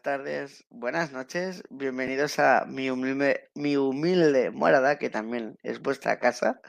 Buenas 0.00 0.18
tardes, 0.18 0.64
buenas 0.70 1.12
noches. 1.12 1.62
Bienvenidos 1.68 2.38
a 2.38 2.64
mi 2.66 2.88
humilde, 2.88 3.50
mi 3.54 3.76
humilde 3.76 4.50
morada, 4.50 4.98
que 4.98 5.10
también 5.10 5.58
es 5.62 5.82
vuestra 5.82 6.18
casa. 6.18 6.60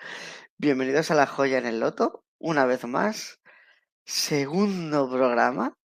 Bienvenidos 0.58 1.12
a 1.12 1.16
La 1.16 1.28
Joya 1.28 1.58
en 1.58 1.66
el 1.66 1.80
Loto, 1.80 2.26
una 2.40 2.66
vez 2.66 2.84
más. 2.86 3.40
Segundo 4.04 5.10
programa 5.10 5.78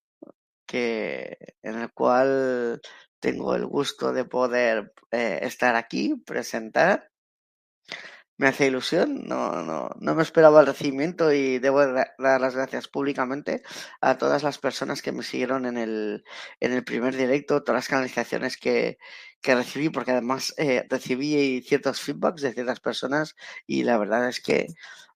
que, 0.65 1.37
en 1.61 1.75
el 1.77 1.93
cual 1.93 2.81
tengo 3.21 3.55
el 3.55 3.65
gusto 3.65 4.11
de 4.11 4.25
poder 4.25 4.93
eh, 5.11 5.39
estar 5.43 5.75
aquí, 5.75 6.15
presentar 6.25 7.09
me 8.37 8.47
hace 8.47 8.67
ilusión, 8.67 9.25
no, 9.27 9.63
no, 9.63 9.89
no 9.99 10.15
me 10.15 10.21
esperaba 10.23 10.61
el 10.61 10.67
recibimiento 10.67 11.33
y 11.33 11.59
debo 11.59 11.85
dar 11.85 12.15
las 12.17 12.55
gracias 12.55 12.87
públicamente 12.87 13.63
a 13.99 14.17
todas 14.17 14.43
las 14.43 14.59
personas 14.59 15.01
que 15.01 15.11
me 15.11 15.23
siguieron 15.23 15.65
en 15.65 15.77
el, 15.77 16.23
en 16.59 16.73
el 16.73 16.83
primer 16.83 17.15
directo, 17.15 17.63
todas 17.63 17.79
las 17.79 17.87
canalizaciones 17.87 18.57
que, 18.57 18.99
que 19.41 19.55
recibí, 19.55 19.89
porque 19.89 20.11
además 20.11 20.53
eh, 20.57 20.85
recibí 20.89 21.61
ciertos 21.63 21.99
feedbacks 22.01 22.41
de 22.41 22.53
ciertas 22.53 22.79
personas 22.79 23.35
y 23.65 23.83
la 23.83 23.97
verdad 23.97 24.29
es 24.29 24.39
que 24.39 24.67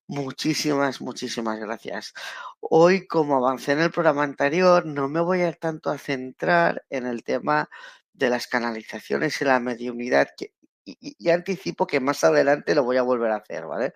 muchísimas, 0.06 1.00
muchísimas 1.00 1.58
gracias. 1.60 2.14
Hoy, 2.60 3.06
como 3.06 3.36
avancé 3.36 3.72
en 3.72 3.80
el 3.80 3.90
programa 3.90 4.24
anterior, 4.24 4.84
no 4.86 5.08
me 5.08 5.20
voy 5.20 5.42
a 5.42 5.52
tanto 5.52 5.90
a 5.90 5.98
centrar 5.98 6.84
en 6.90 7.06
el 7.06 7.22
tema 7.24 7.70
de 8.12 8.30
las 8.30 8.46
canalizaciones 8.46 9.40
y 9.40 9.44
la 9.44 9.60
mediunidad, 9.60 10.28
que 10.36 10.52
y, 10.84 11.30
anticipo 11.30 11.86
que 11.86 12.00
más 12.00 12.24
adelante 12.24 12.74
lo 12.74 12.84
voy 12.84 12.96
a 12.96 13.02
volver 13.02 13.32
a 13.32 13.36
hacer, 13.36 13.66
¿vale? 13.66 13.94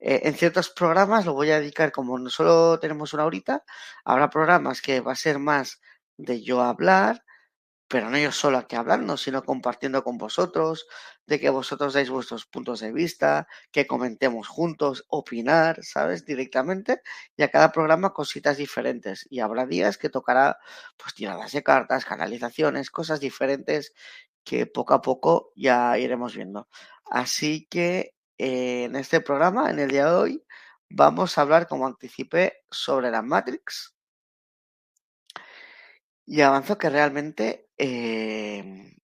Eh, 0.00 0.22
en 0.24 0.34
ciertos 0.34 0.70
programas 0.70 1.26
lo 1.26 1.34
voy 1.34 1.50
a 1.50 1.60
dedicar, 1.60 1.92
como 1.92 2.18
no 2.18 2.30
solo 2.30 2.78
tenemos 2.80 3.14
una 3.14 3.24
horita, 3.26 3.64
habrá 4.04 4.30
programas 4.30 4.82
que 4.82 5.00
va 5.00 5.12
a 5.12 5.16
ser 5.16 5.38
más 5.38 5.80
de 6.16 6.42
yo 6.42 6.62
hablar, 6.62 7.24
pero 7.88 8.08
no 8.10 8.18
yo 8.18 8.32
solo 8.32 8.58
aquí 8.58 8.74
hablando, 8.76 9.16
sino 9.18 9.44
compartiendo 9.44 10.02
con 10.02 10.16
vosotros, 10.18 10.86
de 11.26 11.38
que 11.38 11.50
vosotros 11.50 11.92
dais 11.94 12.08
vuestros 12.10 12.46
puntos 12.46 12.80
de 12.80 12.90
vista, 12.92 13.46
que 13.70 13.86
comentemos 13.86 14.48
juntos, 14.48 15.04
opinar, 15.08 15.84
¿sabes? 15.84 16.24
Directamente, 16.24 17.02
y 17.36 17.42
a 17.42 17.50
cada 17.50 17.70
programa 17.70 18.14
cositas 18.14 18.56
diferentes. 18.56 19.26
Y 19.30 19.40
habrá 19.40 19.66
días 19.66 19.98
que 19.98 20.08
tocará, 20.08 20.58
pues, 20.96 21.14
tiradas 21.14 21.52
de 21.52 21.62
cartas, 21.62 22.06
canalizaciones, 22.06 22.90
cosas 22.90 23.20
diferentes 23.20 23.92
que 24.44 24.66
poco 24.66 24.94
a 24.94 25.02
poco 25.02 25.52
ya 25.56 25.96
iremos 25.98 26.34
viendo. 26.34 26.68
Así 27.04 27.66
que 27.70 28.14
eh, 28.38 28.84
en 28.84 28.96
este 28.96 29.20
programa, 29.20 29.70
en 29.70 29.78
el 29.78 29.90
día 29.90 30.06
de 30.06 30.14
hoy, 30.14 30.44
vamos 30.88 31.36
a 31.38 31.42
hablar, 31.42 31.68
como 31.68 31.86
anticipé, 31.86 32.64
sobre 32.70 33.10
la 33.10 33.22
Matrix. 33.22 33.94
Y 36.26 36.40
avanzo 36.40 36.78
que 36.78 36.88
realmente 36.88 37.68
em, 37.76 38.94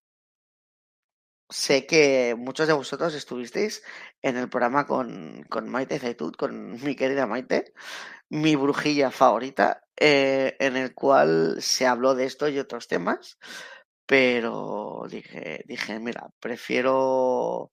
sé 1.48 1.86
que 1.86 2.34
muchos 2.38 2.66
de 2.66 2.72
vosotros 2.74 3.14
estuvisteis 3.14 3.82
en 4.22 4.36
el 4.36 4.48
programa 4.48 4.86
con, 4.86 5.44
con 5.48 5.68
Maite 5.68 5.98
Zaitud, 5.98 6.34
con 6.34 6.72
mi 6.82 6.94
querida 6.96 7.26
Maite, 7.26 7.72
mi 8.30 8.56
brujilla 8.56 9.10
favorita, 9.10 9.84
eh, 9.96 10.56
en 10.60 10.76
el 10.76 10.94
cual 10.94 11.56
se 11.60 11.86
habló 11.86 12.14
de 12.14 12.26
esto 12.26 12.48
y 12.48 12.58
otros 12.58 12.88
temas 12.88 13.38
pero 14.08 15.04
dije, 15.10 15.64
dije, 15.66 15.98
mira, 16.00 16.22
prefiero 16.40 17.72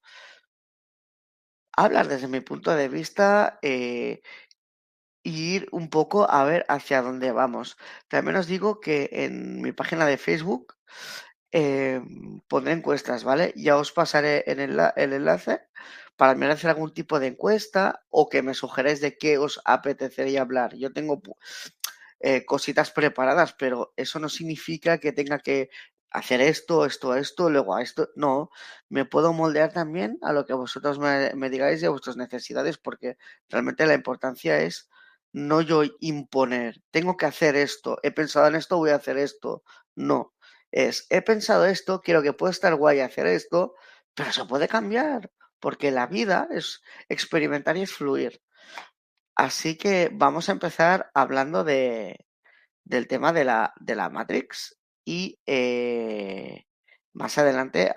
hablar 1.73 2.07
desde 2.07 2.27
mi 2.27 2.39
punto 2.41 2.71
de 2.75 2.87
vista 2.89 3.59
e 3.61 4.21
ir 5.23 5.67
un 5.71 5.89
poco 5.89 6.29
a 6.29 6.43
ver 6.43 6.65
hacia 6.69 7.01
dónde 7.01 7.31
vamos. 7.31 7.77
También 8.07 8.37
os 8.37 8.47
digo 8.47 8.79
que 8.79 9.09
en 9.11 9.61
mi 9.61 9.71
página 9.71 10.05
de 10.05 10.17
Facebook 10.17 10.75
em, 11.51 12.41
pondré 12.49 12.73
encuestas, 12.73 13.23
¿vale? 13.23 13.53
Ya 13.55 13.77
os 13.77 13.91
pasaré 13.91 14.43
en 14.47 14.59
el, 14.59 14.79
el 14.97 15.13
enlace 15.13 15.61
para 16.17 16.35
mirar 16.35 16.53
hacer 16.53 16.71
algún 16.71 16.93
tipo 16.93 17.19
de 17.19 17.27
encuesta 17.27 18.05
o 18.09 18.29
que 18.29 18.41
me 18.43 18.53
sugeréis 18.53 19.01
de 19.01 19.17
qué 19.17 19.37
os 19.37 19.61
apetecería 19.65 20.41
hablar. 20.41 20.75
Yo 20.77 20.93
tengo 20.93 21.21
eh, 22.19 22.45
cositas 22.45 22.91
preparadas, 22.91 23.53
pero 23.53 23.93
eso 23.97 24.19
no 24.19 24.29
significa 24.29 24.97
que 24.99 25.11
tenga 25.11 25.39
que 25.39 25.69
hacer 26.15 26.41
esto, 26.41 26.85
esto, 26.85 27.15
esto, 27.15 27.49
luego 27.49 27.75
a 27.75 27.81
esto. 27.81 28.09
No, 28.15 28.49
me 28.89 29.05
puedo 29.05 29.33
moldear 29.33 29.73
también 29.73 30.17
a 30.21 30.33
lo 30.33 30.45
que 30.45 30.53
vosotros 30.53 30.97
me, 30.99 31.49
digáis 31.49 31.81
de 31.81 31.89
vuestras 31.89 32.17
necesidades, 32.17 32.77
porque 32.77 33.17
realmente 33.49 33.85
la 33.85 33.93
importancia 33.95 34.59
es 34.61 34.89
no 35.33 35.61
yo 35.61 35.83
imponer, 35.99 36.81
tengo 36.91 37.17
que 37.17 37.25
hacer 37.25 37.57
esto, 37.57 37.99
he 38.03 38.11
pensado 38.11 38.47
en 38.47 38.55
esto, 38.55 38.77
voy 38.77 38.91
a 38.91 38.95
hacer 38.95 39.17
esto. 39.17 39.63
No, 39.95 40.33
es, 40.71 41.05
he 41.09 41.21
pensado 41.21 41.65
esto, 41.65 42.01
quiero 42.01 42.23
que 42.23 42.33
pueda 42.33 42.51
estar 42.51 42.73
guay 42.75 43.01
hacer 43.01 43.27
esto, 43.27 43.75
pero 44.13 44.31
se 44.31 44.45
puede 44.45 44.69
cambiar, 44.69 45.31
porque 45.59 45.91
la 45.91 46.07
vida 46.07 46.47
es 46.51 46.81
experimentar 47.09 47.75
y 47.75 47.81
es 47.81 47.91
fluir. 47.91 48.41
Así 49.35 49.77
que 49.77 50.09
vamos 50.13 50.47
a 50.47 50.53
empezar 50.53 51.11
hablando 51.13 51.65
de, 51.65 52.25
del 52.85 53.07
tema 53.07 53.33
de 53.33 53.43
la, 53.43 53.73
de 53.81 53.95
la 53.95 54.09
Matrix 54.09 54.77
y 55.05 55.39
eh, 55.45 56.65
más 57.13 57.37
adelante 57.37 57.91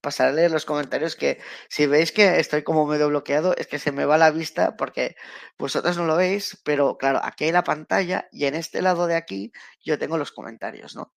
pasaré 0.00 0.30
a 0.30 0.32
leer 0.34 0.50
los 0.52 0.64
comentarios 0.66 1.16
que 1.16 1.40
si 1.68 1.86
veis 1.86 2.12
que 2.12 2.38
estoy 2.38 2.62
como 2.62 2.86
medio 2.86 3.08
bloqueado 3.08 3.56
es 3.56 3.66
que 3.66 3.78
se 3.78 3.92
me 3.92 4.04
va 4.04 4.18
la 4.18 4.30
vista 4.30 4.76
porque 4.76 5.16
vosotros 5.58 5.96
no 5.96 6.04
lo 6.06 6.16
veis, 6.16 6.60
pero 6.64 6.96
claro, 6.98 7.20
aquí 7.22 7.44
hay 7.44 7.52
la 7.52 7.64
pantalla 7.64 8.28
y 8.30 8.44
en 8.46 8.54
este 8.54 8.82
lado 8.82 9.06
de 9.06 9.16
aquí 9.16 9.52
yo 9.84 9.98
tengo 9.98 10.18
los 10.18 10.32
comentarios, 10.32 10.94
¿no? 10.96 11.12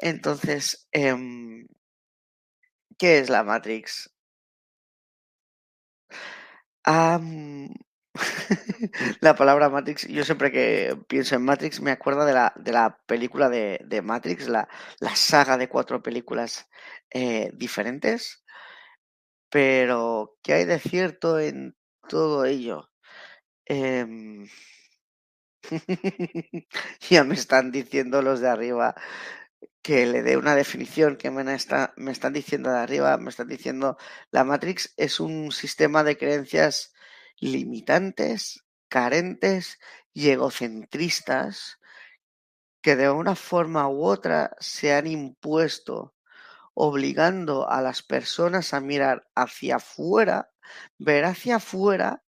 Entonces, 0.00 0.88
em, 0.92 1.66
¿qué 2.98 3.18
es 3.18 3.28
la 3.28 3.42
Matrix? 3.44 4.10
la 9.20 9.34
palabra 9.34 9.70
Matrix, 9.70 10.06
yo 10.08 10.24
siempre 10.24 10.52
que 10.52 10.96
pienso 11.08 11.34
en 11.34 11.44
Matrix 11.44 11.80
me 11.80 11.90
acuerdo 11.92 12.24
de 12.24 12.34
la, 12.34 12.52
de 12.56 12.72
la 12.72 12.98
película 13.06 13.48
de, 13.48 13.80
de 13.84 14.02
Matrix, 14.02 14.48
la, 14.48 14.68
la, 15.00 15.16
saga 15.16 15.56
de 15.56 15.68
cuatro 15.68 16.02
películas 16.02 16.68
eh, 17.10 17.50
diferentes. 17.54 18.44
Pero, 19.50 20.38
¿qué 20.42 20.54
hay 20.54 20.64
de 20.64 20.78
cierto 20.78 21.38
en 21.38 21.76
todo 22.08 22.44
ello? 22.44 22.90
Eh... 23.66 24.06
ya 27.10 27.24
me 27.24 27.34
están 27.34 27.70
diciendo 27.70 28.22
los 28.22 28.40
de 28.40 28.48
arriba 28.48 28.94
que 29.82 30.06
le 30.06 30.22
dé 30.22 30.36
una 30.36 30.54
definición 30.54 31.16
que 31.16 31.30
me, 31.30 31.54
está, 31.54 31.92
me 31.96 32.12
están 32.12 32.32
diciendo 32.32 32.70
de 32.70 32.78
arriba, 32.78 33.16
me 33.18 33.30
están 33.30 33.48
diciendo 33.48 33.96
la 34.30 34.44
Matrix 34.44 34.94
es 34.96 35.20
un 35.20 35.52
sistema 35.52 36.04
de 36.04 36.16
creencias 36.16 36.91
limitantes, 37.42 38.64
carentes 38.88 39.80
y 40.14 40.30
egocentristas 40.30 41.78
que 42.80 42.96
de 42.96 43.10
una 43.10 43.34
forma 43.34 43.88
u 43.88 44.04
otra 44.04 44.56
se 44.60 44.94
han 44.94 45.06
impuesto, 45.06 46.14
obligando 46.74 47.68
a 47.68 47.82
las 47.82 48.02
personas 48.02 48.72
a 48.72 48.80
mirar 48.80 49.28
hacia 49.34 49.76
afuera, 49.76 50.50
ver 50.98 51.24
hacia 51.24 51.56
afuera, 51.56 52.22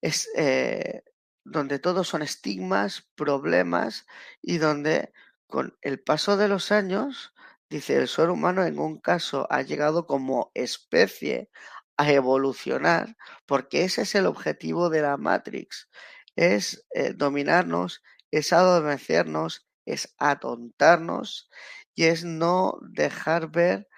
es 0.00 0.28
eh, 0.36 1.02
donde 1.44 1.78
todos 1.78 2.08
son 2.08 2.22
estigmas, 2.22 3.08
problemas 3.16 4.06
y 4.40 4.58
donde 4.58 5.12
con 5.48 5.76
el 5.82 6.00
paso 6.00 6.36
de 6.36 6.48
los 6.48 6.70
años, 6.72 7.34
dice, 7.68 7.96
el 7.96 8.08
ser 8.08 8.30
humano 8.30 8.64
en 8.64 8.78
un 8.78 9.00
caso 9.00 9.46
ha 9.50 9.62
llegado 9.62 10.06
como 10.06 10.52
especie 10.54 11.50
a 11.96 12.10
evolucionar, 12.12 13.16
porque 13.46 13.84
ese 13.84 14.02
es 14.02 14.14
el 14.14 14.26
objetivo 14.26 14.90
de 14.90 15.02
la 15.02 15.16
Matrix, 15.16 15.88
es 16.36 16.86
eh, 16.94 17.12
dominarnos, 17.14 18.02
es 18.30 18.52
adormecernos, 18.52 19.66
es 19.86 20.14
atontarnos 20.18 21.50
y 21.94 22.04
es 22.04 22.24
no 22.24 22.78
dejar 22.82 23.50
ver 23.50 23.88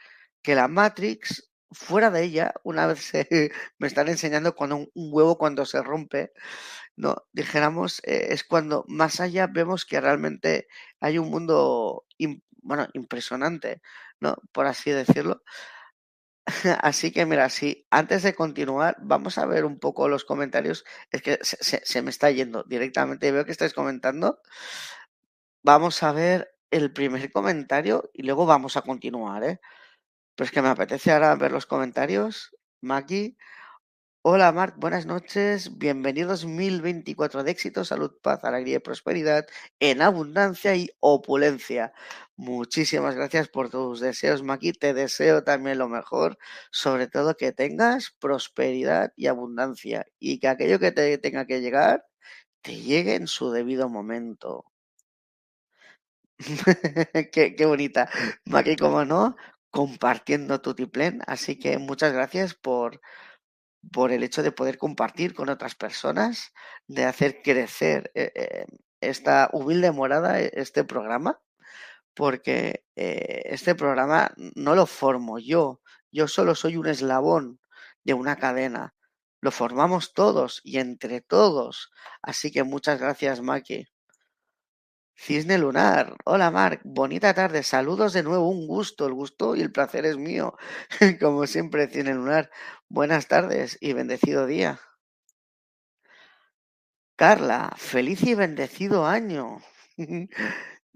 que 0.42 0.54
la 0.54 0.68
Matrix, 0.68 1.50
fuera 1.72 2.10
de 2.10 2.24
ella, 2.24 2.54
una 2.64 2.86
vez 2.86 3.12
me 3.78 3.86
están 3.86 4.08
enseñando 4.08 4.54
cuando 4.54 4.76
un, 4.76 4.90
huevo 4.94 5.38
cuando 5.38 5.66
se 5.66 5.82
rompe, 5.82 6.32
no, 6.96 7.16
dijéramos, 7.32 8.00
eh, 8.04 8.28
es 8.30 8.44
cuando 8.44 8.84
más 8.88 9.20
allá 9.20 9.46
vemos 9.48 9.84
que 9.84 10.00
realmente 10.00 10.68
hay 11.00 11.18
un 11.18 11.30
mundo, 11.30 12.06
bueno, 12.62 12.88
impresionante, 12.94 13.82
¿no? 14.20 14.36
Por 14.52 14.66
así 14.66 14.90
decirlo. 14.90 15.42
Así 16.82 17.10
que 17.12 17.24
mira, 17.26 17.48
sí, 17.48 17.86
antes 17.90 18.22
de 18.22 18.34
continuar, 18.34 18.96
vamos 19.00 19.38
a 19.38 19.46
ver 19.46 19.64
un 19.64 19.78
poco 19.78 20.08
los 20.08 20.24
comentarios. 20.24 20.84
Es 21.10 21.22
que 21.22 21.38
se, 21.42 21.80
se 21.84 22.02
me 22.02 22.10
está 22.10 22.30
yendo 22.30 22.64
directamente. 22.64 23.32
Veo 23.32 23.44
que 23.44 23.52
estáis 23.52 23.72
comentando. 23.74 24.40
Vamos 25.62 26.02
a 26.02 26.12
ver 26.12 26.54
el 26.70 26.92
primer 26.92 27.30
comentario 27.32 28.10
y 28.12 28.22
luego 28.22 28.46
vamos 28.46 28.76
a 28.76 28.82
continuar, 28.82 29.42
¿eh? 29.44 29.60
Pues 30.36 30.50
que 30.52 30.62
me 30.62 30.68
apetece 30.68 31.12
ahora 31.12 31.34
ver 31.36 31.52
los 31.52 31.66
comentarios. 31.66 32.56
Maki. 32.82 33.36
Hola 34.26 34.52
Marc, 34.52 34.76
buenas 34.78 35.04
noches. 35.04 35.76
Bienvenidos 35.76 36.46
1024 36.46 37.44
de 37.44 37.50
éxito, 37.50 37.84
salud, 37.84 38.10
paz, 38.22 38.42
alegría 38.42 38.76
y 38.76 38.78
prosperidad 38.78 39.46
en 39.80 40.00
abundancia 40.00 40.74
y 40.74 40.88
opulencia. 41.00 41.92
Muchísimas 42.34 43.16
gracias 43.16 43.48
por 43.48 43.68
tus 43.68 44.00
deseos, 44.00 44.42
Maki. 44.42 44.72
Te 44.72 44.94
deseo 44.94 45.44
también 45.44 45.76
lo 45.76 45.90
mejor, 45.90 46.38
sobre 46.70 47.06
todo 47.06 47.36
que 47.36 47.52
tengas 47.52 48.16
prosperidad 48.18 49.12
y 49.14 49.26
abundancia 49.26 50.06
y 50.18 50.38
que 50.38 50.48
aquello 50.48 50.78
que 50.78 50.90
te 50.90 51.18
tenga 51.18 51.44
que 51.46 51.60
llegar 51.60 52.06
te 52.62 52.76
llegue 52.80 53.16
en 53.16 53.26
su 53.26 53.50
debido 53.50 53.90
momento. 53.90 54.64
qué, 57.32 57.66
bonita. 57.66 58.08
Maki, 58.46 58.76
como 58.76 59.04
no, 59.04 59.36
compartiendo 59.70 60.62
tu 60.62 60.74
tiplén. 60.74 61.20
Así 61.26 61.58
que 61.58 61.76
muchas 61.76 62.14
gracias 62.14 62.54
por, 62.54 63.00
por 63.92 64.12
el 64.12 64.22
hecho 64.22 64.42
de 64.42 64.52
poder 64.52 64.78
compartir 64.78 65.34
con 65.34 65.48
otras 65.48 65.74
personas, 65.74 66.52
de 66.86 67.04
hacer 67.04 67.42
crecer 67.42 68.10
eh, 68.14 68.32
eh, 68.34 68.66
esta 69.00 69.50
humilde 69.52 69.92
morada, 69.92 70.40
e, 70.40 70.50
este 70.54 70.84
programa, 70.84 71.40
porque 72.14 72.84
eh, 72.96 73.42
este 73.46 73.74
programa 73.74 74.32
no 74.54 74.74
lo 74.74 74.86
formo 74.86 75.38
yo, 75.38 75.80
yo 76.12 76.28
solo 76.28 76.54
soy 76.54 76.76
un 76.76 76.86
eslabón 76.86 77.60
de 78.04 78.14
una 78.14 78.36
cadena. 78.36 78.94
Lo 79.40 79.50
formamos 79.50 80.14
todos 80.14 80.60
y 80.64 80.78
entre 80.78 81.20
todos. 81.20 81.90
Así 82.22 82.50
que 82.52 82.64
muchas 82.64 83.00
gracias, 83.00 83.40
Maki. 83.42 83.86
Cisne 85.16 85.58
Lunar. 85.58 86.14
Hola, 86.24 86.50
Marc. 86.52 86.80
Bonita 86.84 87.34
tarde. 87.34 87.62
Saludos 87.64 88.12
de 88.12 88.22
nuevo. 88.22 88.48
Un 88.48 88.66
gusto. 88.68 89.06
El 89.06 89.14
gusto 89.14 89.56
y 89.56 89.60
el 89.62 89.72
placer 89.72 90.06
es 90.06 90.16
mío. 90.16 90.56
Como 91.20 91.46
siempre, 91.48 91.88
Cisne 91.88 92.14
Lunar. 92.14 92.50
Buenas 92.88 93.26
tardes 93.26 93.76
y 93.80 93.92
bendecido 93.92 94.46
día. 94.46 94.80
Carla, 97.16 97.72
feliz 97.76 98.22
y 98.22 98.34
bendecido 98.36 99.04
año. 99.06 99.58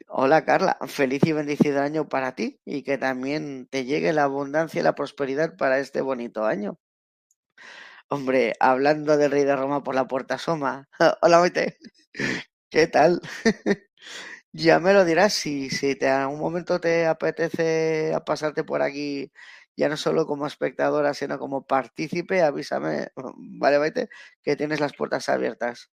Hola 0.08 0.44
Carla, 0.44 0.78
feliz 0.86 1.22
y 1.24 1.32
bendecido 1.32 1.80
año 1.82 2.08
para 2.08 2.34
ti 2.34 2.60
y 2.64 2.82
que 2.82 2.98
también 2.98 3.66
te 3.70 3.84
llegue 3.84 4.12
la 4.12 4.24
abundancia 4.24 4.80
y 4.80 4.84
la 4.84 4.94
prosperidad 4.94 5.56
para 5.56 5.78
este 5.80 6.00
bonito 6.02 6.44
año. 6.46 6.78
Hombre, 8.10 8.54
hablando 8.60 9.16
del 9.16 9.30
rey 9.30 9.44
de 9.44 9.54
Roma 9.56 9.82
por 9.82 9.94
la 9.94 10.06
puerta 10.08 10.34
asoma. 10.34 10.88
Hola 11.22 11.40
Maite, 11.40 11.76
¿qué 12.70 12.86
tal? 12.88 13.20
Ya 14.52 14.80
me 14.80 14.92
lo 14.92 15.04
dirás 15.04 15.34
si, 15.34 15.70
si 15.70 15.94
te, 15.96 16.06
en 16.06 16.12
algún 16.12 16.40
momento 16.40 16.80
te 16.80 17.06
apetece 17.06 18.12
pasarte 18.26 18.64
por 18.64 18.82
aquí, 18.82 19.32
ya 19.76 19.88
no 19.88 19.96
solo 19.96 20.26
como 20.26 20.46
espectadora, 20.46 21.14
sino 21.14 21.38
como 21.38 21.66
partícipe, 21.66 22.42
avísame, 22.42 23.08
vale, 23.36 23.78
vete, 23.78 24.08
que 24.42 24.56
tienes 24.56 24.80
las 24.80 24.94
puertas 24.94 25.28
abiertas. 25.28 25.90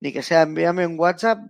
Ni 0.00 0.12
que 0.12 0.22
sea, 0.22 0.42
envíame 0.42 0.86
un 0.86 0.98
WhatsApp 1.00 1.40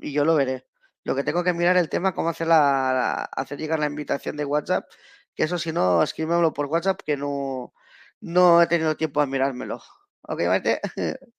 y 0.00 0.12
yo 0.12 0.24
lo 0.24 0.34
veré. 0.36 0.66
Lo 1.04 1.14
que 1.16 1.24
tengo 1.24 1.44
que 1.44 1.52
mirar 1.54 1.76
el 1.76 1.88
tema, 1.90 2.14
cómo 2.14 2.30
hacer, 2.30 2.48
la, 2.48 3.12
hacer 3.24 3.58
llegar 3.58 3.78
la 3.80 3.86
invitación 3.86 4.36
de 4.36 4.44
WhatsApp, 4.46 4.86
que 5.34 5.44
eso 5.44 5.58
si 5.58 5.72
no, 5.72 6.02
escríbemelo 6.02 6.52
por 6.52 6.66
WhatsApp, 6.66 7.00
que 7.04 7.16
no, 7.16 7.74
no 8.20 8.62
he 8.62 8.66
tenido 8.68 8.96
tiempo 8.96 9.20
a 9.20 9.26
mirármelo. 9.26 9.82
¿Ok, 10.22 10.38
vete? 10.40 10.80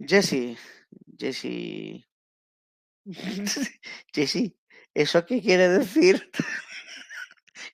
Jesse, 0.00 0.58
Jesse, 1.16 2.04
Jessy, 4.12 4.56
¿eso 4.94 5.26
qué 5.26 5.40
quiere 5.42 5.68
decir? 5.68 6.30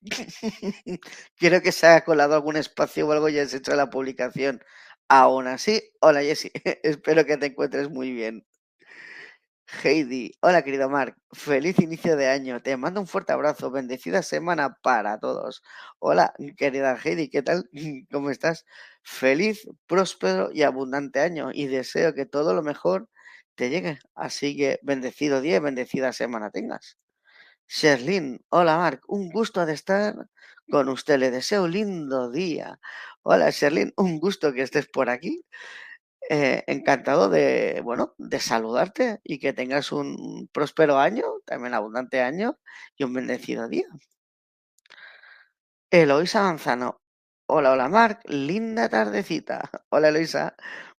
Quiero 1.38 1.60
que 1.60 1.72
se 1.72 1.86
haya 1.86 2.04
colado 2.04 2.34
algún 2.34 2.56
espacio 2.56 3.06
o 3.06 3.12
algo 3.12 3.28
y 3.28 3.38
has 3.38 3.54
hecho 3.54 3.74
la 3.74 3.90
publicación. 3.90 4.62
Aún 5.08 5.46
así, 5.46 5.82
hola 6.00 6.22
Jessy, 6.22 6.50
espero 6.82 7.24
que 7.24 7.36
te 7.36 7.46
encuentres 7.46 7.90
muy 7.90 8.12
bien. 8.12 8.44
Heidi, 9.82 10.32
hola 10.40 10.62
querido 10.62 10.88
Mark, 10.88 11.16
feliz 11.32 11.78
inicio 11.80 12.16
de 12.16 12.28
año, 12.28 12.62
te 12.62 12.76
mando 12.76 13.00
un 13.00 13.06
fuerte 13.08 13.32
abrazo, 13.32 13.70
bendecida 13.70 14.22
semana 14.22 14.76
para 14.82 15.18
todos. 15.18 15.62
Hola 15.98 16.32
querida 16.56 16.96
Heidi, 17.02 17.28
¿qué 17.28 17.42
tal? 17.42 17.68
¿Cómo 18.12 18.30
estás? 18.30 18.64
Feliz, 19.02 19.68
próspero 19.86 20.50
y 20.52 20.62
abundante 20.62 21.20
año 21.20 21.50
y 21.52 21.66
deseo 21.66 22.14
que 22.14 22.26
todo 22.26 22.54
lo 22.54 22.62
mejor 22.62 23.08
te 23.56 23.70
llegue. 23.70 23.98
Así 24.14 24.56
que 24.56 24.78
bendecido 24.82 25.40
día, 25.40 25.60
bendecida 25.60 26.12
semana 26.12 26.50
tengas. 26.50 26.98
Sherlyn, 27.68 28.40
hola 28.50 28.78
Marc, 28.78 29.02
un 29.08 29.30
gusto 29.30 29.66
de 29.66 29.74
estar 29.74 30.14
con 30.70 30.88
usted. 30.88 31.18
Le 31.18 31.30
deseo 31.30 31.64
un 31.64 31.72
lindo 31.72 32.30
día. 32.30 32.80
Hola 33.22 33.50
Sherlyn, 33.50 33.92
un 33.96 34.20
gusto 34.20 34.52
que 34.52 34.62
estés 34.62 34.88
por 34.88 35.10
aquí. 35.10 35.44
Eh, 36.28 36.64
encantado 36.66 37.28
de, 37.30 37.80
bueno, 37.84 38.14
de 38.18 38.40
saludarte 38.40 39.20
y 39.24 39.38
que 39.38 39.52
tengas 39.52 39.92
un 39.92 40.48
próspero 40.52 40.98
año, 40.98 41.24
también 41.44 41.74
abundante 41.74 42.20
año 42.20 42.58
y 42.96 43.04
un 43.04 43.12
bendecido 43.14 43.68
día. 43.68 43.86
Eloisa 45.90 46.42
Manzano, 46.42 47.00
hola, 47.46 47.72
hola 47.72 47.88
Marc, 47.88 48.20
linda 48.28 48.88
tardecita. 48.88 49.70
Hola 49.90 50.08
Eloisa, 50.08 50.56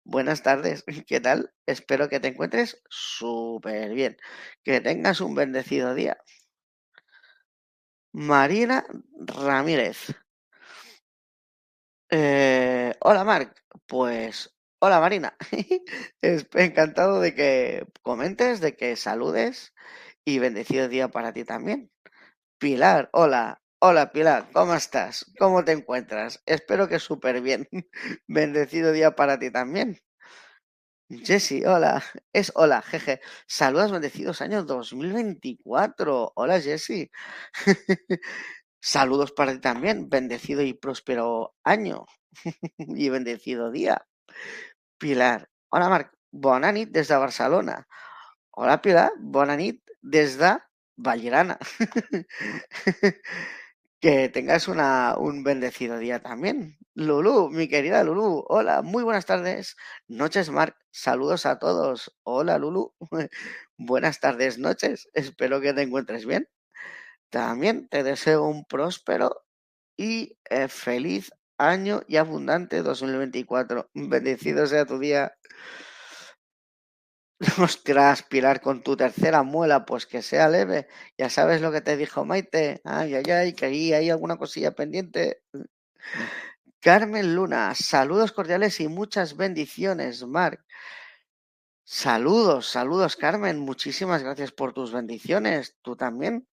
Buenas 0.10 0.42
tardes, 0.42 0.84
¿qué 1.06 1.20
tal? 1.20 1.54
Espero 1.68 2.10
que 2.10 2.20
te 2.20 2.30
encuentres 2.30 2.82
súper 2.90 3.94
bien, 3.94 4.18
que 4.64 4.80
tengas 4.82 5.22
un 5.22 5.36
bendecido 5.36 5.94
día. 5.94 6.18
Marina 8.30 8.78
Ramírez, 9.38 10.00
Eh, 12.10 12.94
hola 13.02 13.24
Marc, 13.24 13.64
pues 13.86 14.56
hola 14.80 15.00
Marina. 15.00 15.36
Encantado 16.22 17.20
de 17.22 17.36
que 17.36 17.86
comentes, 18.02 18.60
de 18.62 18.76
que 18.76 18.96
saludes 18.96 19.74
y 20.26 20.40
bendecido 20.40 20.88
día 20.90 21.10
para 21.10 21.34
ti 21.34 21.44
también. 21.44 21.92
Pilar, 22.60 23.10
hola, 23.14 23.62
hola 23.80 24.12
Pilar, 24.12 24.50
¿cómo 24.54 24.74
estás? 24.74 25.26
¿Cómo 25.40 25.64
te 25.64 25.72
encuentras? 25.72 26.42
Espero 26.46 26.88
que 26.88 27.00
súper 27.00 27.42
bien. 27.42 27.68
Bendecido 28.28 28.92
día 28.92 29.16
para 29.16 29.40
ti 29.40 29.52
también. 29.52 30.00
Jessy, 31.10 31.64
hola, 31.66 32.04
es 32.34 32.52
hola, 32.56 32.82
jeje. 32.82 33.22
Saludos 33.48 33.92
bendecidos 33.92 34.42
año 34.42 34.64
2024. 34.64 36.34
Hola 36.36 36.60
Jessy. 36.60 37.10
Saludos 38.82 39.32
para 39.32 39.54
ti 39.54 39.60
también, 39.60 40.10
bendecido 40.10 40.62
y 40.62 40.74
próspero 40.74 41.56
año 41.64 42.06
y 42.78 43.10
bendecido 43.10 43.72
día. 43.72 44.06
Pilar. 44.98 45.50
Hola, 45.70 45.90
Marc. 45.90 46.14
Bona 46.32 46.72
nit 46.72 46.90
des 46.92 47.08
de 47.08 47.18
Barcelona. 47.18 47.88
Hola, 48.52 48.82
Pilar. 48.82 49.12
Bona 49.20 49.56
nit 49.56 49.82
des 50.02 50.38
de 50.38 50.58
Vallirana. 50.98 51.58
Que 54.02 54.30
tengas 54.30 54.68
una, 54.68 55.16
un 55.18 55.44
bendecido 55.44 55.98
día 55.98 56.20
también. 56.22 56.78
Lulu, 56.94 57.50
mi 57.50 57.68
querida 57.68 58.04
Lulu. 58.04 58.46
Hola, 58.48 58.82
muy 58.84 59.04
buenas 59.04 59.26
tardes. 59.26 59.76
Noches, 60.08 60.50
Marc. 60.52 60.76
Saludos 60.92 61.46
a 61.48 61.58
todos. 61.58 62.16
Hola, 62.24 62.58
Lulu. 62.60 62.94
Buenas 63.78 64.20
tardes, 64.20 64.58
noches. 64.60 65.08
Espero 65.14 65.62
que 65.62 65.74
te 65.74 65.82
encuentres 65.84 66.26
bien. 66.26 66.48
También 67.30 67.90
te 67.90 68.04
deseo 68.04 68.46
un 68.46 68.66
próspero 68.66 69.46
y 69.98 70.38
eh, 70.50 70.68
feliz 70.70 71.32
año 71.58 72.04
y 72.08 72.18
abundante 72.18 72.84
2024. 72.84 73.90
Bendecido 73.94 74.68
sea 74.68 74.86
tu 74.86 75.00
día. 75.00 75.34
Ostras, 77.60 78.24
Pilar, 78.24 78.62
con 78.62 78.82
tu 78.82 78.98
tercera 78.98 79.44
muela, 79.44 79.86
pues 79.86 80.08
que 80.08 80.22
sea 80.24 80.50
leve. 80.50 80.88
Ya 81.18 81.30
sabes 81.30 81.62
lo 81.62 81.72
que 81.72 81.82
te 81.82 81.96
dijo 81.96 82.26
Maite. 82.26 82.82
Ay, 82.84 83.14
ay, 83.16 83.32
ay, 83.32 83.54
que 83.54 83.66
ahí 83.66 83.94
hay 83.94 84.10
alguna 84.10 84.38
cosilla 84.38 84.72
pendiente. 84.72 85.44
Carmen 86.80 87.36
Luna, 87.36 87.76
saludos 87.76 88.32
cordiales 88.32 88.80
y 88.80 88.88
muchas 88.88 89.38
bendiciones, 89.38 90.26
Marc. 90.26 90.64
Saludos, 91.84 92.68
saludos, 92.68 93.16
Carmen. 93.16 93.60
Muchísimas 93.60 94.24
gracias 94.24 94.52
por 94.52 94.74
tus 94.74 94.92
bendiciones. 94.92 95.78
Tú 95.82 95.96
también. 95.96 96.48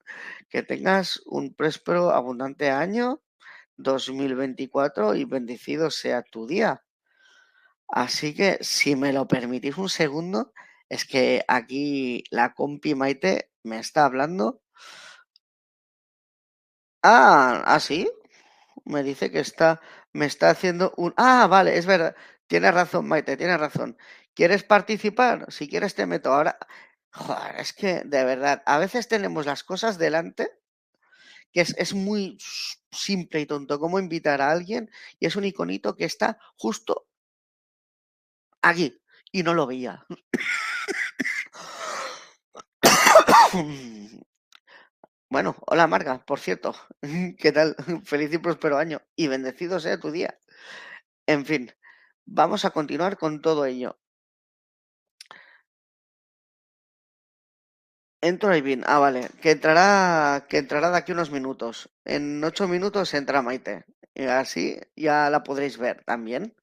Que 0.49 0.63
tengas 0.63 1.21
un 1.27 1.55
próspero, 1.55 2.11
abundante 2.11 2.71
año 2.71 3.23
2024 3.77 5.15
y 5.17 5.25
bendecido 5.25 5.91
sea 5.91 6.23
tu 6.23 6.47
día. 6.47 6.85
Así 7.89 8.35
que, 8.35 8.59
si 8.61 8.97
me 8.97 9.13
lo 9.13 9.27
permitís 9.27 9.77
un 9.79 9.89
segundo, 9.89 10.53
es 10.95 11.05
que 11.05 11.45
aquí 11.49 12.23
la 12.31 12.55
compi 12.55 12.95
Maite 12.95 13.51
me 13.65 13.81
está 13.81 14.05
hablando. 14.05 14.63
Ah, 17.03 17.63
¿ah, 17.67 17.81
sí? 17.81 18.09
Me 18.85 19.03
dice 19.03 19.31
que 19.31 19.41
está, 19.41 19.81
me 20.13 20.27
está 20.27 20.51
haciendo 20.51 20.95
un... 20.97 21.13
Ah, 21.17 21.49
vale, 21.49 21.79
es 21.79 21.87
verdad. 21.87 22.15
Tienes 22.47 22.73
razón, 22.73 23.09
Maite, 23.09 23.37
tienes 23.37 23.59
razón. 23.59 23.97
¿Quieres 24.35 24.63
participar? 24.63 25.47
Si 25.53 25.69
quieres 25.69 25.97
te 25.97 26.07
meto 26.07 26.33
ahora. 26.33 26.59
Joder, 27.11 27.57
es 27.59 27.73
que, 27.73 28.03
de 28.05 28.25
verdad, 28.25 28.63
a 28.65 28.79
veces 28.79 29.09
tenemos 29.09 29.47
las 29.47 29.65
cosas 29.65 29.99
delante 29.99 30.49
que 31.53 31.63
es, 31.63 31.75
es 31.77 31.95
muy 31.95 32.39
simple 32.93 33.41
y 33.41 33.47
tonto 33.47 33.81
como 33.81 33.99
invitar 33.99 34.41
a 34.41 34.51
alguien 34.51 34.91
y 35.19 35.27
es 35.27 35.37
un 35.37 35.45
iconito 35.45 35.97
que 35.97 36.05
está 36.05 36.39
justo 36.57 37.09
aquí 38.63 39.04
y 39.35 39.43
no 39.43 39.53
lo 39.53 39.67
veía. 39.67 40.07
Bueno, 45.29 45.57
hola 45.67 45.89
Marga, 45.89 46.25
por 46.25 46.39
cierto, 46.39 46.75
¿qué 47.39 47.51
tal? 47.53 47.75
Feliz 48.05 48.33
y 48.33 48.39
próspero 48.39 48.79
año 48.79 49.03
y 49.17 49.27
bendecido 49.27 49.81
sea 49.81 49.99
tu 49.99 50.13
día. 50.13 50.39
En 51.27 51.45
fin, 51.47 51.73
vamos 52.27 52.65
a 52.65 52.71
continuar 52.71 53.19
con 53.19 53.43
todo 53.43 53.67
ello. 53.67 53.99
Entro 58.21 58.51
bien. 58.63 58.83
Ah, 58.87 58.99
vale. 59.01 59.29
Que 59.43 59.51
entrará, 59.51 60.47
que 60.49 60.59
entrará 60.59 60.91
de 60.91 60.99
aquí 60.99 61.13
unos 61.13 61.31
minutos. 61.31 61.91
En 62.05 62.43
ocho 62.43 62.67
minutos 62.69 63.13
entra 63.15 63.43
Maite. 63.43 63.85
Y 64.15 64.25
así 64.25 64.79
ya 64.97 65.29
la 65.29 65.43
podréis 65.43 65.77
ver 65.77 66.05
también. 66.05 66.55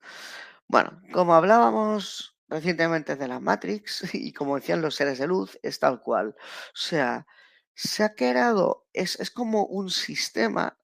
Bueno, 0.67 1.01
como 1.11 1.35
hablábamos 1.35 2.30
recientemente 2.51 3.15
de 3.15 3.27
la 3.27 3.39
Matrix 3.39 4.03
y 4.13 4.33
como 4.33 4.57
decían 4.57 4.81
los 4.81 4.95
seres 4.95 5.17
de 5.17 5.27
luz, 5.27 5.57
es 5.63 5.79
tal 5.79 6.01
cual. 6.01 6.35
O 6.37 6.75
sea, 6.75 7.25
se 7.73 8.03
ha 8.03 8.13
creado, 8.13 8.87
es, 8.93 9.19
es 9.19 9.31
como 9.31 9.65
un 9.65 9.89
sistema, 9.89 10.77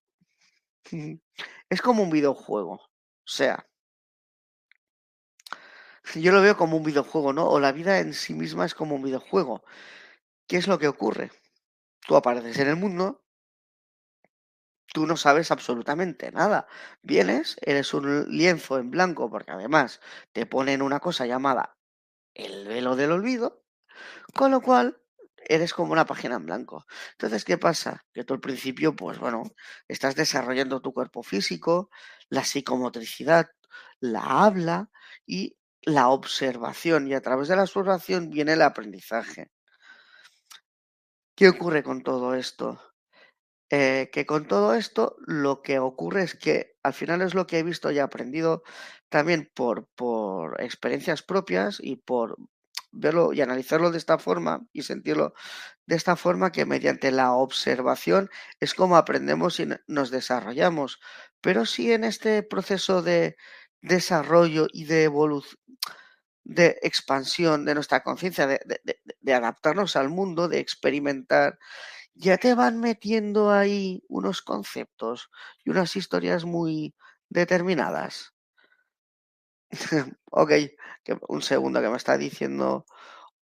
es 1.70 1.82
como 1.82 2.04
un 2.04 2.10
videojuego. 2.10 2.74
O 2.74 3.30
sea, 3.30 3.68
yo 6.16 6.32
lo 6.32 6.42
veo 6.42 6.56
como 6.56 6.78
un 6.78 6.84
videojuego, 6.84 7.34
¿no? 7.34 7.50
O 7.50 7.60
la 7.60 7.74
vida 7.74 8.00
en 8.00 8.14
sí 8.14 8.34
misma 8.34 8.66
es 8.66 8.74
como 8.74 8.96
un 8.96 9.04
videojuego. 9.04 9.64
¿Qué 10.48 10.58
es 10.58 10.68
lo 10.68 10.80
que 10.80 10.88
ocurre? 10.88 11.32
Tú 12.08 12.16
apareces 12.16 12.58
en 12.60 12.70
el 12.70 12.78
mundo, 12.78 13.27
tú 14.94 15.06
no 15.08 15.18
sabes 15.18 15.52
absolutamente 15.52 16.32
nada. 16.32 16.68
Vienes, 17.02 17.58
eres 17.62 17.94
un 17.94 18.28
lienzo 18.30 18.78
en 18.80 18.92
blanco, 18.92 19.30
porque 19.30 19.52
además 19.52 20.00
te 20.34 20.46
ponen 20.46 20.82
una 20.82 21.00
cosa 21.00 21.26
llamada 21.26 21.78
el 22.36 22.68
velo 22.68 22.96
del 22.96 23.12
olvido, 23.12 23.64
con 24.34 24.52
lo 24.52 24.62
cual 24.62 25.02
eres 25.38 25.74
como 25.74 25.94
una 25.94 26.06
página 26.06 26.36
en 26.36 26.46
blanco. 26.46 26.86
Entonces, 27.14 27.46
¿qué 27.46 27.58
pasa? 27.58 28.06
Que 28.14 28.24
tú 28.24 28.34
al 28.34 28.40
principio, 28.42 28.96
pues 28.96 29.20
bueno, 29.20 29.44
estás 29.88 30.16
desarrollando 30.16 30.82
tu 30.82 30.94
cuerpo 30.94 31.24
físico, 31.24 31.90
la 32.30 32.44
psicomotricidad, 32.44 33.48
la 34.00 34.22
habla 34.22 34.92
y 35.26 35.58
la 35.82 36.10
observación. 36.10 37.08
Y 37.08 37.14
a 37.14 37.22
través 37.22 37.48
de 37.48 37.56
la 37.56 37.64
observación 37.64 38.30
viene 38.30 38.54
el 38.54 38.62
aprendizaje. 38.62 39.52
¿Qué 41.36 41.50
ocurre 41.50 41.84
con 41.84 42.04
todo 42.04 42.34
esto? 42.36 42.82
Eh, 43.70 44.10
que 44.14 44.26
con 44.26 44.48
todo 44.48 44.74
esto 44.76 45.18
lo 45.26 45.62
que 45.62 45.80
ocurre 45.80 46.24
es 46.24 46.36
que 46.36 46.78
al 46.84 46.94
final 46.94 47.22
es 47.22 47.34
lo 47.34 47.48
que 47.48 47.60
he 47.60 47.64
visto 47.64 47.92
y 47.92 48.00
aprendido 48.00 48.64
también 49.10 49.52
por, 49.54 49.88
por 49.96 50.62
experiencias 50.62 51.22
propias 51.22 51.80
y 51.82 51.98
por 51.98 52.38
verlo 52.92 53.34
y 53.34 53.42
analizarlo 53.42 53.92
de 53.92 53.98
esta 53.98 54.18
forma 54.18 54.66
y 54.72 54.84
sentirlo 54.84 55.34
de 55.86 55.96
esta 55.96 56.16
forma 56.16 56.52
que 56.52 56.66
mediante 56.66 57.12
la 57.12 57.34
observación 57.34 58.30
es 58.60 58.74
como 58.74 58.98
aprendemos 58.98 59.60
y 59.60 59.68
nos 59.88 60.12
desarrollamos. 60.12 61.00
Pero 61.42 61.66
sí 61.66 61.92
en 61.92 62.04
este 62.04 62.44
proceso 62.44 63.02
de 63.02 63.36
desarrollo 63.82 64.68
y 64.72 64.86
de 64.86 65.04
evolución, 65.04 65.60
de 66.44 66.80
expansión 66.82 67.66
de 67.66 67.76
nuestra 67.76 68.04
conciencia, 68.04 68.48
de, 68.48 69.34
adaptarnos 69.34 69.96
al 69.96 70.10
mundo, 70.10 70.48
de 70.48 70.60
experimentar, 70.60 71.60
ya 72.18 72.38
te 72.38 72.56
van 72.56 72.80
metiendo 72.80 73.52
ahí 73.52 74.04
unos 74.10 74.42
conceptos 74.42 75.30
y 75.64 75.70
unas 75.70 75.96
historias 75.96 76.46
muy 76.46 76.96
determinadas. 77.30 78.34
ok, 80.32 80.52
un 81.28 81.42
segundo 81.42 81.82
que 81.82 81.90
me 81.90 81.98
está 81.98 82.18
diciendo 82.18 82.86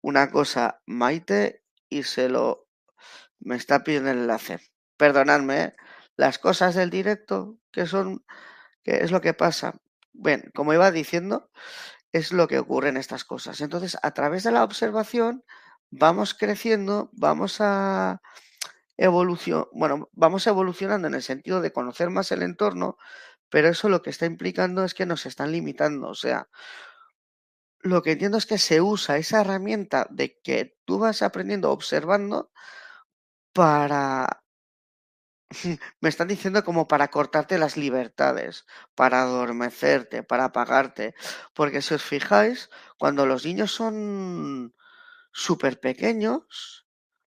una 0.00 0.30
cosa 0.30 0.82
Maite 0.86 1.62
y 1.88 2.02
se 2.02 2.28
lo 2.28 2.66
me 3.40 3.56
está 3.56 3.82
pidiendo 3.84 4.10
el 4.10 4.18
enlace. 4.18 4.60
Perdonadme, 4.96 5.62
¿eh? 5.62 5.76
las 6.16 6.38
cosas 6.38 6.74
del 6.74 6.90
directo 6.90 7.58
que 7.70 7.86
son 7.86 8.24
que 8.82 8.98
es 8.98 9.10
lo 9.10 9.20
que 9.20 9.34
pasa. 9.34 9.80
Bien, 10.12 10.50
como 10.54 10.72
iba 10.72 10.90
diciendo, 10.90 11.50
es 12.12 12.32
lo 12.32 12.48
que 12.48 12.58
ocurre 12.58 12.90
en 12.90 12.96
estas 12.96 13.24
cosas. 13.24 13.60
Entonces, 13.60 13.98
a 14.02 14.12
través 14.12 14.44
de 14.44 14.52
la 14.52 14.64
observación 14.64 15.44
vamos 15.90 16.34
creciendo, 16.34 17.10
vamos 17.12 17.60
a 17.60 18.20
evolución, 18.96 19.66
bueno, 19.72 20.08
vamos 20.12 20.46
evolucionando 20.46 21.08
en 21.08 21.14
el 21.14 21.22
sentido 21.22 21.60
de 21.60 21.72
conocer 21.72 22.10
más 22.10 22.32
el 22.32 22.42
entorno, 22.42 22.96
pero 23.50 23.68
eso 23.68 23.88
lo 23.88 24.02
que 24.02 24.10
está 24.10 24.26
implicando 24.26 24.84
es 24.84 24.94
que 24.94 25.06
nos 25.06 25.26
están 25.26 25.52
limitando. 25.52 26.08
O 26.08 26.14
sea, 26.14 26.48
lo 27.80 28.02
que 28.02 28.12
entiendo 28.12 28.38
es 28.38 28.46
que 28.46 28.58
se 28.58 28.80
usa 28.80 29.16
esa 29.16 29.40
herramienta 29.40 30.06
de 30.10 30.38
que 30.42 30.76
tú 30.84 30.98
vas 30.98 31.22
aprendiendo 31.22 31.70
observando 31.70 32.50
para... 33.52 34.42
Me 36.00 36.08
están 36.08 36.28
diciendo 36.28 36.64
como 36.64 36.88
para 36.88 37.08
cortarte 37.08 37.58
las 37.58 37.76
libertades, 37.76 38.66
para 38.94 39.22
adormecerte, 39.22 40.22
para 40.22 40.46
apagarte. 40.46 41.14
Porque 41.54 41.82
si 41.82 41.94
os 41.94 42.02
fijáis, 42.02 42.70
cuando 42.98 43.26
los 43.26 43.44
niños 43.44 43.72
son 43.72 44.74
súper 45.32 45.78
pequeños, 45.80 46.85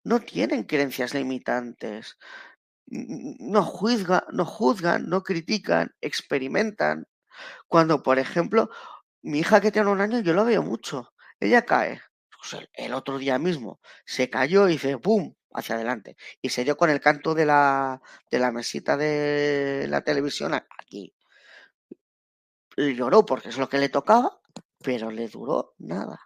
no 0.04 0.20
tienen 0.20 0.64
creencias 0.64 1.14
limitantes. 1.14 2.18
No, 2.86 3.62
juzga, 3.64 4.26
no 4.30 4.44
juzgan, 4.44 5.08
no 5.08 5.22
critican, 5.22 5.94
experimentan. 6.00 7.06
Cuando, 7.68 8.02
por 8.02 8.18
ejemplo, 8.18 8.70
mi 9.22 9.40
hija 9.40 9.60
que 9.60 9.72
tiene 9.72 9.90
un 9.90 10.00
año, 10.00 10.20
yo 10.20 10.34
lo 10.34 10.44
veo 10.44 10.62
mucho. 10.62 11.12
Ella 11.40 11.62
cae. 11.62 12.00
Pues 12.38 12.68
el, 12.74 12.94
otro 12.94 13.18
día 13.18 13.38
mismo 13.38 13.80
se 14.04 14.28
cayó 14.30 14.68
y 14.68 14.72
dice 14.72 14.98
¡pum! 14.98 15.34
hacia 15.52 15.76
adelante. 15.76 16.16
Y 16.42 16.50
se 16.50 16.64
dio 16.64 16.76
con 16.76 16.90
el 16.90 17.00
canto 17.00 17.34
de 17.34 17.46
la, 17.46 18.02
de 18.30 18.38
la 18.38 18.52
mesita 18.52 18.96
de 18.96 19.86
la 19.88 20.02
televisión 20.02 20.52
aquí. 20.54 21.14
Lloró 22.76 23.24
porque 23.24 23.48
es 23.48 23.58
lo 23.58 23.68
que 23.68 23.78
le 23.78 23.88
tocaba, 23.88 24.40
pero 24.82 25.10
le 25.10 25.28
duró 25.28 25.74
nada. 25.78 26.20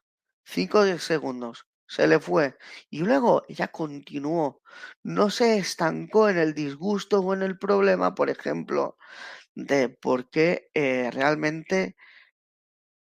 Cinco 0.44 0.84
segundos. 0.98 1.66
Se 1.88 2.06
le 2.06 2.20
fue. 2.20 2.56
Y 2.90 3.00
luego 3.00 3.44
ella 3.48 3.68
continuó. 3.68 4.62
No 5.02 5.30
se 5.30 5.58
estancó 5.58 6.28
en 6.28 6.38
el 6.38 6.54
disgusto 6.54 7.20
o 7.20 7.34
en 7.34 7.42
el 7.42 7.58
problema, 7.58 8.14
por 8.14 8.30
ejemplo, 8.30 8.96
de 9.54 9.88
por 9.88 10.30
qué 10.30 10.70
eh, 10.74 11.10
realmente 11.12 11.96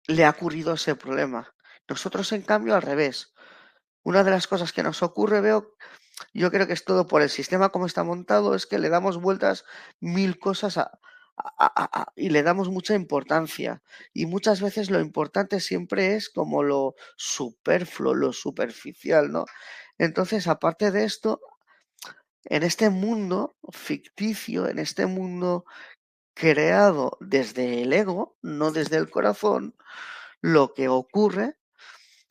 le 0.08 0.26
ha 0.26 0.32
ocurrido 0.32 0.74
ese 0.74 0.96
problema. 0.96 1.54
Nosotros, 1.88 2.32
en 2.32 2.42
cambio, 2.42 2.76
al 2.76 2.82
revés. 2.82 3.34
Una 4.04 4.24
de 4.24 4.32
las 4.32 4.48
cosas 4.48 4.74
que 4.74 4.84
nos 4.84 5.04
ocurre, 5.04 5.42
veo, 5.42 5.76
yo 6.34 6.50
creo 6.52 6.66
que 6.66 6.74
es 6.74 6.84
todo 6.84 7.06
por 7.08 7.22
el 7.22 7.30
sistema 7.30 7.70
como 7.70 7.86
está 7.86 8.04
montado, 8.04 8.56
es 8.56 8.66
que 8.66 8.80
le 8.80 8.90
damos 8.90 9.22
vueltas 9.22 9.64
mil 10.00 10.40
cosas 10.40 10.78
a, 10.80 11.00
y 12.16 12.30
le 12.30 12.44
damos 12.44 12.70
mucha 12.70 12.96
importancia. 12.96 13.82
Y 14.14 14.26
muchas 14.26 14.62
veces 14.62 14.90
lo 14.90 15.00
importante 15.00 15.60
siempre 15.60 16.16
es 16.16 16.30
como 16.30 16.64
lo 16.64 16.96
superfluo, 17.18 18.14
lo 18.14 18.34
superficial, 18.34 19.32
¿no? 19.32 19.46
Entonces, 19.98 20.48
aparte 20.48 20.92
de 20.92 21.04
esto, 21.06 21.42
en 22.46 22.64
este 22.64 22.90
mundo 22.90 23.56
ficticio, 23.72 24.68
en 24.68 24.80
este 24.80 25.06
mundo 25.06 25.66
creado 26.34 27.18
desde 27.20 27.84
el 27.84 27.94
ego, 27.94 28.38
no 28.42 28.72
desde 28.72 28.98
el 28.98 29.10
corazón, 29.10 29.76
lo 30.42 30.74
que 30.74 30.90
ocurre 30.90 31.58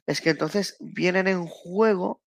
es 0.07 0.21
que 0.21 0.31
entonces 0.31 0.77
vienen 0.81 1.29
en 1.29 1.47
juego 1.47 2.23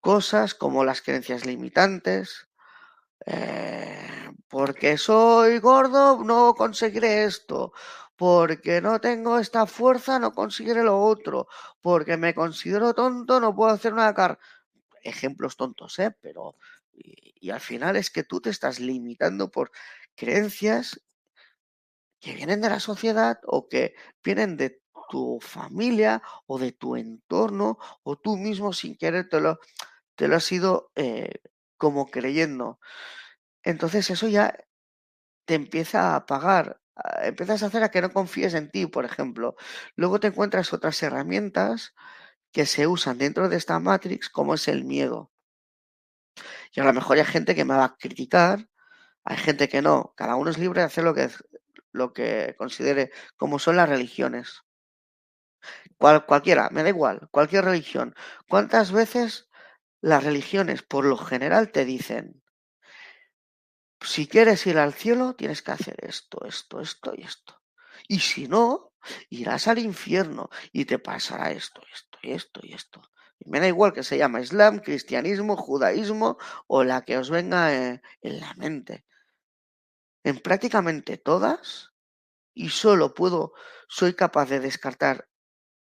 cosas 0.00 0.54
como 0.54 0.84
las 0.84 1.02
creencias 1.02 1.46
limitantes, 1.46 2.48
eh, 3.26 4.29
porque 4.50 4.98
soy 4.98 5.58
gordo 5.60 6.22
no 6.24 6.54
conseguiré 6.54 7.24
esto, 7.24 7.72
porque 8.16 8.80
no 8.82 9.00
tengo 9.00 9.38
esta 9.38 9.66
fuerza 9.66 10.18
no 10.18 10.32
conseguiré 10.34 10.82
lo 10.84 11.00
otro, 11.02 11.48
porque 11.80 12.16
me 12.18 12.34
considero 12.34 12.94
tonto 12.94 13.40
no 13.40 13.54
puedo 13.54 13.70
hacer 13.72 13.94
una 13.94 14.12
car 14.14 14.38
ejemplos 15.02 15.56
tontos, 15.56 15.98
¿eh? 16.00 16.14
Pero 16.20 16.56
y, 16.92 17.34
y 17.40 17.50
al 17.50 17.60
final 17.60 17.96
es 17.96 18.10
que 18.10 18.24
tú 18.24 18.40
te 18.40 18.50
estás 18.50 18.80
limitando 18.80 19.50
por 19.50 19.70
creencias 20.16 21.00
que 22.20 22.34
vienen 22.34 22.60
de 22.60 22.68
la 22.70 22.80
sociedad 22.80 23.38
o 23.46 23.68
que 23.68 23.94
vienen 24.22 24.56
de 24.56 24.82
tu 25.10 25.38
familia 25.40 26.22
o 26.46 26.58
de 26.58 26.72
tu 26.72 26.96
entorno 26.96 27.78
o 28.02 28.16
tú 28.16 28.36
mismo 28.36 28.72
sin 28.72 28.96
querer 28.96 29.28
te 29.28 29.40
lo, 29.40 29.58
te 30.14 30.28
lo 30.28 30.36
has 30.36 30.52
ido 30.52 30.92
eh, 30.96 31.32
como 31.76 32.06
creyendo. 32.06 32.78
Entonces 33.64 34.10
eso 34.10 34.28
ya 34.28 34.56
te 35.46 35.54
empieza 35.54 36.16
a 36.16 36.26
pagar, 36.26 36.80
empiezas 37.22 37.62
a 37.62 37.66
hacer 37.66 37.82
a 37.82 37.90
que 37.90 38.02
no 38.02 38.12
confíes 38.12 38.54
en 38.54 38.70
ti, 38.70 38.86
por 38.86 39.04
ejemplo. 39.04 39.56
Luego 39.96 40.20
te 40.20 40.28
encuentras 40.28 40.72
otras 40.72 41.02
herramientas 41.02 41.94
que 42.52 42.66
se 42.66 42.86
usan 42.86 43.18
dentro 43.18 43.48
de 43.48 43.56
esta 43.56 43.78
matrix 43.80 44.28
como 44.30 44.54
es 44.54 44.68
el 44.68 44.84
miedo. 44.84 45.30
Y 46.72 46.80
a 46.80 46.84
lo 46.84 46.92
mejor 46.92 47.18
hay 47.18 47.24
gente 47.24 47.54
que 47.54 47.64
me 47.64 47.74
va 47.74 47.84
a 47.84 47.96
criticar, 47.96 48.68
hay 49.24 49.36
gente 49.36 49.68
que 49.68 49.82
no, 49.82 50.14
cada 50.16 50.36
uno 50.36 50.50
es 50.50 50.58
libre 50.58 50.80
de 50.80 50.86
hacer 50.86 51.04
lo 51.04 51.14
que, 51.14 51.30
lo 51.92 52.12
que 52.12 52.54
considere, 52.58 53.10
como 53.36 53.58
son 53.58 53.76
las 53.76 53.88
religiones. 53.88 54.62
Cual, 55.98 56.24
cualquiera, 56.26 56.70
me 56.70 56.82
da 56.82 56.88
igual, 56.88 57.28
cualquier 57.30 57.64
religión. 57.64 58.14
¿Cuántas 58.48 58.92
veces 58.92 59.48
las 60.00 60.24
religiones, 60.24 60.82
por 60.82 61.04
lo 61.04 61.16
general, 61.16 61.72
te 61.72 61.84
dicen, 61.84 62.42
si 64.00 64.26
quieres 64.26 64.66
ir 64.66 64.78
al 64.78 64.94
cielo, 64.94 65.34
tienes 65.34 65.62
que 65.62 65.72
hacer 65.72 65.96
esto, 66.02 66.44
esto, 66.46 66.80
esto 66.80 67.12
y 67.16 67.22
esto. 67.22 67.60
Y 68.08 68.20
si 68.20 68.48
no, 68.48 68.92
irás 69.28 69.68
al 69.68 69.78
infierno 69.78 70.50
y 70.72 70.84
te 70.84 70.98
pasará 70.98 71.50
esto, 71.50 71.82
esto 71.92 72.18
y 72.22 72.32
esto 72.32 72.60
y 72.62 72.72
esto. 72.72 73.02
Y 73.38 73.50
me 73.50 73.60
da 73.60 73.68
igual 73.68 73.92
que 73.92 74.02
se 74.02 74.18
llama 74.18 74.40
Islam, 74.40 74.80
cristianismo, 74.80 75.56
judaísmo 75.56 76.38
o 76.66 76.84
la 76.84 77.02
que 77.02 77.18
os 77.18 77.30
venga 77.30 77.74
en, 77.74 78.02
en 78.20 78.40
la 78.40 78.54
mente. 78.54 79.04
En 80.22 80.38
prácticamente 80.40 81.16
todas, 81.16 81.92
y 82.52 82.70
solo 82.70 83.14
puedo, 83.14 83.54
soy 83.88 84.14
capaz 84.14 84.46
de 84.50 84.60
descartar, 84.60 85.28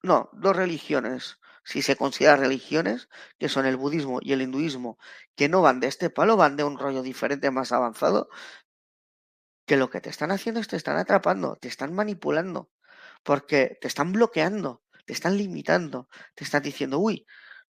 no, 0.02 0.28
dos 0.32 0.54
religiones, 0.54 1.38
si 1.66 1.82
se 1.82 1.96
consideran 1.96 2.40
religiones, 2.40 3.08
que 3.38 3.48
son 3.48 3.66
el 3.66 3.76
budismo 3.76 4.20
y 4.22 4.32
el 4.32 4.42
hinduismo, 4.42 4.98
que 5.34 5.48
no 5.48 5.62
van 5.62 5.80
de 5.80 5.88
este 5.88 6.10
palo, 6.10 6.36
van 6.36 6.56
de 6.56 6.62
un 6.64 6.78
rollo 6.78 7.02
diferente 7.02 7.50
más 7.50 7.72
avanzado, 7.72 8.28
que 9.66 9.76
lo 9.76 9.90
que 9.90 10.00
te 10.00 10.10
están 10.10 10.30
haciendo 10.30 10.60
es 10.60 10.68
te 10.68 10.76
están 10.76 10.96
atrapando, 10.96 11.56
te 11.56 11.66
están 11.68 11.92
manipulando, 11.92 12.70
porque 13.24 13.76
te 13.80 13.88
están 13.88 14.12
bloqueando, 14.12 14.84
te 15.06 15.12
están 15.12 15.36
limitando, 15.36 16.08
te 16.36 16.44
están 16.44 16.62
diciendo, 16.62 17.00
uy, 17.00 17.26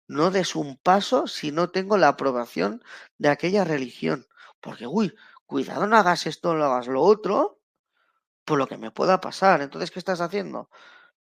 no 0.07 0.31
des 0.31 0.55
un 0.57 0.77
paso 0.77 1.27
si 1.27 1.51
no 1.51 1.71
tengo 1.71 1.97
la 1.97 2.09
aprobación 2.09 2.83
de 3.17 3.31
aquella 3.31 3.65
religión, 3.65 4.27
porque, 4.61 4.87
uy, 4.87 5.15
cuidado, 5.47 5.87
no 5.87 5.97
hagas 5.97 6.27
esto, 6.27 6.55
no 6.55 6.65
hagas 6.67 6.87
lo 6.89 7.01
otro, 7.01 7.61
por 8.45 8.59
lo 8.59 8.67
que 8.69 8.79
me 8.79 8.91
pueda 8.93 9.21
pasar. 9.21 9.63
Entonces, 9.63 9.91
¿qué 9.91 9.99
estás 9.99 10.21
haciendo? 10.21 10.71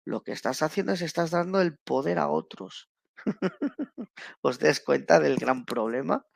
Lo 0.04 0.22
que 0.22 0.32
estás 0.32 0.62
haciendo 0.62 0.92
es 0.92 1.02
estás 1.02 1.30
dando 1.30 1.60
el 1.60 1.76
poder 1.78 2.18
a 2.18 2.28
otros. 2.28 2.90
¿Os 4.42 4.58
des 4.58 4.80
cuenta 4.80 5.20
del 5.20 5.36
gran 5.36 5.64
problema? 5.64 6.26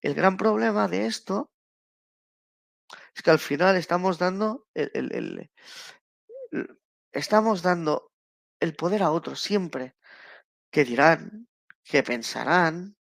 El 0.00 0.14
gran 0.14 0.36
problema 0.36 0.88
de 0.88 1.06
esto 1.06 1.50
es 3.14 3.22
que 3.22 3.30
al 3.30 3.38
final 3.38 3.76
estamos 3.76 4.18
dando 4.18 4.66
el, 4.74 4.90
el, 4.94 5.50
estamos 7.12 7.62
dando 7.62 8.12
el 8.60 8.74
poder 8.74 9.02
a 9.02 9.10
otros 9.10 9.40
siempre. 9.40 9.94
Que 10.70 10.84
dirán, 10.84 11.48
que 11.84 12.02
pensarán, 12.02 12.96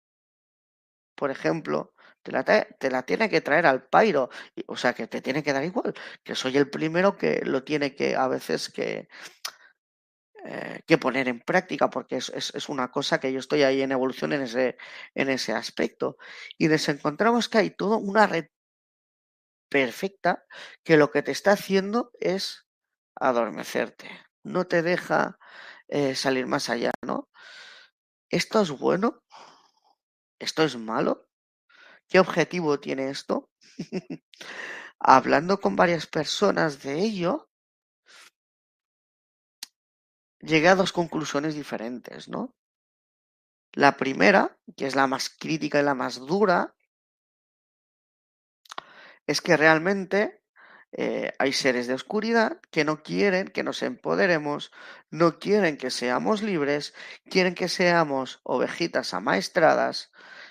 por 1.15 1.31
ejemplo, 1.31 1.95
te 2.23 2.33
la, 2.33 2.45
te 2.45 2.91
la, 2.91 3.03
tiene 3.05 3.31
que 3.31 3.41
traer 3.41 3.67
al 3.67 3.87
pairo, 3.87 4.29
o 4.67 4.77
sea, 4.77 4.93
que 4.93 5.07
te 5.07 5.23
tiene 5.23 5.43
que 5.43 5.53
dar 5.53 5.65
igual, 5.65 5.95
que 6.25 6.35
soy 6.35 6.57
el 6.57 6.69
primero 6.69 7.17
que 7.17 7.43
lo 7.45 7.63
tiene 7.63 7.95
que 7.95 8.17
a 8.17 8.27
veces 8.29 8.71
que, 8.71 9.09
eh, 10.45 10.81
que 10.87 10.99
poner 10.99 11.29
en 11.29 11.41
práctica, 11.41 11.91
porque 11.91 12.17
es, 12.17 12.31
es, 12.31 12.55
es, 12.55 12.69
una 12.69 12.91
cosa 12.91 13.21
que 13.21 13.33
yo 13.33 13.39
estoy 13.39 13.63
ahí 13.63 13.83
en 13.83 13.93
evolución 13.93 14.33
en 14.33 14.43
ese, 14.43 14.77
en 15.15 15.29
ese 15.29 15.53
aspecto. 15.53 16.17
Y 16.59 16.69
nos 16.69 16.89
encontramos 16.89 17.49
que 17.49 17.59
hay 17.59 17.71
toda 17.71 17.97
una 17.97 18.27
red 18.27 18.47
perfecta 19.69 20.45
que 20.85 20.97
lo 20.97 21.11
que 21.11 21.23
te 21.23 21.33
está 21.33 21.53
haciendo 21.53 22.11
es 22.21 22.67
adormecerte, 23.17 24.11
no 24.43 24.67
te 24.67 24.83
deja 24.83 25.39
eh, 25.89 26.15
salir 26.15 26.47
más 26.47 26.71
allá, 26.71 26.91
¿no? 27.03 27.29
¿Esto 28.31 28.61
es 28.63 28.71
bueno? 28.71 29.23
¿Esto 30.39 30.63
es 30.63 30.77
malo? 30.77 31.29
¿Qué 32.09 32.19
objetivo 32.19 32.81
tiene 32.81 33.11
esto? 33.11 33.51
Hablando 34.99 35.61
con 35.61 35.77
varias 35.77 36.07
personas 36.07 36.83
de 36.83 36.99
ello, 36.99 37.50
llegué 40.41 40.69
a 40.69 40.75
dos 40.75 40.93
conclusiones 40.93 41.55
diferentes, 41.55 42.29
¿no? 42.29 42.55
La 43.73 43.97
primera, 43.97 44.59
que 44.77 44.87
es 44.87 44.97
la 44.97 45.07
más 45.07 45.31
crítica 45.31 45.81
y 45.81 45.85
la 45.85 45.95
más 45.95 46.19
dura, 46.19 46.75
es 49.27 49.41
que 49.41 49.57
realmente 49.57 50.43
eh, 50.93 51.33
hay 51.39 51.53
seres 51.53 51.87
de 51.87 51.95
oscuridad 51.95 52.61
que 52.73 52.85
no 52.85 53.03
quieren 53.03 53.47
que 53.49 53.63
nos 53.63 53.83
empoderemos, 53.83 54.73
no 55.11 55.39
quieren 55.39 55.77
que 55.77 55.91
seamos 55.91 56.43
libres, 56.43 56.95
quieren 57.27 57.55
que 57.55 57.69
seamos 57.69 58.41
ovejitas 58.43 59.15
amaestradas 59.15 60.11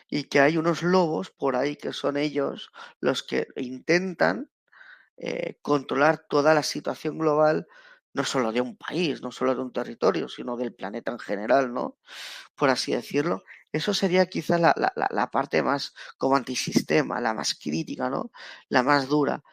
y 0.10 0.24
que 0.26 0.40
hay 0.40 0.58
unos 0.58 0.82
lobos 0.82 1.30
por 1.30 1.58
ahí 1.58 1.76
que 1.76 1.92
son 1.92 2.16
ellos 2.16 2.72
los 3.02 3.22
que 3.22 3.48
intentan 3.58 4.50
eh, 5.18 5.60
controlar 5.62 6.26
toda 6.30 6.54
la 6.54 6.64
situación 6.64 7.18
global, 7.18 7.68
no 8.14 8.24
solo 8.24 8.52
de 8.52 8.62
un 8.62 8.76
país, 8.78 9.22
no 9.22 9.32
solo 9.32 9.56
de 9.56 9.62
un 9.62 9.72
territorio, 9.74 10.28
sino 10.30 10.58
del 10.58 10.74
planeta 10.74 11.12
en 11.12 11.20
general, 11.20 11.74
¿no? 11.74 11.98
Por 12.56 12.70
así 12.70 12.94
decirlo. 12.94 13.44
Eso 13.72 13.94
sería 13.94 14.26
quizá 14.28 14.58
la, 14.58 14.74
la, 14.78 14.92
la 15.12 15.32
parte 15.32 15.62
más 15.64 15.94
como 16.18 16.36
antisistema, 16.36 17.22
la 17.22 17.34
más 17.34 17.56
crítica, 17.56 18.10
¿no? 18.10 18.32
La 18.70 18.84
más 18.84 19.08
dura. 19.08 19.44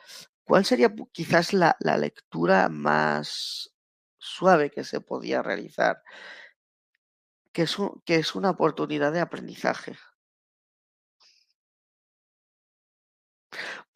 ¿Cuál 0.44 0.64
sería 0.64 0.94
quizás 1.12 1.52
la, 1.52 1.76
la 1.80 1.96
lectura 1.98 2.68
más 2.68 3.74
suave 4.18 4.70
que 4.70 4.84
se 4.84 5.00
podía 5.00 5.42
realizar? 5.42 6.02
Que 7.52 7.62
es, 7.62 7.78
un, 7.80 8.02
que 8.04 8.14
es 8.16 8.36
una 8.36 8.50
oportunidad 8.50 9.12
de 9.12 9.20
aprendizaje. 9.20 9.96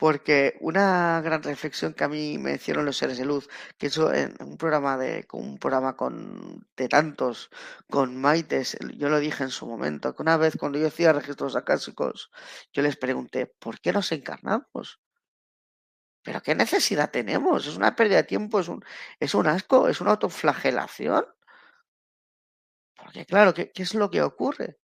Porque 0.00 0.56
una 0.60 1.20
gran 1.20 1.42
reflexión 1.42 1.92
que 1.92 2.04
a 2.04 2.08
mí 2.08 2.38
me 2.38 2.54
hicieron 2.54 2.86
los 2.86 2.96
seres 2.96 3.18
de 3.18 3.26
luz, 3.26 3.50
que 3.76 3.88
eso 3.88 4.14
en 4.14 4.34
un 4.40 4.56
programa 4.56 4.96
de 4.96 5.26
un 5.32 5.58
programa 5.58 5.94
con 5.94 6.66
de 6.74 6.88
tantos 6.88 7.50
con 7.90 8.16
Maites, 8.16 8.78
yo 8.96 9.10
lo 9.10 9.18
dije 9.20 9.44
en 9.44 9.50
su 9.50 9.66
momento, 9.66 10.14
que 10.16 10.22
una 10.22 10.38
vez 10.38 10.56
cuando 10.58 10.78
yo 10.78 10.86
hacía 10.86 11.12
registros 11.12 11.54
acásicos, 11.54 12.30
yo 12.72 12.82
les 12.82 12.96
pregunté, 12.96 13.46
¿por 13.58 13.78
qué 13.80 13.92
nos 13.92 14.10
encarnamos? 14.12 15.00
¿Pero 16.22 16.40
qué 16.42 16.54
necesidad 16.54 17.10
tenemos? 17.10 17.66
Es 17.66 17.76
una 17.76 17.94
pérdida 17.94 18.16
de 18.18 18.24
tiempo, 18.24 18.60
es 18.60 18.68
un, 18.68 18.82
es 19.18 19.34
un 19.34 19.46
asco, 19.48 19.86
es 19.88 20.00
una 20.00 20.12
autoflagelación. 20.12 21.26
Porque 22.96 23.26
claro, 23.26 23.52
¿qué, 23.52 23.70
¿qué 23.70 23.82
es 23.82 23.94
lo 23.94 24.10
que 24.10 24.22
ocurre? 24.22 24.78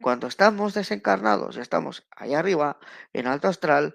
Cuando 0.00 0.26
estamos 0.28 0.74
desencarnados, 0.74 1.56
estamos 1.56 2.06
ahí 2.16 2.34
arriba, 2.34 2.78
en 3.12 3.26
alto 3.26 3.48
astral, 3.48 3.94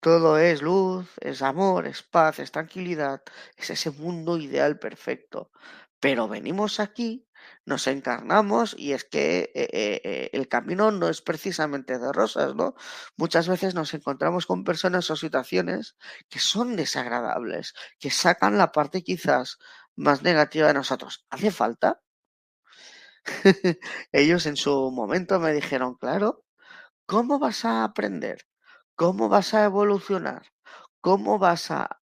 todo 0.00 0.38
es 0.38 0.62
luz, 0.62 1.08
es 1.20 1.42
amor, 1.42 1.86
es 1.86 2.02
paz, 2.02 2.38
es 2.40 2.50
tranquilidad, 2.52 3.22
es 3.56 3.70
ese 3.70 3.90
mundo 3.90 4.36
ideal 4.38 4.78
perfecto. 4.78 5.50
Pero 6.00 6.28
venimos 6.28 6.80
aquí, 6.80 7.26
nos 7.66 7.86
encarnamos 7.86 8.74
y 8.78 8.92
es 8.92 9.04
que 9.04 9.52
eh, 9.54 9.68
eh, 9.72 10.00
eh, 10.04 10.30
el 10.32 10.48
camino 10.48 10.90
no 10.90 11.08
es 11.08 11.22
precisamente 11.22 11.98
de 11.98 12.12
rosas, 12.12 12.54
¿no? 12.56 12.74
Muchas 13.16 13.48
veces 13.48 13.74
nos 13.74 13.94
encontramos 13.94 14.46
con 14.46 14.64
personas 14.64 15.10
o 15.10 15.16
situaciones 15.16 15.96
que 16.28 16.40
son 16.40 16.76
desagradables, 16.76 17.74
que 18.00 18.10
sacan 18.10 18.58
la 18.58 18.72
parte 18.72 19.02
quizás 19.02 19.58
más 19.96 20.22
negativa 20.22 20.68
de 20.68 20.74
nosotros. 20.74 21.24
¿Hace 21.30 21.50
falta? 21.52 22.03
Ellos 24.12 24.46
en 24.46 24.56
su 24.56 24.90
momento 24.90 25.40
me 25.40 25.52
dijeron, 25.52 25.94
claro, 25.94 26.44
¿cómo 27.06 27.38
vas 27.38 27.64
a 27.64 27.84
aprender? 27.84 28.46
¿Cómo 28.96 29.28
vas 29.28 29.54
a 29.54 29.64
evolucionar? 29.64 30.44
¿Cómo 31.00 31.38
vas 31.38 31.70
a, 31.70 32.00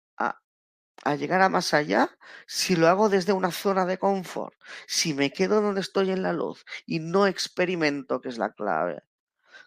llegar 1.18 1.42
a 1.42 1.48
más 1.48 1.74
allá 1.74 2.11
si 2.46 2.77
lo 2.77 2.88
hago 2.88 3.09
desde 3.09 3.33
una 3.33 3.50
zona 3.53 3.87
de 3.87 3.98
confort? 3.98 4.55
Si 4.87 5.14
me 5.14 5.33
quedo 5.33 5.61
donde 5.61 5.83
estoy 5.83 6.11
en 6.11 6.22
la 6.22 6.33
luz 6.33 6.64
y 6.87 7.00
no 7.00 7.27
experimento, 7.27 8.20
que 8.20 8.31
es 8.31 8.38
la 8.38 8.53
clave. 8.53 9.03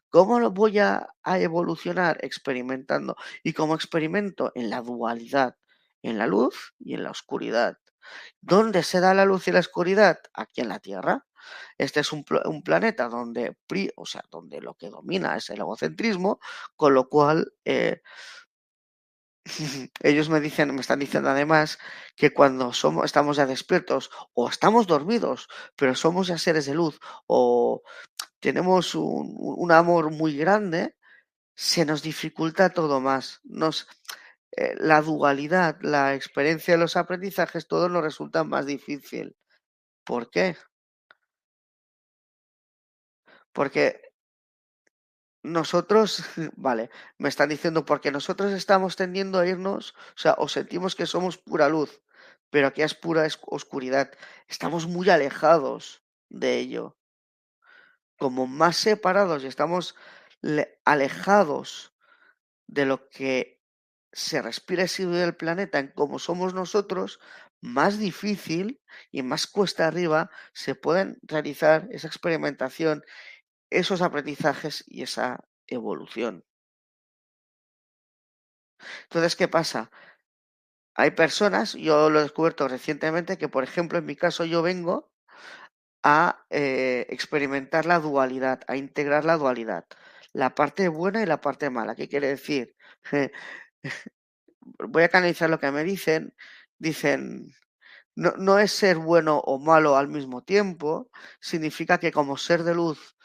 ¿Cómo 0.10 0.40
lo 0.40 0.52
voy 0.52 0.80
a, 0.80 1.10
a 1.24 1.40
evolucionar? 1.40 2.20
Experimentando. 2.24 3.18
¿Y 3.44 3.54
cómo 3.54 3.76
experimento? 3.76 4.52
En 4.56 4.70
la 4.72 4.82
dualidad, 4.82 5.58
en 6.04 6.18
la 6.20 6.28
luz 6.28 6.76
y 6.80 6.96
en 6.96 7.04
la 7.04 7.12
oscuridad. 7.12 7.78
¿Dónde 8.42 8.84
se 8.84 9.02
da 9.02 9.14
la 9.16 9.26
luz 9.26 9.50
y 9.50 9.54
la 9.54 9.62
oscuridad? 9.62 10.20
Aquí 10.34 10.62
en 10.62 10.70
la 10.70 10.80
Tierra. 10.80 11.27
Este 11.78 12.02
es 12.02 12.12
un, 12.12 12.24
planeta 12.64 13.10
donde, 13.10 13.58
o 13.96 14.06
sea, 14.06 14.24
donde 14.30 14.62
lo 14.62 14.76
que 14.76 14.90
domina 14.90 15.36
es 15.36 15.50
el 15.50 15.60
egocentrismo, 15.60 16.40
con 16.76 16.94
lo 16.94 17.10
cual 17.10 17.54
eh, 17.66 18.02
ellos 20.02 20.30
me 20.30 20.40
dicen, 20.40 20.74
me 20.74 20.82
están 20.82 21.00
diciendo 21.00 21.30
además 21.30 21.80
que 22.16 22.34
cuando 22.34 22.74
somos, 22.74 23.06
estamos 23.06 23.38
ya 23.38 23.46
despiertos 23.46 24.10
o 24.34 24.50
estamos 24.50 24.88
dormidos, 24.88 25.48
pero 25.76 25.96
somos 25.96 26.28
ya 26.28 26.38
seres 26.38 26.66
de 26.66 26.74
luz 26.74 27.00
o 27.28 27.82
tenemos 28.40 28.96
un, 28.96 29.36
un 29.38 29.72
amor 29.72 30.12
muy 30.12 30.38
grande, 30.38 30.96
se 31.56 31.86
nos 31.86 32.04
dificulta 32.04 32.70
todo 32.70 33.02
más. 33.02 33.40
Nos, 33.44 33.88
eh, 34.58 34.76
la 34.80 35.02
dualidad, 35.02 35.78
la 35.82 36.16
experiencia 36.16 36.74
de 36.74 36.80
los 36.80 36.98
aprendizajes, 36.98 37.68
todo 37.68 37.90
nos 37.90 38.04
resulta 38.04 38.44
más 38.44 38.66
difícil. 38.66 39.36
¿Por 40.06 40.32
qué? 40.32 40.58
Porque 43.58 44.14
nosotros, 45.42 46.24
vale, 46.58 46.92
me 47.18 47.28
están 47.28 47.50
diciendo 47.50 47.86
porque 47.86 48.12
nosotros 48.12 48.54
estamos 48.54 48.96
tendiendo 48.96 49.40
a 49.40 49.48
irnos, 49.48 49.96
o 50.16 50.18
sea, 50.20 50.36
o 50.38 50.48
sentimos 50.48 50.96
que 50.96 51.08
somos 51.08 51.40
pura 51.40 51.68
luz, 51.68 52.04
pero 52.52 52.68
aquí 52.68 52.84
es 52.84 52.94
pura 52.94 53.28
oscuridad. 53.48 54.12
Estamos 54.48 54.86
muy 54.86 55.10
alejados 55.10 56.04
de 56.30 56.60
ello. 56.60 57.00
Como 58.20 58.46
más 58.46 58.78
separados 58.78 59.44
y 59.44 59.48
estamos 59.48 59.96
alejados 60.86 61.96
de 62.68 62.86
lo 62.86 63.10
que 63.10 63.60
se 64.12 64.40
respira 64.40 64.84
y 64.84 64.88
se 64.88 65.08
del 65.08 65.36
planeta 65.36 65.80
en 65.80 65.88
como 65.94 66.20
somos 66.20 66.54
nosotros, 66.54 67.20
más 67.62 67.98
difícil 67.98 68.82
y 69.12 69.24
más 69.24 69.48
cuesta 69.48 69.88
arriba 69.88 70.30
se 70.54 70.76
pueden 70.76 71.18
realizar 71.24 71.88
esa 71.92 72.08
experimentación 72.08 73.04
esos 73.70 74.02
aprendizajes 74.02 74.84
y 74.88 75.04
esa 75.04 75.44
evolución. 75.68 76.46
Entonces, 79.04 79.36
¿qué 79.36 79.48
pasa? 79.48 79.92
Hay 80.96 81.12
personas, 81.12 81.74
yo 81.74 82.10
lo 82.10 82.20
he 82.20 82.24
descubierto 82.24 82.68
recientemente, 82.68 83.38
que 83.38 83.50
por 83.50 83.64
ejemplo 83.64 84.00
en 84.00 84.06
mi 84.06 84.16
caso 84.16 84.46
yo 84.46 84.62
vengo 84.64 85.12
a 86.04 86.46
eh, 86.50 87.06
experimentar 87.10 87.86
la 87.86 88.00
dualidad, 88.00 88.62
a 88.68 88.78
integrar 88.78 89.26
la 89.26 89.38
dualidad, 89.38 89.86
la 90.34 90.56
parte 90.56 90.88
buena 90.88 91.22
y 91.22 91.26
la 91.26 91.42
parte 91.42 91.70
mala. 91.70 91.96
¿Qué 91.96 92.08
quiere 92.08 92.28
decir? 92.30 92.76
Voy 94.62 95.04
a 95.04 95.10
canalizar 95.10 95.50
lo 95.50 95.60
que 95.60 95.72
me 95.72 95.84
dicen. 95.84 96.34
Dicen, 96.80 97.54
no, 98.16 98.34
no 98.38 98.60
es 98.60 98.72
ser 98.72 98.98
bueno 98.98 99.40
o 99.40 99.60
malo 99.60 99.98
al 99.98 100.08
mismo 100.08 100.44
tiempo, 100.44 101.10
significa 101.40 102.00
que 102.00 102.12
como 102.12 102.38
ser 102.38 102.64
de 102.64 102.76
luz 102.76 103.16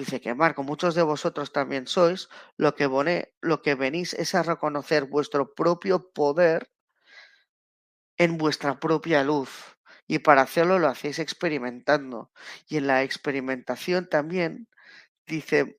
Dice 0.00 0.22
que 0.22 0.34
Marco, 0.34 0.62
muchos 0.62 0.94
de 0.94 1.02
vosotros 1.02 1.52
también 1.52 1.86
sois, 1.86 2.30
lo 2.56 2.74
que, 2.74 3.74
venís 3.74 4.14
es 4.14 4.34
a 4.34 4.42
reconocer 4.42 5.04
vuestro 5.04 5.52
propio 5.52 6.10
poder 6.14 6.70
en 8.16 8.38
vuestra 8.38 8.80
propia 8.80 9.22
luz. 9.24 9.76
Y 10.06 10.20
para 10.20 10.40
hacerlo 10.40 10.78
lo 10.78 10.88
hacéis 10.88 11.18
experimentando. 11.18 12.32
Y 12.66 12.78
en 12.78 12.86
la 12.86 13.02
experimentación 13.02 14.08
también, 14.08 14.68
dice, 15.26 15.78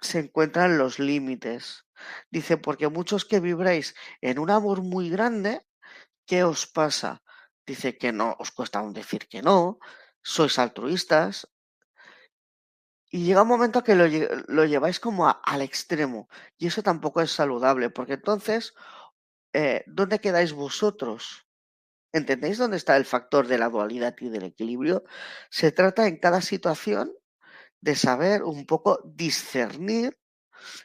se 0.00 0.20
encuentran 0.20 0.78
los 0.78 0.98
límites. 0.98 1.84
Dice, 2.30 2.56
porque 2.56 2.88
muchos 2.88 3.26
que 3.26 3.40
vibráis 3.40 3.94
en 4.22 4.38
un 4.38 4.48
amor 4.48 4.80
muy 4.80 5.10
grande, 5.10 5.66
¿qué 6.24 6.44
os 6.44 6.66
pasa? 6.66 7.22
Dice 7.66 7.98
que 7.98 8.10
no, 8.10 8.36
os 8.38 8.52
cuesta 8.52 8.78
aún 8.78 8.94
decir 8.94 9.28
que 9.28 9.42
no, 9.42 9.80
sois 10.22 10.58
altruistas, 10.58 11.46
y 13.10 13.24
llega 13.24 13.42
un 13.42 13.48
momento 13.48 13.82
que 13.82 13.94
lo, 13.94 14.06
lo 14.48 14.64
lleváis 14.66 15.00
como 15.00 15.28
al 15.44 15.62
extremo. 15.62 16.28
Y 16.58 16.66
eso 16.66 16.82
tampoco 16.82 17.20
es 17.22 17.30
saludable, 17.32 17.90
porque 17.90 18.14
entonces, 18.14 18.74
eh, 19.52 19.84
¿dónde 19.86 20.20
quedáis 20.20 20.52
vosotros? 20.52 21.46
¿Entendéis 22.12 22.58
dónde 22.58 22.76
está 22.78 22.96
el 22.96 23.04
factor 23.06 23.48
de 23.48 23.58
la 23.58 23.68
dualidad 23.70 24.14
y 24.20 24.28
del 24.30 24.44
equilibrio? 24.44 25.04
Se 25.50 25.72
trata 25.72 26.06
en 26.06 26.18
cada 26.18 26.42
situación 26.42 27.12
de 27.80 27.96
saber 27.96 28.42
un 28.44 28.66
poco 28.66 29.00
discernir 29.04 30.18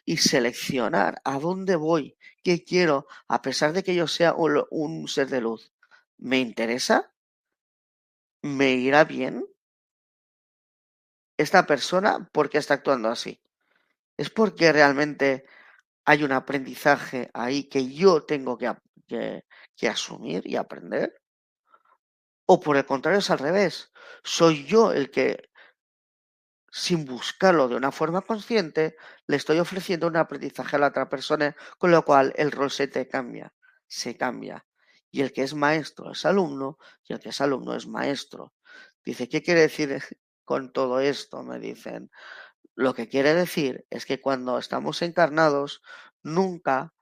y 0.06 0.18
seleccionar 0.18 1.22
a 1.24 1.40
dónde 1.40 1.76
voy, 1.76 2.18
qué 2.44 2.64
quiero, 2.64 3.08
a 3.28 3.42
pesar 3.42 3.74
de 3.74 3.84
que 3.84 3.96
yo 3.96 4.08
sea 4.08 4.36
un 4.36 5.08
ser 5.08 5.30
de 5.30 5.42
luz. 5.42 5.74
¿Me 6.18 6.40
interesa? 6.40 7.14
¿Me 8.44 8.70
irá 8.74 9.04
bien? 9.06 9.44
Esta 11.38 11.66
persona, 11.66 12.30
¿por 12.32 12.50
qué 12.50 12.58
está 12.58 12.76
actuando 12.76 13.10
así? 13.10 13.42
¿Es 14.18 14.30
porque 14.30 14.72
realmente 14.72 15.46
hay 16.06 16.24
un 16.24 16.32
aprendizaje 16.32 17.30
ahí 17.34 17.70
que 17.70 17.92
yo 17.94 18.24
tengo 18.26 18.58
que, 18.58 19.44
asumir 19.88 20.44
y 20.46 20.56
aprender? 20.56 21.22
¿O 22.46 22.60
por 22.60 22.78
el 22.78 22.86
contrario 22.86 23.20
es 23.20 23.30
al 23.30 23.40
revés? 23.40 23.92
Soy 24.24 24.66
yo 24.66 24.92
el 24.92 25.10
que, 25.10 25.50
sin 26.72 27.06
buscarlo 27.06 27.68
de 27.68 27.76
una 27.76 27.92
forma 27.92 28.22
consciente, 28.22 28.96
le 29.28 29.38
estoy 29.38 29.60
ofreciendo 29.60 30.08
un 30.08 30.18
aprendizaje 30.18 30.76
a 30.76 30.80
la 30.80 30.88
otra 30.88 31.10
persona, 31.10 31.56
con 31.78 31.92
lo 31.92 32.04
cual 32.04 32.34
el 32.36 32.52
rol 32.52 32.70
se 32.72 32.88
te 32.88 33.08
cambia, 33.08 33.54
se 33.88 34.18
cambia. 34.18 34.66
Y 35.10 35.22
el 35.22 35.32
que 35.32 35.44
es 35.44 35.54
maestro 35.54 36.12
es 36.12 36.26
alumno 36.26 36.78
y 37.08 37.14
el 37.14 37.20
que 37.20 37.30
es 37.30 37.42
alumno 37.42 37.76
es 37.76 37.88
maestro. 37.88 38.54
Dice, 39.06 39.30
¿qué 39.30 39.44
quiere 39.44 39.62
decir 39.62 40.02
con 40.46 40.72
todo 40.72 41.00
esto? 41.00 41.44
Me 41.44 41.60
dicen. 41.60 42.12
Lo 42.76 42.94
que 42.94 43.08
quiere 43.08 43.34
decir 43.34 43.86
es 43.90 44.06
que 44.06 44.20
cuando 44.20 44.58
estamos 44.58 45.02
encarnados, 45.02 45.82
nunca, 46.24 46.94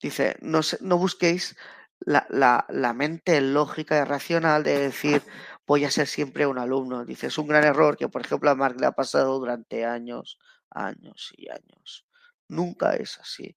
dice, 0.00 0.36
no, 0.40 0.60
no 0.80 0.98
busquéis 0.98 1.56
la, 2.00 2.26
la, 2.30 2.64
la, 2.68 2.92
mente 2.92 3.40
lógica 3.40 3.98
y 3.98 4.04
racional 4.04 4.62
de 4.62 4.78
decir, 4.78 5.22
voy 5.66 5.84
a 5.84 5.90
ser 5.90 6.06
siempre 6.06 6.46
un 6.46 6.58
alumno. 6.58 7.04
Dice, 7.04 7.28
es 7.28 7.38
un 7.38 7.48
gran 7.48 7.64
error 7.64 7.96
que, 7.96 8.08
por 8.08 8.22
ejemplo, 8.24 8.50
a 8.50 8.54
Mark 8.54 8.76
le 8.78 8.86
ha 8.86 8.92
pasado 8.92 9.38
durante 9.38 9.84
años, 9.84 10.38
años 10.70 11.32
y 11.36 11.48
años. 11.50 12.06
Nunca 12.48 12.94
es 12.94 13.18
así. 13.18 13.56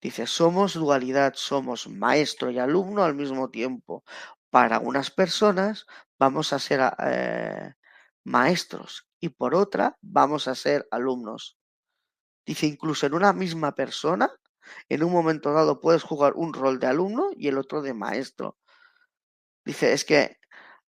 Dice, 0.00 0.26
somos 0.26 0.74
dualidad, 0.74 1.34
somos 1.36 1.88
maestro 1.88 2.50
y 2.50 2.58
alumno 2.58 3.04
al 3.04 3.14
mismo 3.14 3.50
tiempo. 3.50 4.04
Para 4.50 4.78
unas 4.78 5.10
personas 5.10 5.86
vamos 6.18 6.52
a 6.52 6.58
ser 6.58 6.80
eh, 7.04 7.74
maestros 8.28 9.08
y 9.20 9.30
por 9.30 9.54
otra 9.54 9.96
vamos 10.00 10.48
a 10.48 10.54
ser 10.54 10.86
alumnos. 10.90 11.58
Dice, 12.46 12.66
incluso 12.66 13.06
en 13.06 13.14
una 13.14 13.32
misma 13.32 13.74
persona, 13.74 14.30
en 14.88 15.02
un 15.02 15.12
momento 15.12 15.52
dado 15.52 15.80
puedes 15.80 16.02
jugar 16.02 16.34
un 16.36 16.52
rol 16.52 16.78
de 16.78 16.86
alumno 16.86 17.30
y 17.36 17.48
el 17.48 17.58
otro 17.58 17.82
de 17.82 17.94
maestro. 17.94 18.56
Dice, 19.64 19.92
es 19.92 20.04
que, 20.04 20.36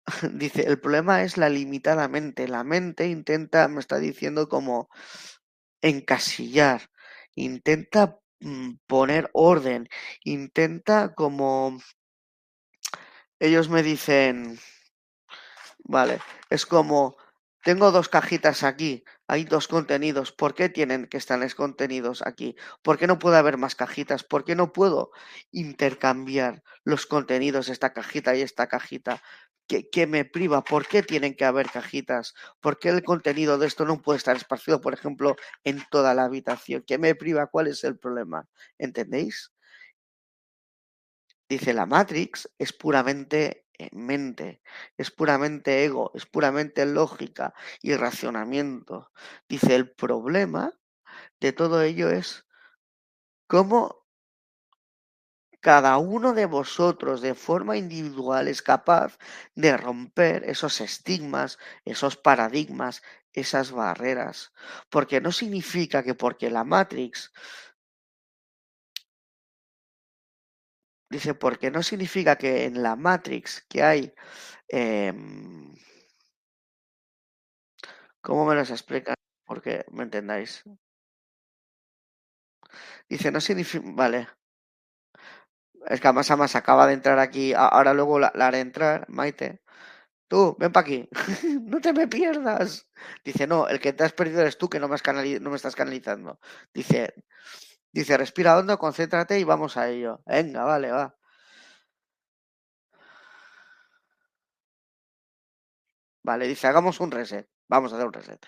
dice, 0.34 0.62
el 0.62 0.80
problema 0.80 1.22
es 1.22 1.36
la 1.36 1.48
limitada 1.48 2.08
mente. 2.08 2.48
La 2.48 2.64
mente 2.64 3.08
intenta, 3.08 3.68
me 3.68 3.80
está 3.80 3.98
diciendo 3.98 4.48
como 4.48 4.88
encasillar, 5.82 6.90
intenta 7.34 8.18
mm, 8.40 8.74
poner 8.86 9.30
orden, 9.32 9.88
intenta 10.24 11.14
como... 11.14 11.78
Ellos 13.40 13.70
me 13.70 13.82
dicen, 13.82 14.58
vale, 15.84 16.20
es 16.50 16.66
como, 16.66 17.16
tengo 17.62 17.90
dos 17.90 18.08
cajitas 18.08 18.62
aquí, 18.62 19.04
hay 19.26 19.44
dos 19.44 19.68
contenidos. 19.68 20.32
¿Por 20.32 20.54
qué 20.54 20.68
tienen 20.68 21.06
que 21.06 21.18
estar 21.18 21.38
los 21.38 21.54
contenidos 21.54 22.22
aquí? 22.26 22.56
¿Por 22.82 22.98
qué 22.98 23.06
no 23.06 23.18
puede 23.18 23.36
haber 23.36 23.58
más 23.58 23.74
cajitas? 23.74 24.24
¿Por 24.24 24.44
qué 24.44 24.54
no 24.54 24.72
puedo 24.72 25.10
intercambiar 25.52 26.62
los 26.84 27.06
contenidos, 27.06 27.68
esta 27.68 27.92
cajita 27.92 28.34
y 28.34 28.42
esta 28.42 28.66
cajita? 28.66 29.22
¿Qué, 29.68 30.06
me 30.06 30.24
priva? 30.24 30.64
¿Por 30.64 30.88
qué 30.88 31.02
tienen 31.02 31.36
que 31.36 31.44
haber 31.44 31.70
cajitas? 31.70 32.34
¿Por 32.60 32.78
qué 32.78 32.88
el 32.88 33.04
contenido 33.04 33.56
de 33.58 33.68
esto 33.68 33.84
no 33.84 34.02
puede 34.02 34.16
estar 34.16 34.36
esparcido, 34.36 34.80
por 34.80 34.94
ejemplo, 34.94 35.36
en 35.62 35.84
toda 35.90 36.14
la 36.14 36.24
habitación? 36.24 36.82
¿Qué 36.84 36.98
me 36.98 37.14
priva? 37.14 37.46
¿Cuál 37.46 37.68
es 37.68 37.84
el 37.84 37.96
problema? 37.98 38.48
¿Entendéis? 38.78 39.52
Dice 41.48 41.72
la 41.72 41.86
Matrix 41.86 42.48
es 42.58 42.72
puramente 42.72 43.66
mente, 43.92 44.62
es 44.96 45.10
puramente 45.10 45.84
ego, 45.84 46.10
es 46.14 46.26
puramente 46.26 46.84
lógica 46.86 47.54
y 47.80 47.94
racionamiento. 47.94 49.10
Dice, 49.48 49.74
el 49.74 49.90
problema 49.90 50.72
de 51.40 51.52
todo 51.52 51.82
ello 51.82 52.10
es 52.10 52.46
cómo 53.46 54.00
cada 55.60 55.98
uno 55.98 56.32
de 56.32 56.46
vosotros 56.46 57.20
de 57.20 57.34
forma 57.34 57.76
individual 57.76 58.48
es 58.48 58.62
capaz 58.62 59.18
de 59.54 59.76
romper 59.76 60.44
esos 60.44 60.80
estigmas, 60.80 61.58
esos 61.84 62.16
paradigmas, 62.16 63.02
esas 63.32 63.70
barreras. 63.70 64.52
Porque 64.88 65.20
no 65.20 65.32
significa 65.32 66.02
que 66.02 66.14
porque 66.14 66.50
la 66.50 66.64
Matrix 66.64 67.32
Dice, 71.10 71.34
porque 71.34 71.70
no 71.72 71.82
significa 71.82 72.36
que 72.36 72.64
en 72.64 72.82
la 72.82 72.94
Matrix 72.96 73.62
que 73.68 73.82
hay... 73.82 74.14
Em, 74.68 75.74
¿Cómo 78.22 78.46
me 78.46 78.54
las 78.54 78.70
explica? 78.70 79.14
Porque 79.44 79.84
me 79.90 80.04
entendáis. 80.04 80.62
Dice, 83.08 83.30
no 83.30 83.40
significa... 83.40 83.84
Vale. 83.92 84.28
Es 85.88 86.00
que 86.00 86.08
además, 86.08 86.30
además 86.30 86.54
acaba 86.56 86.86
de 86.86 86.94
entrar 86.94 87.18
aquí. 87.18 87.52
Ahora 87.54 87.94
luego 87.94 88.18
la, 88.18 88.28
haré 88.28 88.60
entrar, 88.60 89.06
Maite. 89.08 89.60
Tú, 90.28 90.56
ven 90.58 90.72
para 90.72 90.86
aquí. 90.86 91.08
no 91.62 91.80
te 91.80 91.92
me 91.92 92.08
pierdas. 92.08 92.88
Dice, 93.24 93.46
no, 93.46 93.68
el 93.68 93.80
que 93.80 93.92
te 93.92 94.04
has 94.04 94.12
perdido 94.12 94.42
eres 94.42 94.58
tú 94.58 94.68
que 94.70 94.80
no 94.80 94.88
me, 94.88 94.96
no 95.40 95.50
me 95.50 95.56
estás 95.56 95.76
canalizando. 95.76 96.40
Dice, 96.74 97.14
Dice, 97.92 98.16
respira 98.16 98.56
hondo, 98.58 98.78
concéntrate 98.78 99.38
y 99.38 99.44
vamos 99.44 99.76
a 99.76 99.88
ello. 99.88 100.22
Venga, 100.26 100.64
vale, 100.64 100.90
va. 100.92 101.14
Vale, 106.22 106.46
dice, 106.46 106.66
hagamos 106.66 107.00
un 107.00 107.10
reset. 107.10 107.48
Vamos 107.68 107.92
a 107.92 107.96
hacer 107.96 108.06
un 108.06 108.12
reset. 108.12 108.46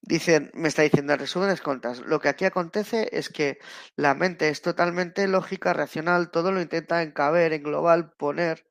Dice, 0.00 0.50
me 0.54 0.68
está 0.68 0.82
diciendo 0.82 1.12
en 1.12 1.18
resumen 1.18 1.50
de 1.50 1.58
cuentas, 1.60 2.00
lo 2.00 2.18
que 2.20 2.28
aquí 2.28 2.44
acontece 2.44 3.08
es 3.12 3.28
que 3.28 3.58
la 3.94 4.14
mente 4.14 4.48
es 4.48 4.62
totalmente 4.62 5.28
lógica, 5.28 5.72
racional, 5.74 6.30
todo 6.30 6.50
lo 6.50 6.60
intenta 6.62 7.02
encaber, 7.02 7.52
englobar, 7.52 8.14
poner. 8.16 8.66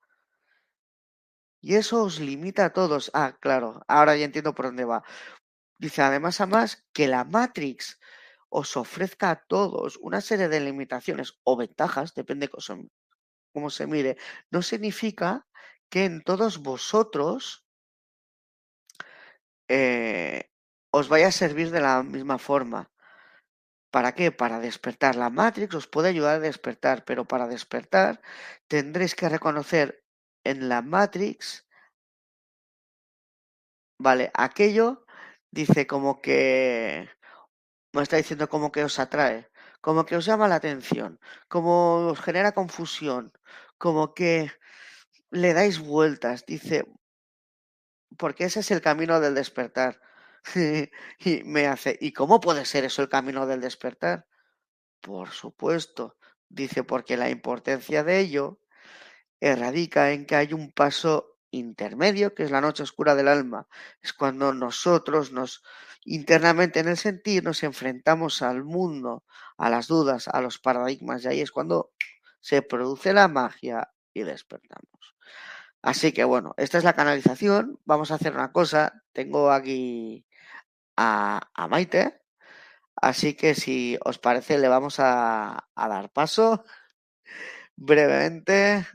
Y 1.61 1.75
eso 1.75 2.03
os 2.03 2.19
limita 2.19 2.65
a 2.65 2.73
todos. 2.73 3.11
Ah, 3.13 3.37
claro, 3.39 3.81
ahora 3.87 4.15
ya 4.15 4.25
entiendo 4.25 4.53
por 4.55 4.65
dónde 4.65 4.85
va. 4.85 5.03
Dice, 5.77 6.01
además, 6.01 6.41
además, 6.41 6.85
que 6.93 7.07
la 7.07 7.23
Matrix 7.23 7.99
os 8.61 8.77
ofrezca 8.77 9.27
a 9.31 9.41
todos 9.53 9.99
una 10.07 10.21
serie 10.21 10.47
de 10.47 10.61
limitaciones 10.61 11.29
o 11.43 11.57
ventajas, 11.57 12.13
depende 12.13 12.49
cómo 13.53 13.69
se 13.69 13.85
mire, 13.85 14.17
no 14.49 14.61
significa 14.61 15.45
que 15.91 16.05
en 16.05 16.23
todos 16.23 16.59
vosotros 16.59 17.65
eh, 19.67 20.49
os 20.89 21.09
vaya 21.09 21.27
a 21.27 21.39
servir 21.43 21.69
de 21.71 21.81
la 21.81 22.01
misma 22.03 22.37
forma. 22.37 22.91
¿Para 23.91 24.13
qué? 24.13 24.31
Para 24.31 24.59
despertar. 24.59 25.15
La 25.15 25.29
Matrix 25.29 25.75
os 25.75 25.87
puede 25.87 26.09
ayudar 26.09 26.35
a 26.35 26.39
despertar, 26.39 27.03
pero 27.03 27.25
para 27.25 27.47
despertar 27.47 28.21
tendréis 28.67 29.15
que 29.15 29.27
reconocer 29.27 30.05
en 30.45 30.69
la 30.69 30.81
Matrix, 30.81 31.67
vale, 33.99 34.31
aquello 34.33 35.05
dice 35.51 35.87
como 35.87 36.21
que 36.21 37.09
me 37.95 38.03
está 38.03 38.17
diciendo 38.17 38.49
como 38.49 38.71
que 38.71 38.83
os 38.83 38.99
atrae, 38.99 39.49
como 39.81 40.05
que 40.05 40.15
os 40.15 40.25
llama 40.25 40.47
la 40.47 40.55
atención, 40.55 41.19
como 41.47 42.07
os 42.07 42.19
genera 42.19 42.53
confusión, 42.53 43.31
como 43.77 44.13
que 44.13 44.51
le 45.31 45.53
dais 45.53 45.79
vueltas, 45.79 46.45
dice, 46.45 46.85
porque 48.17 48.45
ese 48.45 48.61
es 48.61 48.71
el 48.71 48.81
camino 48.81 49.19
del 49.19 49.35
despertar. 49.35 50.01
y 51.19 51.43
me 51.43 51.67
hace, 51.67 51.97
¿y 51.99 52.13
cómo 52.13 52.39
puede 52.39 52.65
ser 52.65 52.85
eso 52.85 53.01
el 53.01 53.09
camino 53.09 53.47
del 53.47 53.61
despertar? 53.61 54.27
Por 55.01 55.29
supuesto, 55.31 56.17
dice, 56.49 56.83
porque 56.83 57.17
la 57.17 57.29
importancia 57.29 58.03
de 58.03 58.19
ello 58.19 58.59
radica 59.41 60.11
en 60.11 60.25
que 60.25 60.35
hay 60.35 60.53
un 60.53 60.71
paso 60.71 61.37
intermedio, 61.51 62.33
que 62.33 62.43
es 62.43 62.51
la 62.51 62.61
noche 62.61 62.83
oscura 62.83 63.15
del 63.15 63.27
alma. 63.27 63.67
Es 64.01 64.13
cuando 64.13 64.53
nosotros 64.53 65.31
nos 65.31 65.63
internamente 66.05 66.79
en 66.79 66.87
el 66.87 66.97
sentir 66.97 67.43
nos 67.43 67.63
enfrentamos 67.63 68.41
al 68.41 68.63
mundo, 68.63 69.23
a 69.57 69.69
las 69.69 69.87
dudas, 69.87 70.27
a 70.27 70.41
los 70.41 70.59
paradigmas, 70.59 71.23
y 71.23 71.27
ahí 71.27 71.41
es 71.41 71.51
cuando 71.51 71.91
se 72.39 72.61
produce 72.61 73.13
la 73.13 73.27
magia 73.27 73.91
y 74.13 74.23
despertamos. 74.23 75.15
Así 75.81 76.13
que 76.13 76.23
bueno, 76.23 76.53
esta 76.57 76.77
es 76.77 76.83
la 76.83 76.93
canalización. 76.93 77.79
Vamos 77.85 78.11
a 78.11 78.15
hacer 78.15 78.33
una 78.33 78.51
cosa. 78.51 79.03
Tengo 79.13 79.51
aquí 79.51 80.25
a, 80.97 81.41
Maite. 81.69 82.21
Así 82.95 83.35
que 83.35 83.55
si 83.55 83.97
os 84.03 84.19
parece, 84.19 84.57
le 84.57 84.67
vamos 84.67 84.99
a 84.99 85.67
dar 85.75 86.09
paso 86.11 86.63
brevemente. 87.75 88.85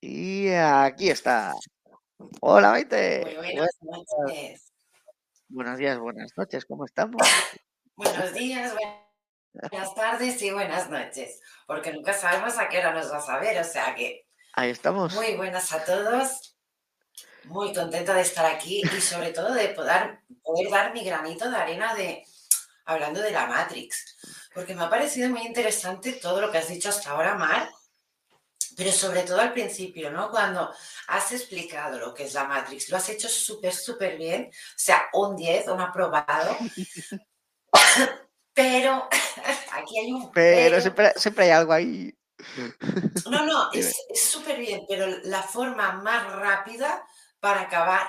Y 0.00 0.48
aquí 0.50 1.10
está. 1.10 1.54
Hola, 2.40 2.70
Maite. 2.70 3.22
Muy 3.24 3.36
buenas 3.36 3.78
noches. 3.82 4.67
Buenos 5.50 5.78
días, 5.78 5.98
buenas 5.98 6.36
noches. 6.36 6.66
¿Cómo 6.66 6.84
estamos? 6.84 7.22
Buenos 7.96 8.32
días, 8.34 8.74
buenas 9.54 9.94
tardes 9.94 10.40
y 10.42 10.50
buenas 10.50 10.90
noches. 10.90 11.40
Porque 11.66 11.92
nunca 11.92 12.12
sabemos 12.12 12.58
a 12.58 12.68
qué 12.68 12.78
hora 12.78 12.92
nos 12.92 13.10
vas 13.10 13.28
a 13.28 13.38
ver. 13.38 13.58
O 13.58 13.64
sea 13.64 13.94
que. 13.94 14.26
Ahí 14.52 14.70
estamos. 14.70 15.14
Muy 15.14 15.36
buenas 15.36 15.72
a 15.72 15.84
todos. 15.84 16.54
Muy 17.44 17.72
contenta 17.72 18.12
de 18.14 18.20
estar 18.20 18.44
aquí 18.44 18.82
y 18.82 19.00
sobre 19.00 19.32
todo 19.32 19.54
de 19.54 19.70
poder, 19.70 20.20
poder 20.42 20.70
dar 20.70 20.92
mi 20.92 21.02
granito 21.02 21.50
de 21.50 21.56
arena 21.56 21.94
de 21.94 22.24
hablando 22.84 23.20
de 23.20 23.32
la 23.32 23.46
Matrix. 23.46 24.50
Porque 24.54 24.74
me 24.74 24.84
ha 24.84 24.90
parecido 24.90 25.30
muy 25.30 25.46
interesante 25.46 26.12
todo 26.12 26.42
lo 26.42 26.52
que 26.52 26.58
has 26.58 26.68
dicho 26.68 26.90
hasta 26.90 27.10
ahora, 27.10 27.34
Mar 27.34 27.68
pero 28.78 28.92
sobre 28.92 29.22
todo 29.22 29.40
al 29.40 29.52
principio, 29.52 30.08
¿no? 30.08 30.30
Cuando 30.30 30.72
has 31.08 31.32
explicado 31.32 31.98
lo 31.98 32.14
que 32.14 32.22
es 32.22 32.34
la 32.34 32.44
Matrix, 32.44 32.88
lo 32.90 32.96
has 32.96 33.08
hecho 33.08 33.28
súper, 33.28 33.74
súper 33.74 34.16
bien, 34.16 34.50
o 34.52 34.72
sea, 34.76 35.08
un 35.14 35.34
10, 35.34 35.66
un 35.66 35.80
aprobado. 35.80 36.56
pero 38.54 39.08
aquí 39.72 39.98
hay 39.98 40.12
un... 40.12 40.30
Pero, 40.30 40.80
Siempre, 40.80 41.44
hay 41.44 41.50
algo 41.50 41.72
ahí. 41.72 42.16
No, 43.28 43.44
no, 43.44 43.68
es 43.72 43.96
súper 44.14 44.60
bien, 44.60 44.82
pero 44.88 45.08
la 45.24 45.42
forma 45.42 45.94
más 45.94 46.32
rápida 46.34 47.04
para 47.40 47.62
acabar, 47.62 48.06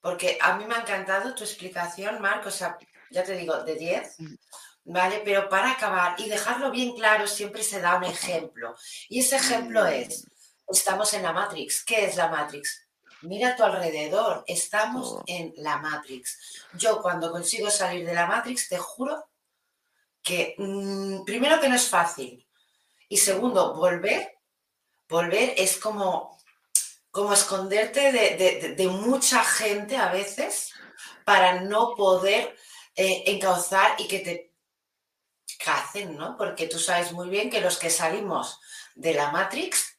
porque 0.00 0.38
a 0.40 0.56
mí 0.56 0.64
me 0.64 0.74
ha 0.74 0.80
encantado 0.80 1.36
tu 1.36 1.44
explicación, 1.44 2.20
Marco, 2.20 2.48
o 2.48 2.52
sea, 2.52 2.76
ya 3.12 3.22
te 3.22 3.36
digo, 3.36 3.62
de 3.62 3.76
10, 3.76 4.16
¿vale? 4.92 5.22
Pero 5.24 5.48
para 5.48 5.72
acabar 5.72 6.16
y 6.20 6.28
dejarlo 6.28 6.70
bien 6.70 6.94
claro, 6.94 7.26
siempre 7.26 7.62
se 7.62 7.80
da 7.80 7.96
un 7.96 8.04
ejemplo. 8.04 8.74
Y 9.08 9.20
ese 9.20 9.36
ejemplo 9.36 9.86
es, 9.86 10.26
estamos 10.68 11.14
en 11.14 11.22
la 11.22 11.32
Matrix. 11.32 11.84
¿Qué 11.84 12.06
es 12.06 12.16
la 12.16 12.28
Matrix? 12.28 12.88
Mira 13.22 13.50
a 13.50 13.56
tu 13.56 13.62
alrededor, 13.62 14.44
estamos 14.46 15.12
oh. 15.12 15.22
en 15.26 15.52
la 15.58 15.78
Matrix. 15.78 16.66
Yo 16.74 17.00
cuando 17.00 17.30
consigo 17.30 17.70
salir 17.70 18.04
de 18.04 18.14
la 18.14 18.26
Matrix, 18.26 18.68
te 18.68 18.78
juro 18.78 19.28
que 20.22 20.54
mm, 20.58 21.24
primero 21.24 21.60
que 21.60 21.68
no 21.68 21.76
es 21.76 21.88
fácil 21.88 22.46
y 23.08 23.16
segundo, 23.16 23.74
volver, 23.74 24.38
volver 25.08 25.54
es 25.56 25.76
como, 25.76 26.38
como 27.10 27.32
esconderte 27.32 28.12
de 28.12 28.88
mucha 28.88 29.44
gente 29.44 29.96
a 29.96 30.12
veces 30.12 30.72
para 31.24 31.60
no 31.60 31.94
poder 31.94 32.56
eh, 32.96 33.24
encauzar 33.26 33.94
y 33.98 34.08
que 34.08 34.18
te 34.18 34.49
cacen, 35.62 36.16
¿no? 36.16 36.36
Porque 36.36 36.66
tú 36.66 36.78
sabes 36.78 37.12
muy 37.12 37.28
bien 37.28 37.50
que 37.50 37.60
los 37.60 37.78
que 37.78 37.90
salimos 37.90 38.60
de 38.94 39.14
la 39.14 39.30
Matrix, 39.30 39.98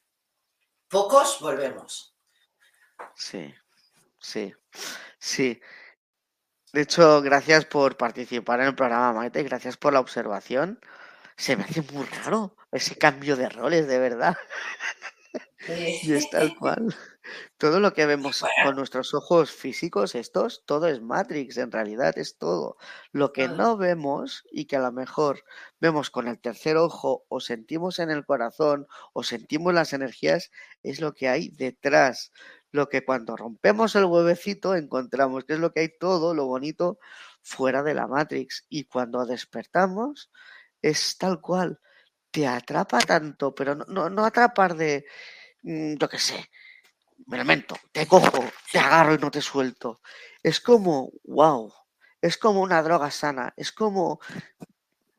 pocos 0.88 1.40
volvemos. 1.40 2.16
Sí, 3.14 3.54
sí, 4.18 4.54
sí. 5.18 5.60
De 6.72 6.82
hecho, 6.82 7.20
gracias 7.20 7.64
por 7.66 7.96
participar 7.96 8.60
en 8.60 8.68
el 8.68 8.74
programa, 8.74 9.12
Maite, 9.12 9.42
gracias 9.42 9.76
por 9.76 9.92
la 9.92 10.00
observación. 10.00 10.80
Se 11.36 11.56
me 11.56 11.64
hace 11.64 11.82
muy 11.82 12.06
raro 12.06 12.56
ese 12.70 12.96
cambio 12.96 13.36
de 13.36 13.48
roles, 13.48 13.86
de 13.86 13.98
verdad. 13.98 14.36
Y 15.68 16.12
es 16.12 16.30
tal 16.30 16.56
cual. 16.56 16.94
Todo 17.56 17.78
lo 17.78 17.92
que 17.94 18.06
vemos 18.06 18.44
con 18.64 18.74
nuestros 18.74 19.14
ojos 19.14 19.52
físicos, 19.52 20.14
estos, 20.14 20.64
todo 20.66 20.88
es 20.88 21.00
Matrix, 21.00 21.56
en 21.58 21.70
realidad 21.70 22.18
es 22.18 22.36
todo. 22.36 22.76
Lo 23.12 23.32
que 23.32 23.46
no 23.46 23.76
vemos 23.76 24.44
y 24.50 24.64
que 24.64 24.76
a 24.76 24.80
lo 24.80 24.90
mejor 24.90 25.44
vemos 25.80 26.10
con 26.10 26.26
el 26.26 26.40
tercer 26.40 26.76
ojo 26.76 27.24
o 27.28 27.40
sentimos 27.40 28.00
en 28.00 28.10
el 28.10 28.24
corazón 28.24 28.86
o 29.12 29.22
sentimos 29.22 29.72
las 29.72 29.92
energías, 29.92 30.50
es 30.82 31.00
lo 31.00 31.14
que 31.14 31.28
hay 31.28 31.48
detrás. 31.50 32.32
Lo 32.72 32.88
que 32.88 33.04
cuando 33.04 33.36
rompemos 33.36 33.94
el 33.94 34.06
huevecito 34.06 34.74
encontramos 34.74 35.44
que 35.44 35.52
es 35.52 35.60
lo 35.60 35.72
que 35.72 35.80
hay 35.80 35.98
todo, 35.98 36.34
lo 36.34 36.46
bonito, 36.46 36.98
fuera 37.42 37.82
de 37.82 37.94
la 37.94 38.08
Matrix. 38.08 38.66
Y 38.68 38.84
cuando 38.84 39.24
despertamos, 39.26 40.30
es 40.80 41.16
tal 41.18 41.40
cual. 41.40 41.78
Te 42.30 42.46
atrapa 42.46 42.98
tanto, 43.00 43.54
pero 43.54 43.74
no, 43.74 43.84
no, 43.88 44.08
no 44.08 44.24
atrapar 44.24 44.74
de, 44.74 45.04
yo 45.62 46.08
qué 46.08 46.18
sé, 46.18 46.50
me 47.26 47.36
lamento, 47.36 47.76
te 47.92 48.06
cojo, 48.06 48.44
te 48.70 48.78
agarro 48.78 49.14
y 49.14 49.18
no 49.18 49.30
te 49.30 49.40
suelto. 49.40 50.00
Es 50.42 50.60
como, 50.60 51.10
wow, 51.24 51.72
es 52.20 52.36
como 52.36 52.60
una 52.60 52.82
droga 52.82 53.10
sana, 53.10 53.52
es 53.56 53.72
como 53.72 54.20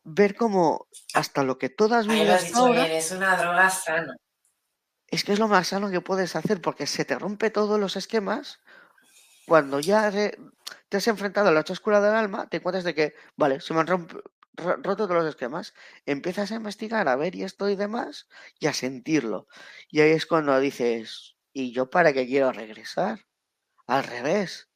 ver 0.04 0.36
como 0.36 0.88
hasta 1.14 1.44
lo 1.44 1.58
que 1.58 1.70
todas 1.70 2.08
vidas 2.08 2.54
ahora... 2.54 2.88
es 2.88 3.12
una 3.12 3.36
droga 3.38 3.70
sana. 3.70 4.16
Es 5.08 5.24
que 5.24 5.34
es 5.34 5.40
lo 5.40 5.48
más 5.48 5.68
sano 5.68 5.92
que 5.92 6.02
puedes 6.02 6.36
hacer 6.36 6.60
porque 6.60 6.88
se 6.88 7.06
te 7.06 7.18
rompe 7.18 7.52
todos 7.52 7.80
los 7.80 7.96
esquemas. 7.96 8.60
Cuando 9.46 9.80
ya 9.80 10.10
te 10.12 10.98
has 10.98 11.08
enfrentado 11.08 11.50
a 11.50 11.52
la 11.52 11.60
otra 11.60 11.74
oscura 11.74 12.02
del 12.02 12.16
alma, 12.16 12.48
te 12.48 12.58
encuentras 12.58 12.84
de 12.84 12.96
que, 12.96 13.14
vale, 13.36 13.62
se 13.62 13.74
me 13.74 13.82
han 13.82 13.88
roto 14.56 15.08
todos 15.08 15.24
los 15.24 15.28
esquemas. 15.28 15.74
Empiezas 16.06 16.52
a 16.52 16.56
investigar, 16.56 17.08
a 17.08 17.16
ver 17.16 17.36
y 17.36 17.44
esto 17.44 17.70
y 17.70 17.76
demás, 17.76 18.28
y 18.60 18.68
a 18.68 18.74
sentirlo. 18.74 19.48
Y 19.90 20.02
ahí 20.02 20.12
es 20.12 20.26
cuando 20.26 20.60
dices, 20.60 21.34
¿Y 21.54 21.72
yo 21.72 21.90
para 21.90 22.12
qué 22.12 22.26
quiero 22.26 22.52
regresar? 22.52 23.20
Al 23.86 24.04
revés. 24.04 24.70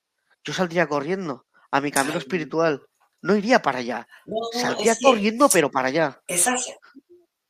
Yo 0.43 0.53
saldría 0.53 0.87
corriendo 0.87 1.47
a 1.71 1.81
mi 1.81 1.91
camino 1.91 2.19
espiritual. 2.19 2.85
No 3.21 3.35
iría 3.35 3.63
para 3.63 3.79
allá. 3.79 4.07
saldría 4.53 4.95
corriendo, 5.01 5.49
pero 5.49 5.71
para 5.71 5.87
allá. 5.87 6.21
Es 6.27 6.47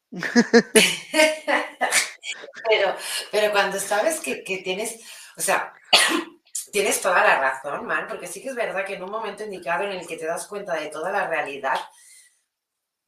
pero, 2.70 2.96
pero 3.30 3.52
cuando 3.52 3.78
sabes 3.78 4.22
que, 4.22 4.38
tienes, 4.64 5.02
o 5.36 5.42
sea, 5.42 5.74
tienes 6.72 7.02
toda 7.02 7.22
la 7.22 7.42
razón, 7.42 7.86
man, 7.86 8.08
porque 8.08 8.26
sí 8.26 8.42
que 8.42 8.48
es 8.50 8.56
verdad 8.56 8.86
que 8.86 8.94
en 8.94 9.04
un 9.04 9.12
momento 9.12 9.44
indicado 9.44 9.84
en 9.84 9.92
el 9.92 10.08
que 10.08 10.16
te 10.16 10.26
das 10.26 10.48
cuenta 10.48 10.76
de 10.76 10.88
toda 10.88 11.12
la 11.12 11.28
realidad, 11.28 11.78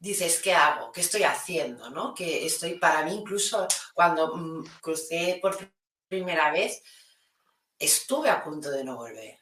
dices, 0.00 0.40
¿qué 0.42 0.54
hago? 0.54 0.90
¿Qué 0.90 1.02
estoy 1.02 1.22
haciendo? 1.22 1.90
¿no? 1.90 2.14
Que 2.14 2.46
estoy, 2.46 2.78
para 2.78 3.04
mí 3.04 3.14
incluso 3.14 3.68
cuando 3.94 4.34
mm, 4.34 4.64
crucé 4.80 5.38
por 5.40 5.56
primera 6.08 6.50
vez, 6.50 6.82
estuve 7.78 8.30
a 8.30 8.42
punto 8.42 8.70
de 8.70 8.82
no 8.82 8.96
volver. 8.96 9.38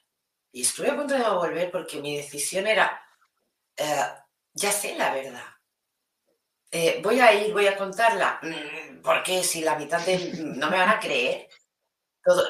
Y 0.53 0.63
estuve 0.63 0.91
a 0.91 0.97
punto 0.97 1.15
de 1.15 1.21
no 1.21 1.37
volver 1.39 1.71
porque 1.71 2.01
mi 2.01 2.17
decisión 2.17 2.67
era, 2.67 3.01
eh, 3.77 4.07
ya 4.53 4.73
sé 4.73 4.97
la 4.97 5.15
verdad. 5.15 5.45
Eh, 6.71 7.01
voy 7.03 7.21
a 7.21 7.33
ir, 7.33 7.53
voy 7.53 7.67
a 7.67 7.77
contarla. 7.77 8.41
Mm, 8.43 9.01
porque 9.01 9.43
si 9.45 9.61
la 9.61 9.77
mitad 9.77 10.05
de... 10.05 10.19
no 10.43 10.69
me 10.71 10.77
van 10.77 10.91
a 10.91 11.01
creer. 11.01 11.49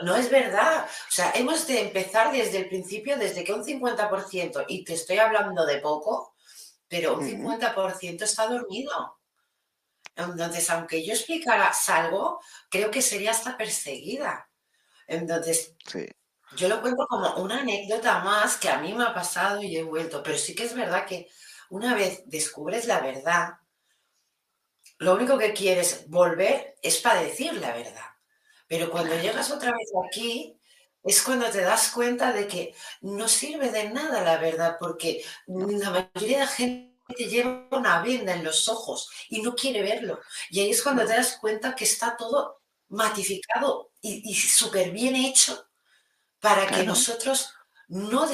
No 0.03 0.17
es 0.17 0.31
verdad. 0.31 0.87
O 0.87 1.11
sea, 1.11 1.31
hemos 1.37 1.67
de 1.67 1.83
empezar 1.83 2.33
desde 2.33 2.59
el 2.59 2.69
principio, 2.69 3.17
desde 3.17 3.45
que 3.45 3.53
un 3.53 3.65
50%, 3.65 4.65
y 4.67 4.83
te 4.83 4.95
estoy 4.95 5.19
hablando 5.19 5.65
de 5.67 5.79
poco, 5.79 6.35
pero 6.89 7.19
un 7.19 7.27
50% 7.27 8.23
está 8.23 8.47
dormido. 8.47 9.19
Entonces, 10.17 10.69
aunque 10.71 11.05
yo 11.05 11.13
explicara 11.13 11.73
algo, 11.89 12.41
creo 12.71 12.91
que 12.91 13.03
sería 13.03 13.31
hasta 13.31 13.57
perseguida. 13.57 14.51
Entonces, 15.07 15.77
yo 16.57 16.69
lo 16.69 16.81
cuento 16.81 17.07
como 17.07 17.37
una 17.37 17.61
anécdota 17.61 18.19
más 18.21 18.57
que 18.57 18.69
a 18.69 18.79
mí 18.79 18.95
me 18.95 19.05
ha 19.05 19.15
pasado 19.15 19.63
y 19.63 19.77
he 19.77 19.83
vuelto, 19.83 20.23
pero 20.23 20.37
sí 20.37 20.55
que 20.55 20.65
es 20.65 20.75
verdad 20.75 21.07
que 21.07 21.29
una 21.71 21.95
vez 21.95 22.23
descubres 22.27 22.87
la 22.87 23.01
verdad, 23.01 23.59
lo 24.99 25.15
único 25.15 25.39
que 25.39 25.53
quieres 25.53 26.09
volver 26.09 26.77
es 26.83 26.99
para 26.99 27.23
decir 27.23 27.55
la 27.55 27.73
verdad. 27.75 28.07
Pero 28.67 28.91
cuando 28.91 29.15
llegas 29.15 29.51
otra 29.51 29.71
vez 29.73 29.91
aquí, 30.09 30.58
es 31.03 31.23
cuando 31.23 31.49
te 31.51 31.63
das 31.63 31.91
cuenta 31.91 32.33
de 32.33 32.47
que 32.47 32.75
no 33.01 33.29
sirve 33.29 33.71
de 33.71 33.91
nada 33.91 34.23
la 34.23 34.39
verdad, 34.39 34.77
porque 34.79 35.25
la 35.47 35.91
mayoría 35.91 36.39
de 36.39 36.45
la 36.45 36.51
gente 36.51 36.89
te 37.17 37.27
lleva 37.27 37.67
una 37.71 38.03
venda 38.03 38.35
en 38.35 38.45
los 38.45 38.69
ojos 38.69 39.11
y 39.29 39.41
no 39.41 39.55
quiere 39.55 39.83
verlo. 39.83 40.21
Y 40.51 40.61
ahí 40.61 40.71
es 40.71 40.83
cuando 40.83 41.07
te 41.07 41.15
das 41.15 41.39
cuenta 41.41 41.75
que 41.75 41.85
está 41.85 42.17
todo 42.17 42.61
matificado 42.89 43.93
y, 44.01 44.35
súper 44.35 44.91
bien 44.91 45.17
hecho 45.17 45.67
para 46.41 46.67
que 46.67 46.85
nosotros 46.85 47.53
no, 47.89 48.27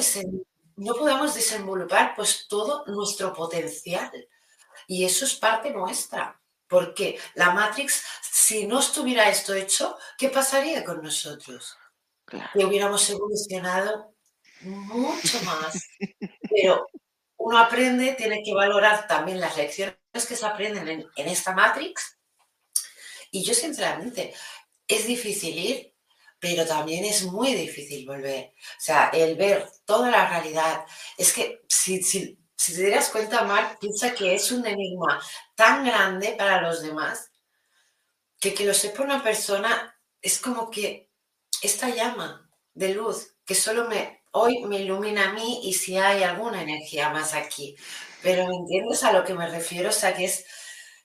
no 0.76 0.94
podamos 0.94 1.34
desenvolver 1.34 2.12
pues 2.16 2.46
todo 2.48 2.84
nuestro 2.86 3.32
potencial. 3.32 4.10
Y 4.86 5.04
eso 5.04 5.24
es 5.24 5.34
parte 5.34 5.70
nuestra. 5.70 6.40
Porque 6.66 7.18
la 7.34 7.52
Matrix, 7.52 8.02
si 8.22 8.66
no 8.66 8.80
estuviera 8.80 9.28
esto 9.28 9.54
hecho, 9.54 9.96
¿qué 10.18 10.28
pasaría 10.28 10.84
con 10.84 11.02
nosotros? 11.02 11.76
Que 12.52 12.64
hubiéramos 12.64 13.08
evolucionado 13.10 14.14
mucho 14.60 15.40
más. 15.42 15.88
Pero 16.50 16.86
uno 17.36 17.58
aprende, 17.58 18.14
tiene 18.14 18.42
que 18.42 18.54
valorar 18.54 19.06
también 19.06 19.40
las 19.40 19.56
lecciones 19.56 19.96
que 20.12 20.36
se 20.36 20.46
aprenden 20.46 21.06
en, 21.16 21.28
esta 21.28 21.52
Matrix. 21.52 22.18
Y 23.30 23.44
yo, 23.44 23.54
sinceramente, 23.54 24.32
es 24.86 25.06
difícil 25.06 25.58
ir, 25.58 25.94
pero 26.38 26.66
también 26.66 27.04
es 27.04 27.24
muy 27.24 27.54
difícil 27.54 28.06
volver. 28.06 28.54
O 28.56 28.80
sea, 28.80 29.10
el 29.12 29.36
ver 29.36 29.68
toda 29.84 30.10
la 30.10 30.28
realidad. 30.28 30.84
Es 31.18 31.32
que 31.32 31.62
si, 31.68 32.02
si, 32.02 32.38
si 32.56 32.74
te 32.74 32.82
dieras 32.82 33.10
cuenta, 33.10 33.42
Mark, 33.42 33.78
piensa 33.80 34.14
que 34.14 34.34
es 34.34 34.52
un 34.52 34.66
enigma 34.66 35.20
tan 35.54 35.84
grande 35.84 36.34
para 36.38 36.62
los 36.62 36.82
demás 36.82 37.30
que 38.44 38.52
que 38.52 38.66
lo 38.66 38.74
sepa 38.74 39.02
una 39.02 39.22
persona 39.22 39.98
es 40.20 40.38
como 40.38 40.70
que 40.70 41.10
esta 41.62 41.88
llama 41.90 42.48
de 42.74 42.94
luz 42.94 43.34
que 43.44 43.54
solo 43.54 43.88
me 43.88 44.22
hoy 44.32 44.64
me 44.64 44.80
ilumina 44.80 45.30
a 45.30 45.32
mí 45.32 45.60
y 45.64 45.72
si 45.74 45.96
hay 45.96 46.22
alguna 46.22 46.62
energía 46.62 47.10
más 47.10 47.34
aquí. 47.34 47.76
Pero 48.22 48.46
¿me 48.48 48.56
entiendes 48.56 49.04
a 49.04 49.12
lo 49.12 49.24
que 49.24 49.34
me 49.34 49.48
refiero? 49.48 49.90
O 49.90 49.92
sea, 49.92 50.14
que 50.14 50.24
es, 50.24 50.44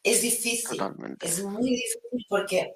es 0.04 0.22
difícil, 0.22 0.82
es 1.22 1.44
muy 1.44 1.70
difícil 1.70 2.26
porque 2.28 2.74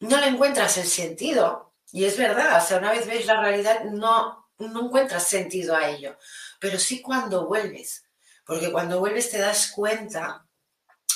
no 0.00 0.20
le 0.20 0.26
encuentras 0.28 0.76
el 0.78 0.86
sentido. 0.86 1.74
Y 1.92 2.04
es 2.04 2.16
verdad, 2.16 2.62
o 2.62 2.66
sea, 2.66 2.78
una 2.78 2.92
vez 2.92 3.06
ves 3.06 3.26
la 3.26 3.40
realidad, 3.40 3.84
no, 3.84 4.48
no 4.58 4.86
encuentras 4.86 5.28
sentido 5.28 5.76
a 5.76 5.90
ello. 5.90 6.16
Pero 6.58 6.78
sí 6.78 7.02
cuando 7.02 7.46
vuelves, 7.46 8.04
porque 8.44 8.72
cuando 8.72 8.98
vuelves 8.98 9.30
te 9.30 9.38
das 9.38 9.70
cuenta 9.72 10.46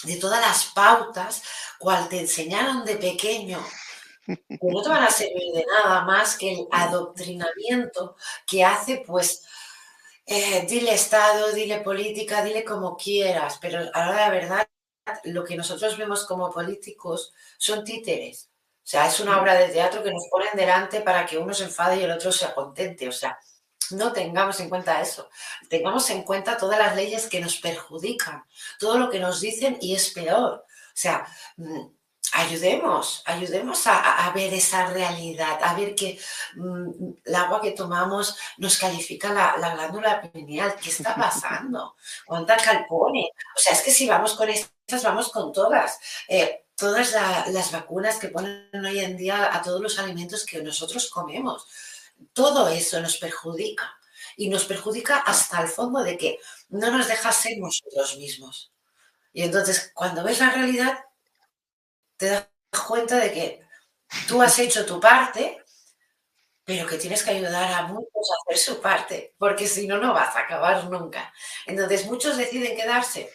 de 0.05 0.17
todas 0.17 0.41
las 0.41 0.67
pautas, 0.67 1.43
cual 1.79 2.09
te 2.09 2.21
enseñaron 2.21 2.85
de 2.85 2.97
pequeño, 2.97 3.65
no 4.27 4.83
te 4.83 4.89
van 4.89 5.05
a 5.05 5.11
servir 5.11 5.53
de 5.55 5.65
nada 5.67 6.03
más 6.03 6.37
que 6.37 6.53
el 6.53 6.69
adoctrinamiento 6.71 8.17
que 8.47 8.65
hace, 8.65 9.03
pues, 9.07 9.45
eh, 10.27 10.67
dile 10.69 10.95
Estado, 10.95 11.53
dile 11.53 11.81
política, 11.81 12.43
dile 12.43 12.65
como 12.65 12.97
quieras, 12.97 13.59
pero 13.61 13.81
ahora 13.95 14.17
la 14.17 14.31
verdad, 14.31 14.69
lo 15.25 15.45
que 15.45 15.57
nosotros 15.57 15.97
vemos 15.97 16.27
como 16.27 16.51
políticos 16.51 17.33
son 17.59 17.85
títeres. 17.85 18.51
O 18.87 18.89
sea, 18.89 19.07
es 19.07 19.19
una 19.21 19.41
obra 19.41 19.55
de 19.55 19.69
teatro 19.69 20.03
que 20.03 20.13
nos 20.13 20.29
ponen 20.31 20.51
delante 20.55 21.01
para 21.01 21.27
que 21.27 21.39
uno 21.39 21.53
se 21.55 21.65
enfade 21.65 21.97
y 21.97 22.05
el 22.05 22.11
otro 22.13 22.31
se 22.31 22.53
contente. 22.55 23.09
O 23.09 23.13
sea, 23.13 23.39
no 23.91 24.13
tengamos 24.13 24.61
en 24.61 24.69
cuenta 24.69 25.01
eso. 25.01 25.29
Tengamos 25.69 26.09
en 26.11 26.23
cuenta 26.23 26.57
todas 26.57 26.79
las 26.79 26.95
leyes 26.95 27.27
que 27.27 27.41
nos 27.41 27.57
perjudican, 27.59 28.45
todo 28.79 28.99
lo 28.99 29.11
que 29.11 29.19
nos 29.19 29.41
dicen 29.41 29.79
y 29.81 29.95
es 29.95 30.11
peor. 30.11 30.65
O 30.65 30.99
sea, 30.99 31.27
mm, 31.57 31.87
ayudemos, 32.37 33.23
ayudemos 33.25 33.87
a, 33.87 34.31
ver 34.35 34.53
esa 34.53 34.87
realidad, 34.87 35.59
a 35.63 35.75
ver 35.75 35.95
que 35.95 36.19
mm, 36.55 36.91
el 37.25 37.35
agua 37.35 37.61
que 37.63 37.73
tomamos 37.73 38.37
nos 38.59 38.79
califica 38.79 39.33
la, 39.33 39.75
glándula 39.75 40.21
pineal. 40.21 40.77
¿Qué 40.77 40.91
está 40.91 41.15
pasando? 41.17 41.97
¿Cuánta 42.27 42.57
cal 42.57 42.87
O 42.91 43.11
sea, 43.57 43.73
es 43.73 43.83
que 43.83 43.91
si 43.91 44.07
vamos 44.07 44.35
con 44.35 44.49
estas, 44.51 45.03
vamos 45.03 45.31
con 45.31 45.53
todas. 45.53 45.99
Eh, 46.29 46.65
todas 46.77 47.13
las 47.49 47.73
vacunas 47.73 48.19
que 48.19 48.29
ponen 48.29 48.85
hoy 48.85 49.01
en 49.01 49.17
día 49.17 49.55
a 49.55 49.63
todos 49.63 49.81
los 49.81 49.99
alimentos 49.99 50.45
que 50.45 50.63
nosotros 50.63 51.09
comemos. 51.09 51.67
Todo 52.35 52.69
eso 52.69 53.01
nos 53.01 53.17
perjudica. 53.17 53.99
y 54.39 54.51
nos 54.51 54.67
perjudica 54.67 55.17
hasta 55.21 55.63
el 55.63 55.69
fondo 55.69 56.03
de 56.03 56.19
que 56.19 56.39
no 56.69 56.91
nos 56.91 57.09
deja 57.09 57.33
ser 57.33 57.57
nosotros 57.57 58.19
mismos. 58.19 58.71
Y 59.33 59.43
entonces, 59.43 59.93
cuando 59.95 60.23
ves 60.23 60.41
la 60.41 60.51
realidad, 60.51 61.06
te 62.17 62.27
das 62.27 62.49
cuenta 62.87 63.17
de 63.17 63.33
que 63.33 63.61
tú 64.29 64.41
has 64.43 64.59
hecho 64.59 64.87
tu 64.87 65.01
parte, 65.01 65.63
pero 66.65 66.87
que 66.87 66.99
tienes 66.99 67.23
que 67.23 67.31
ayudar 67.31 67.73
a 67.73 67.83
muchos 67.87 68.31
a 68.31 68.35
hacer 68.43 68.59
su 68.59 68.81
parte, 68.81 69.35
porque 69.39 69.69
si 69.69 69.87
no, 69.87 69.99
no 69.99 70.13
vas 70.13 70.35
a 70.35 70.41
acabar 70.41 70.85
nunca. 70.85 71.33
Entonces, 71.65 72.07
muchos 72.07 72.37
deciden 72.37 72.77
quedarse. 72.77 73.33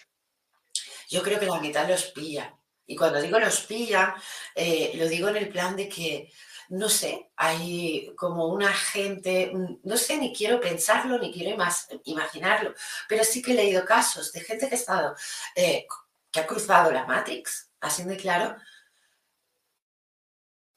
Yo 1.10 1.24
creo 1.24 1.40
que 1.40 1.46
la 1.46 1.60
mitad 1.60 1.88
los 1.88 2.06
pilla. 2.08 2.58
Y 2.86 2.96
cuando 2.96 3.22
digo 3.22 3.40
los 3.40 3.62
pilla, 3.62 4.16
eh, 4.54 4.92
lo 4.96 5.08
digo 5.08 5.30
en 5.30 5.38
el 5.38 5.50
plan 5.50 5.78
de 5.78 5.88
que, 5.88 6.30
no 6.70 6.90
sé, 6.90 7.32
hay 7.38 8.14
como 8.18 8.48
una 8.48 8.74
gente, 8.74 9.52
no 9.84 9.96
sé, 9.96 10.18
ni 10.18 10.34
quiero 10.34 10.60
pensarlo, 10.60 11.18
ni 11.18 11.32
quiero 11.32 11.58
imaginarlo, 12.04 12.74
pero 13.08 13.24
sí 13.24 13.42
que 13.42 13.52
he 13.52 13.56
leído 13.56 13.86
casos 13.86 14.34
de 14.34 14.42
gente 14.42 14.68
que 14.68 14.76
ha 14.76 14.78
estado, 14.78 15.16
eh, 15.56 15.86
que 16.30 16.40
ha 16.42 16.48
cruzado 16.48 16.92
la 16.92 17.06
Matrix, 17.06 17.71
así 17.82 18.04
de 18.04 18.18
claro, 18.18 18.56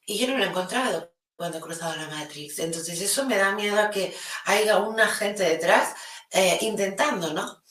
y 0.07 0.19
yo 0.19 0.27
no 0.27 0.37
lo 0.37 0.45
he 0.45 0.49
encontrado 0.49 1.13
cuando 1.37 1.59
he 1.59 1.61
cruzado 1.61 1.97
la 1.97 2.09
Matrix. 2.09 2.59
Entonces 2.59 3.01
eso 3.01 3.25
me 3.25 3.37
da 3.37 3.53
miedo 3.53 3.79
a 3.81 3.91
que 3.91 4.15
haya 4.45 4.79
una 4.79 5.09
gente 5.09 5.43
detrás 5.43 5.95
eh, 6.31 6.59
intentando, 6.63 7.33
¿no? 7.33 7.63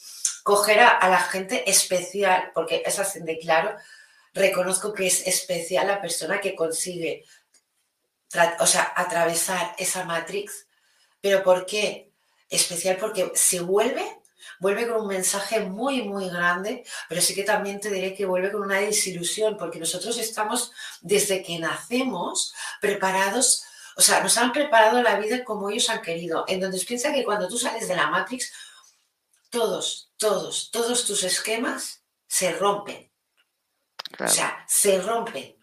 Coger 0.44 0.80
a, 0.80 1.08
la 1.08 1.20
gente 1.20 1.70
especial, 1.70 2.52
porque 2.54 2.84
es 2.86 3.00
así 3.00 3.20
de 3.22 3.38
claro, 3.40 3.78
reconozco 4.34 4.94
que 4.94 5.08
es 5.08 5.26
especial 5.28 5.88
la 5.88 6.02
persona 6.02 6.42
que 6.42 6.56
consigue, 6.56 7.24
o 8.60 8.68
sea, 8.68 8.94
atravesar 8.96 9.76
esa 9.78 10.04
Matrix. 10.04 10.68
¿Pero 11.22 11.44
por 11.44 11.66
qué? 11.66 12.12
Especial 12.50 12.98
porque 12.98 13.32
se 13.36 13.62
vuelve 13.62 14.23
vuelve 14.60 14.88
con 14.88 15.02
un 15.02 15.08
mensaje 15.08 15.60
muy, 15.60 16.04
muy 16.04 16.30
grande, 16.30 16.84
pero 17.10 17.22
sí 17.22 17.36
que 17.36 17.44
también 17.44 17.80
te 17.80 17.90
diré 17.90 18.14
que 18.14 18.26
vuelve 18.26 18.52
con 18.52 18.62
una 18.62 18.80
desilusión, 18.80 19.58
porque 19.58 19.80
nosotros 19.80 20.18
estamos 20.18 20.72
desde 21.02 21.44
que 21.44 21.60
nacemos 21.60 22.54
preparados, 22.82 23.64
o 23.96 24.02
sea, 24.02 24.22
nos 24.22 24.38
han 24.38 24.52
preparado 24.52 25.02
la 25.02 25.20
vida 25.20 25.44
como 25.44 25.70
ellos 25.70 25.90
han 25.90 26.02
querido, 26.02 26.46
en 26.48 26.60
donde 26.60 26.80
piensa 26.80 27.14
que 27.14 27.24
cuando 27.24 27.48
tú 27.48 27.58
sales 27.58 27.88
de 27.88 27.96
la 27.96 28.10
Matrix, 28.10 28.52
todos, 29.50 30.12
todos, 30.18 30.72
todos 30.72 31.06
tus 31.06 31.24
esquemas 31.24 32.04
se 32.28 32.52
rompen. 32.54 33.12
O 34.20 34.28
sea, 34.28 34.66
se 34.68 35.00
rompen. 35.02 35.56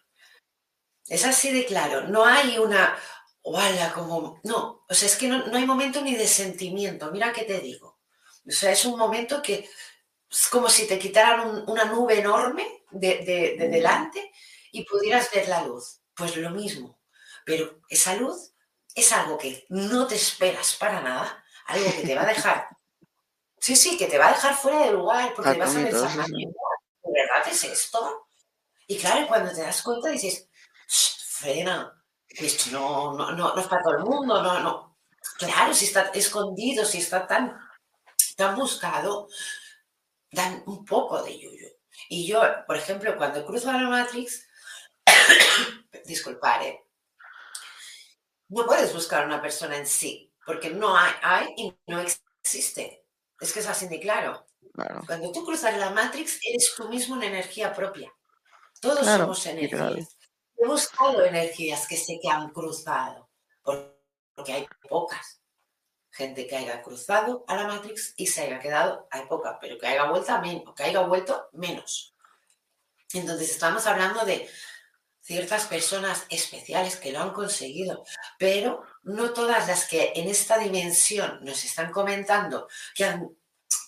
Es 1.07 1.25
así 1.25 1.53
de 1.53 1.67
claro. 1.67 2.07
No 2.09 2.25
hay 2.25 2.59
una, 2.59 2.97
ala, 3.45 3.93
como, 3.93 4.41
no, 4.45 4.85
o 4.89 4.95
sea, 4.95 5.09
es 5.09 5.17
que 5.17 5.29
no, 5.29 5.47
no 5.47 5.57
hay 5.57 5.67
momento 5.67 6.01
ni 6.03 6.15
de 6.15 6.27
sentimiento. 6.27 7.11
Mira 7.11 7.33
qué 7.33 7.43
te 7.43 7.59
digo. 7.61 7.90
O 8.51 8.53
sea, 8.53 8.73
es 8.73 8.85
un 8.85 8.99
momento 8.99 9.41
que 9.41 9.71
es 10.29 10.49
como 10.49 10.69
si 10.69 10.87
te 10.87 10.99
quitaran 10.99 11.65
una 11.69 11.85
nube 11.85 12.19
enorme 12.19 12.85
de, 12.91 13.57
delante 13.71 14.33
y 14.73 14.85
pudieras 14.85 15.31
ver 15.31 15.49
la 15.49 15.63
luz. 15.63 16.01
Pues 16.15 16.37
lo 16.37 16.51
mismo. 16.51 17.01
Pero 17.45 17.81
esa 17.89 18.17
luz 18.17 18.53
es 18.95 19.13
algo 19.13 19.39
que 19.39 19.65
no 19.69 20.07
te 20.07 20.17
esperas 20.17 20.77
para 20.77 21.01
nada, 21.01 21.45
algo 21.67 21.91
que 21.93 22.03
te 22.03 22.15
va 22.15 22.23
a 22.23 22.27
dejar. 22.27 22.69
Sí, 23.63 23.77
sí, 23.77 23.99
que 23.99 24.07
te 24.07 24.17
va 24.17 24.29
a 24.29 24.33
dejar 24.33 24.55
fuera 24.55 24.87
de 24.87 24.93
lugar 24.93 25.35
porque 25.37 25.59
vas 25.59 25.77
a 25.77 25.83
pensar, 25.83 26.09
¿de 26.09 26.47
verdad 27.05 27.47
es 27.47 27.63
esto? 27.63 28.27
Y 28.87 28.97
claro, 28.97 29.29
cuando 29.29 29.53
te 29.53 29.61
das 29.61 29.83
cuenta 29.83 30.09
dices, 30.09 30.49
frena, 30.89 32.03
esto 32.27 32.71
no, 32.71 33.13
no, 33.13 33.33
no, 33.33 33.55
no 33.55 33.61
es 33.61 33.67
para 33.67 33.83
todo 33.83 33.99
el 33.99 34.05
mundo, 34.05 34.43
no, 34.43 34.61
no. 34.61 34.99
Claro, 35.37 35.75
si 35.75 35.85
está 35.85 36.05
escondido, 36.15 36.87
si 36.87 37.01
está 37.01 37.27
tan 37.27 37.55
han 38.41 38.57
buscado, 38.57 39.29
dan 40.31 40.63
un 40.67 40.85
poco 40.85 41.23
de 41.23 41.39
yuyu. 41.39 41.69
Y 42.09 42.27
yo, 42.27 42.43
por 42.67 42.77
ejemplo, 42.77 43.17
cuando 43.17 43.45
cruzo 43.45 43.71
a 43.71 43.75
la 43.75 43.89
Matrix, 43.89 44.47
disculpar, 46.07 46.63
¿eh? 46.63 46.85
no 48.49 48.67
puedes 48.67 48.93
buscar 48.93 49.23
a 49.23 49.27
una 49.27 49.41
persona 49.41 49.77
en 49.77 49.87
sí, 49.87 50.33
porque 50.45 50.71
no 50.71 50.97
hay, 50.97 51.13
hay 51.23 51.55
y 51.57 51.77
no 51.87 52.01
existe. 52.01 53.05
Es 53.39 53.53
que 53.53 53.61
es 53.61 53.67
así 53.67 53.89
de 53.89 54.01
claro. 54.01 54.47
Cuando 55.07 55.33
tú 55.33 55.45
cruzas 55.45 55.77
la 55.77 55.91
Matrix, 55.91 56.39
eres 56.43 56.75
tú 56.77 56.89
mismo 56.89 57.15
una 57.15 57.27
energía 57.27 57.73
propia. 57.73 58.13
Todos 58.81 59.07
somos 59.07 59.47
energías. 59.47 60.17
He 60.57 60.67
buscado 60.67 61.25
energías 61.25 61.87
que 61.87 61.97
sé 61.97 62.19
que 62.23 62.29
han 62.29 62.51
cruzado, 62.51 63.31
porque 63.63 64.53
hay 64.53 64.67
pocas 64.89 65.40
gente 66.11 66.47
que 66.47 66.57
haya 66.57 66.83
cruzado 66.83 67.45
a 67.47 67.57
la 67.57 67.67
Matrix 67.67 68.15
y 68.17 68.27
se 68.27 68.43
haya 68.43 68.59
quedado, 68.59 69.09
hay 69.11 69.27
poca, 69.27 69.59
pero 69.61 69.79
que 69.79 69.87
haya 69.87 70.05
vuelto 70.05 70.39
menos, 70.41 70.75
que 70.75 70.83
haya 70.85 71.01
vuelto 71.01 71.49
menos. 71.53 72.15
Entonces 73.13 73.51
estamos 73.51 73.87
hablando 73.87 74.25
de 74.25 74.49
ciertas 75.21 75.67
personas 75.67 76.27
especiales 76.29 76.97
que 76.97 77.13
lo 77.13 77.21
han 77.21 77.33
conseguido, 77.33 78.05
pero 78.39 78.83
no 79.03 79.33
todas 79.33 79.69
las 79.69 79.87
que 79.87 80.13
en 80.17 80.29
esta 80.29 80.59
dimensión 80.59 81.39
nos 81.43 81.65
están 81.65 81.93
comentando 81.93 82.69
que, 82.95 83.21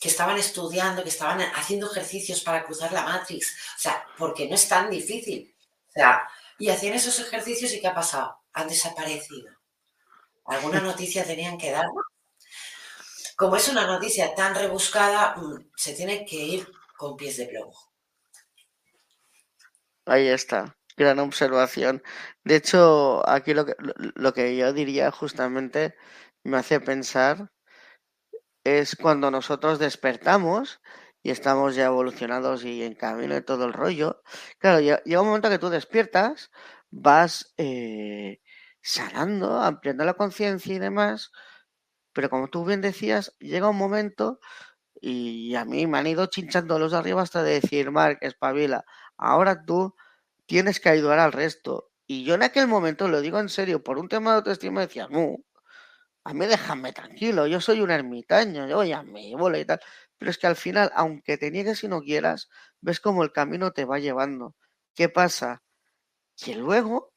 que 0.00 0.08
estaban 0.08 0.38
estudiando, 0.38 1.02
que 1.02 1.08
estaban 1.08 1.40
haciendo 1.40 1.90
ejercicios 1.90 2.42
para 2.42 2.64
cruzar 2.64 2.92
la 2.92 3.04
Matrix, 3.04 3.56
o 3.76 3.80
sea, 3.80 4.06
porque 4.16 4.48
no 4.48 4.54
es 4.54 4.68
tan 4.68 4.90
difícil. 4.90 5.54
O 5.88 5.92
sea, 5.92 6.28
y 6.58 6.68
hacían 6.70 6.94
esos 6.94 7.18
ejercicios 7.18 7.72
y 7.72 7.80
¿qué 7.80 7.88
ha 7.88 7.94
pasado? 7.94 8.38
Han 8.52 8.68
desaparecido. 8.68 9.50
¿Alguna 10.44 10.80
noticia 10.80 11.24
tenían 11.24 11.58
que 11.58 11.70
dar? 11.70 11.86
Como 13.42 13.56
es 13.56 13.66
una 13.66 13.88
noticia 13.88 14.36
tan 14.36 14.54
rebuscada, 14.54 15.34
mm, 15.36 15.70
se 15.74 15.94
tiene 15.94 16.24
que 16.24 16.36
ir 16.36 16.68
con 16.96 17.16
pies 17.16 17.38
de 17.38 17.46
plomo. 17.46 17.74
Ahí 20.06 20.28
está, 20.28 20.76
gran 20.96 21.18
observación. 21.18 22.04
De 22.44 22.54
hecho, 22.54 23.28
aquí 23.28 23.52
lo 23.52 23.66
que, 23.66 23.74
lo 24.14 24.32
que 24.32 24.56
yo 24.56 24.72
diría 24.72 25.10
justamente 25.10 25.96
me 26.44 26.58
hace 26.58 26.78
pensar 26.78 27.50
es 28.62 28.94
cuando 28.94 29.32
nosotros 29.32 29.80
despertamos 29.80 30.80
y 31.20 31.32
estamos 31.32 31.74
ya 31.74 31.86
evolucionados 31.86 32.64
y 32.64 32.84
en 32.84 32.94
camino 32.94 33.34
de 33.34 33.42
todo 33.42 33.64
el 33.64 33.72
rollo. 33.72 34.22
Claro, 34.58 34.78
llega 34.78 35.20
un 35.20 35.26
momento 35.26 35.50
que 35.50 35.58
tú 35.58 35.68
despiertas, 35.68 36.52
vas 36.92 37.52
eh, 37.56 38.40
sanando, 38.80 39.60
ampliando 39.60 40.04
la 40.04 40.14
conciencia 40.14 40.76
y 40.76 40.78
demás, 40.78 41.32
pero 42.12 42.30
como 42.30 42.48
tú 42.48 42.64
bien 42.64 42.80
decías, 42.80 43.34
llega 43.40 43.68
un 43.70 43.76
momento 43.76 44.40
y 45.00 45.54
a 45.56 45.64
mí 45.64 45.86
me 45.86 45.98
han 45.98 46.06
ido 46.06 46.26
chinchando 46.26 46.78
los 46.78 46.92
de 46.92 46.98
arriba 46.98 47.22
hasta 47.22 47.42
de 47.42 47.60
decir, 47.60 47.90
Mark, 47.90 48.18
espabila, 48.22 48.84
ahora 49.16 49.64
tú 49.64 49.94
tienes 50.46 50.80
que 50.80 50.90
ayudar 50.90 51.18
al 51.18 51.32
resto. 51.32 51.90
Y 52.06 52.24
yo 52.24 52.34
en 52.34 52.42
aquel 52.42 52.68
momento, 52.68 53.08
lo 53.08 53.20
digo 53.20 53.40
en 53.40 53.48
serio, 53.48 53.82
por 53.82 53.98
un 53.98 54.08
tema 54.08 54.32
de 54.32 54.36
autoestima 54.38 54.82
decía, 54.82 55.08
no, 55.10 55.36
a 56.24 56.34
mí 56.34 56.46
déjame 56.46 56.92
tranquilo, 56.92 57.46
yo 57.46 57.60
soy 57.60 57.80
un 57.80 57.90
ermitaño, 57.90 58.68
yo 58.68 58.84
ya 58.84 59.02
me 59.02 59.34
bola 59.36 59.58
y 59.58 59.64
tal. 59.64 59.80
Pero 60.18 60.30
es 60.30 60.38
que 60.38 60.46
al 60.46 60.56
final, 60.56 60.90
aunque 60.94 61.36
te 61.38 61.50
niegues 61.50 61.82
y 61.84 61.88
no 61.88 62.00
quieras, 62.02 62.48
ves 62.80 63.00
cómo 63.00 63.24
el 63.24 63.32
camino 63.32 63.72
te 63.72 63.84
va 63.84 63.98
llevando. 63.98 64.54
¿Qué 64.94 65.08
pasa? 65.08 65.62
Que 66.36 66.54
luego, 66.54 67.11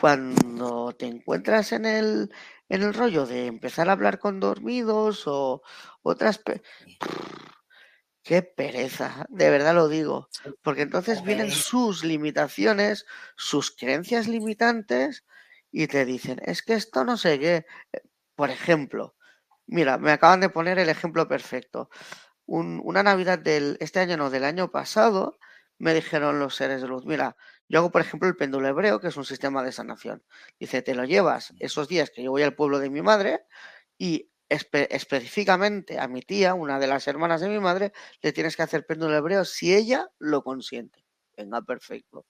cuando 0.00 0.94
te 0.98 1.06
encuentras 1.06 1.72
en 1.72 1.84
el, 1.84 2.32
en 2.68 2.82
el 2.82 2.94
rollo 2.94 3.26
de 3.26 3.46
empezar 3.46 3.88
a 3.88 3.92
hablar 3.92 4.18
con 4.18 4.40
dormidos 4.40 5.24
o 5.26 5.62
otras... 6.02 6.42
Qué 8.22 8.42
pereza, 8.42 9.26
de 9.30 9.50
verdad 9.50 9.74
lo 9.74 9.88
digo, 9.88 10.28
porque 10.62 10.82
entonces 10.82 11.24
vienen 11.24 11.50
sus 11.50 12.04
limitaciones, 12.04 13.06
sus 13.34 13.74
creencias 13.74 14.28
limitantes 14.28 15.24
y 15.72 15.86
te 15.86 16.04
dicen, 16.04 16.38
es 16.44 16.62
que 16.62 16.74
esto 16.74 17.04
no 17.04 17.16
sé 17.16 17.38
qué. 17.38 17.66
Eh, 17.92 18.02
por 18.34 18.50
ejemplo, 18.50 19.16
mira, 19.66 19.98
me 19.98 20.12
acaban 20.12 20.40
de 20.40 20.50
poner 20.50 20.78
el 20.78 20.90
ejemplo 20.90 21.28
perfecto. 21.28 21.88
una 22.46 23.02
Navidad 23.02 23.38
del, 23.38 23.76
este 23.80 24.00
año, 24.00 24.16
no, 24.16 24.30
del 24.30 24.44
año 24.44 24.70
pasado, 24.70 25.38
me 25.78 25.94
dijeron 25.94 26.38
los 26.38 26.56
seres 26.56 26.82
de 26.82 26.88
luz, 26.88 27.06
mira, 27.06 27.36
yo 27.70 27.78
hago, 27.78 27.92
por 27.92 28.00
ejemplo, 28.00 28.28
el 28.28 28.34
péndulo 28.34 28.66
hebreo, 28.66 28.98
que 28.98 29.06
es 29.08 29.16
un 29.16 29.24
sistema 29.24 29.62
de 29.62 29.70
sanación. 29.70 30.24
Dice, 30.58 30.82
te 30.82 30.92
lo 30.92 31.04
llevas 31.04 31.54
esos 31.60 31.86
días 31.86 32.10
que 32.10 32.20
yo 32.24 32.32
voy 32.32 32.42
al 32.42 32.56
pueblo 32.56 32.80
de 32.80 32.90
mi 32.90 33.00
madre 33.00 33.44
y 33.96 34.28
específicamente 34.48 36.00
a 36.00 36.08
mi 36.08 36.20
tía, 36.22 36.54
una 36.54 36.80
de 36.80 36.88
las 36.88 37.06
hermanas 37.06 37.40
de 37.40 37.48
mi 37.48 37.60
madre, 37.60 37.92
le 38.22 38.32
tienes 38.32 38.56
que 38.56 38.64
hacer 38.64 38.84
péndulo 38.86 39.16
hebreo 39.16 39.44
si 39.44 39.72
ella 39.72 40.08
lo 40.18 40.42
consiente. 40.42 41.06
Venga, 41.36 41.62
perfecto. 41.62 42.26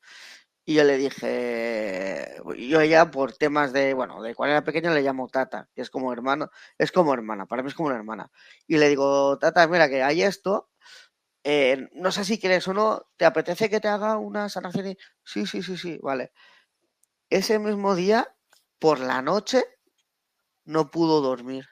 Y 0.66 0.74
yo 0.74 0.84
le 0.84 0.99
dije, 0.99 2.36
yo 2.59 2.80
ella 2.82 3.11
por 3.11 3.32
temas 3.32 3.72
de, 3.72 3.95
bueno, 3.95 4.20
de 4.22 4.34
cuando 4.34 4.53
era 4.53 4.62
pequeña 4.62 4.93
le 4.93 5.01
llamo 5.01 5.26
Tata, 5.28 5.70
que 5.74 5.80
es 5.80 5.88
como 5.88 6.12
hermano, 6.12 6.51
es 6.76 6.93
como 6.93 7.14
hermana, 7.14 7.47
para 7.47 7.62
mí 7.62 7.68
es 7.70 7.74
como 7.74 7.88
una 7.88 7.97
hermana. 7.97 8.30
Y 8.66 8.76
le 8.76 8.91
digo, 8.91 9.38
Tata, 9.38 9.66
mira 9.68 9.88
que 9.88 10.03
hay 10.03 10.22
esto, 10.22 10.68
eh, 11.45 11.88
no 11.95 12.12
sé 12.12 12.24
si 12.24 12.38
quieres 12.38 12.68
o 12.68 12.74
no, 12.74 13.07
¿te 13.16 13.24
apetece 13.24 13.70
que 13.70 13.80
te 13.80 13.88
haga 13.88 14.18
una 14.18 14.49
sanación? 14.49 14.97
Sí, 15.24 15.47
sí, 15.47 15.62
sí, 15.62 15.76
sí, 15.76 15.99
vale. 16.03 16.32
Ese 17.30 17.59
mismo 17.59 17.95
día, 17.97 18.36
por 18.78 19.01
la 19.01 19.22
noche, 19.22 19.64
no 20.64 20.91
pudo 20.91 21.20
dormir. 21.20 21.66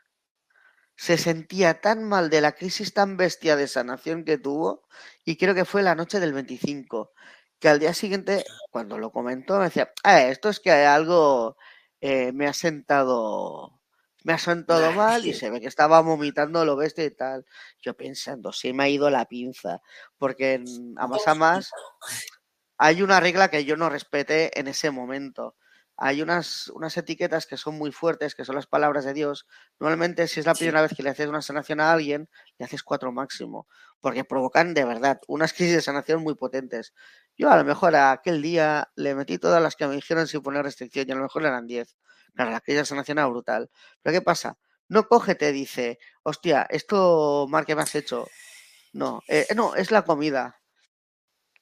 se 0.96 1.16
sentía 1.18 1.80
tan 1.80 2.04
mal 2.04 2.28
de 2.30 2.40
la 2.40 2.52
crisis 2.52 2.92
tan 2.94 3.16
bestia 3.16 3.56
de 3.56 3.68
sanación 3.68 4.24
que 4.24 4.38
tuvo, 4.38 4.82
y 5.24 5.36
creo 5.36 5.54
que 5.54 5.64
fue 5.64 5.82
la 5.82 5.94
noche 5.94 6.18
del 6.20 6.32
25, 6.32 7.12
que 7.60 7.68
al 7.68 7.78
día 7.78 7.94
siguiente, 7.94 8.44
cuando 8.70 8.98
lo 8.98 9.12
comentó, 9.12 9.58
me 9.58 9.64
decía, 9.64 9.92
ah, 10.04 10.22
esto 10.22 10.48
es 10.48 10.60
que 10.60 10.70
algo 10.72 11.56
eh, 12.00 12.32
me 12.32 12.46
ha 12.48 12.52
sentado, 12.52 13.78
me 14.29 14.35
ha 14.35 14.39
sentado 14.39 14.93
mal 14.93 15.24
y 15.24 15.33
se 15.33 15.49
ve 15.49 15.59
que 15.59 15.68
estaba 15.68 16.03
vomitando 16.03 16.62
lo 16.66 16.76
bestia 16.76 17.07
y 17.07 17.11
tal. 17.11 17.47
Yo 17.81 17.97
pensando, 17.97 18.53
sí 18.53 18.74
me 18.74 18.85
ha 18.85 18.89
ido 18.91 19.09
la 19.09 19.24
pinza, 19.24 19.81
porque 20.18 20.62
a 20.99 21.07
más 21.07 21.26
a 21.26 21.35
más 21.35 21.70
hay 22.76 23.01
una 23.01 23.20
regla 23.20 23.49
que 23.49 23.64
yo 23.64 23.79
no 23.79 23.89
respeté 23.89 24.61
en 24.61 24.68
ese 24.68 24.91
momento 24.91 25.57
hay 26.01 26.22
unas, 26.22 26.68
unas 26.68 26.97
etiquetas 26.97 27.47
que 27.47 27.57
son 27.57 27.76
muy 27.76 27.91
fuertes, 27.91 28.37
que 28.37 28.45
son 28.45 28.55
las 28.55 28.68
palabras 28.68 29.05
de 29.05 29.14
Dios. 29.14 29.49
Normalmente, 29.81 30.29
si 30.29 30.39
es 30.39 30.47
la 30.47 30.55
primera 30.55 30.81
vez 30.81 30.95
que 30.97 31.03
le 31.03 31.11
haces 31.11 31.26
una 31.26 31.43
sanación 31.43 31.81
a 31.81 31.91
alguien, 31.91 32.29
le 32.57 32.66
haces 32.66 32.85
cuatro 32.85 33.11
máximo, 33.11 33.66
porque 34.01 34.22
provocan 34.22 34.74
de 34.74 34.85
verdad 34.85 35.20
unas 35.26 35.53
crisis 35.55 35.74
de 35.74 35.83
sanación 35.83 36.22
muy 36.22 36.37
potentes. 36.37 36.95
Yo 37.37 37.51
a 37.51 37.57
lo 37.57 37.64
mejor 37.64 37.97
a 37.97 38.12
aquel 38.12 38.43
día 38.43 38.93
le 38.95 39.16
metí 39.16 39.39
todas 39.39 39.61
las 39.61 39.74
que 39.74 39.89
me 39.89 39.97
dijeron 39.97 40.29
sin 40.29 40.41
poner 40.41 40.62
restricción 40.62 41.07
y 41.09 41.12
a 41.12 41.16
lo 41.16 41.22
mejor 41.22 41.45
eran 41.45 41.66
diez. 41.66 41.97
Claro, 42.35 42.51
la 42.51 42.61
crisis 42.61 42.91
era 43.09 43.26
brutal. 43.26 43.70
Pero 44.03 44.18
¿qué 44.18 44.22
pasa? 44.22 44.59
No 44.89 45.07
coge, 45.09 45.35
te 45.35 45.53
dice, 45.53 45.99
hostia, 46.22 46.66
esto, 46.70 47.47
Mar, 47.49 47.66
que 47.66 47.74
me 47.76 47.83
has 47.83 47.95
hecho. 47.95 48.26
No, 48.93 49.22
eh, 49.29 49.47
no, 49.57 49.74
es 49.76 49.91
la 49.91 50.05
comida. 50.05 50.61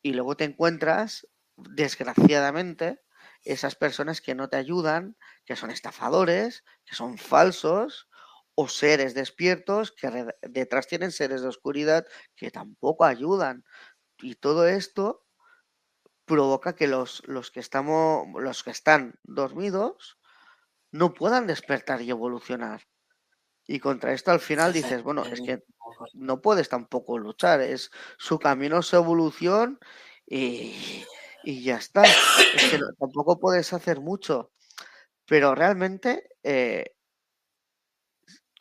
Y 0.03 0.12
luego 0.12 0.37
te 0.37 0.45
encuentras, 0.45 1.27
desgraciadamente, 1.57 3.01
esas 3.45 3.75
personas 3.77 4.21
que 4.21 4.35
no 4.35 4.49
te 4.49 4.57
ayudan, 4.57 5.17
que 5.45 5.57
son 5.57 5.71
estafadores, 5.71 6.64
que 6.85 6.95
son 6.95 7.19
falsos 7.19 8.09
o 8.55 8.69
seres 8.69 9.14
despiertos 9.14 9.93
que 9.93 10.27
detrás 10.43 10.87
tienen 10.87 11.12
seres 11.12 11.43
de 11.43 11.49
oscuridad 11.49 12.07
que 12.37 12.51
tampoco 12.51 13.05
ayudan. 13.05 13.64
Y 14.19 14.37
todo 14.37 14.67
esto 14.69 15.25
provoca 16.25 16.75
que 16.75 16.89
los, 16.89 17.23
los 17.27 17.51
que 17.51 17.61
estamos, 17.61 18.27
los 18.43 18.62
que 18.62 18.71
están 18.71 19.19
dormidos 19.25 20.16
no 20.97 21.14
puedan 21.14 21.47
despertar 21.47 22.03
y 22.03 22.11
evolucionar. 22.11 22.82
Y 23.66 23.80
contra 23.80 24.12
esto 24.12 24.30
al 24.30 24.40
final 24.40 24.72
dices, 24.72 25.03
bueno, 25.03 25.24
es 25.24 25.40
que 25.40 25.62
no 26.14 26.40
puedes 26.40 26.68
tampoco 26.68 27.18
luchar, 27.18 27.61
es 27.61 27.90
su 28.16 28.38
camino, 28.38 28.80
su 28.82 28.97
evolución 28.97 29.80
y, 30.26 31.05
y 31.42 31.62
ya 31.62 31.76
está. 31.76 32.03
Es 32.03 32.70
que 32.70 32.80
tampoco 32.99 33.38
puedes 33.38 33.72
hacer 33.72 34.01
mucho. 34.01 34.53
Pero 35.26 35.55
realmente, 35.55 36.28
eh, 36.42 36.94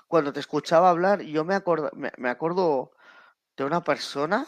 cuando 0.07 0.33
te 0.33 0.39
escuchaba 0.39 0.89
hablar, 0.89 1.21
yo 1.21 1.43
me 1.45 1.55
acuerdo, 1.55 1.91
me, 1.93 2.29
acuerdo 2.29 2.91
de 3.57 3.65
una 3.65 3.83
persona, 3.83 4.47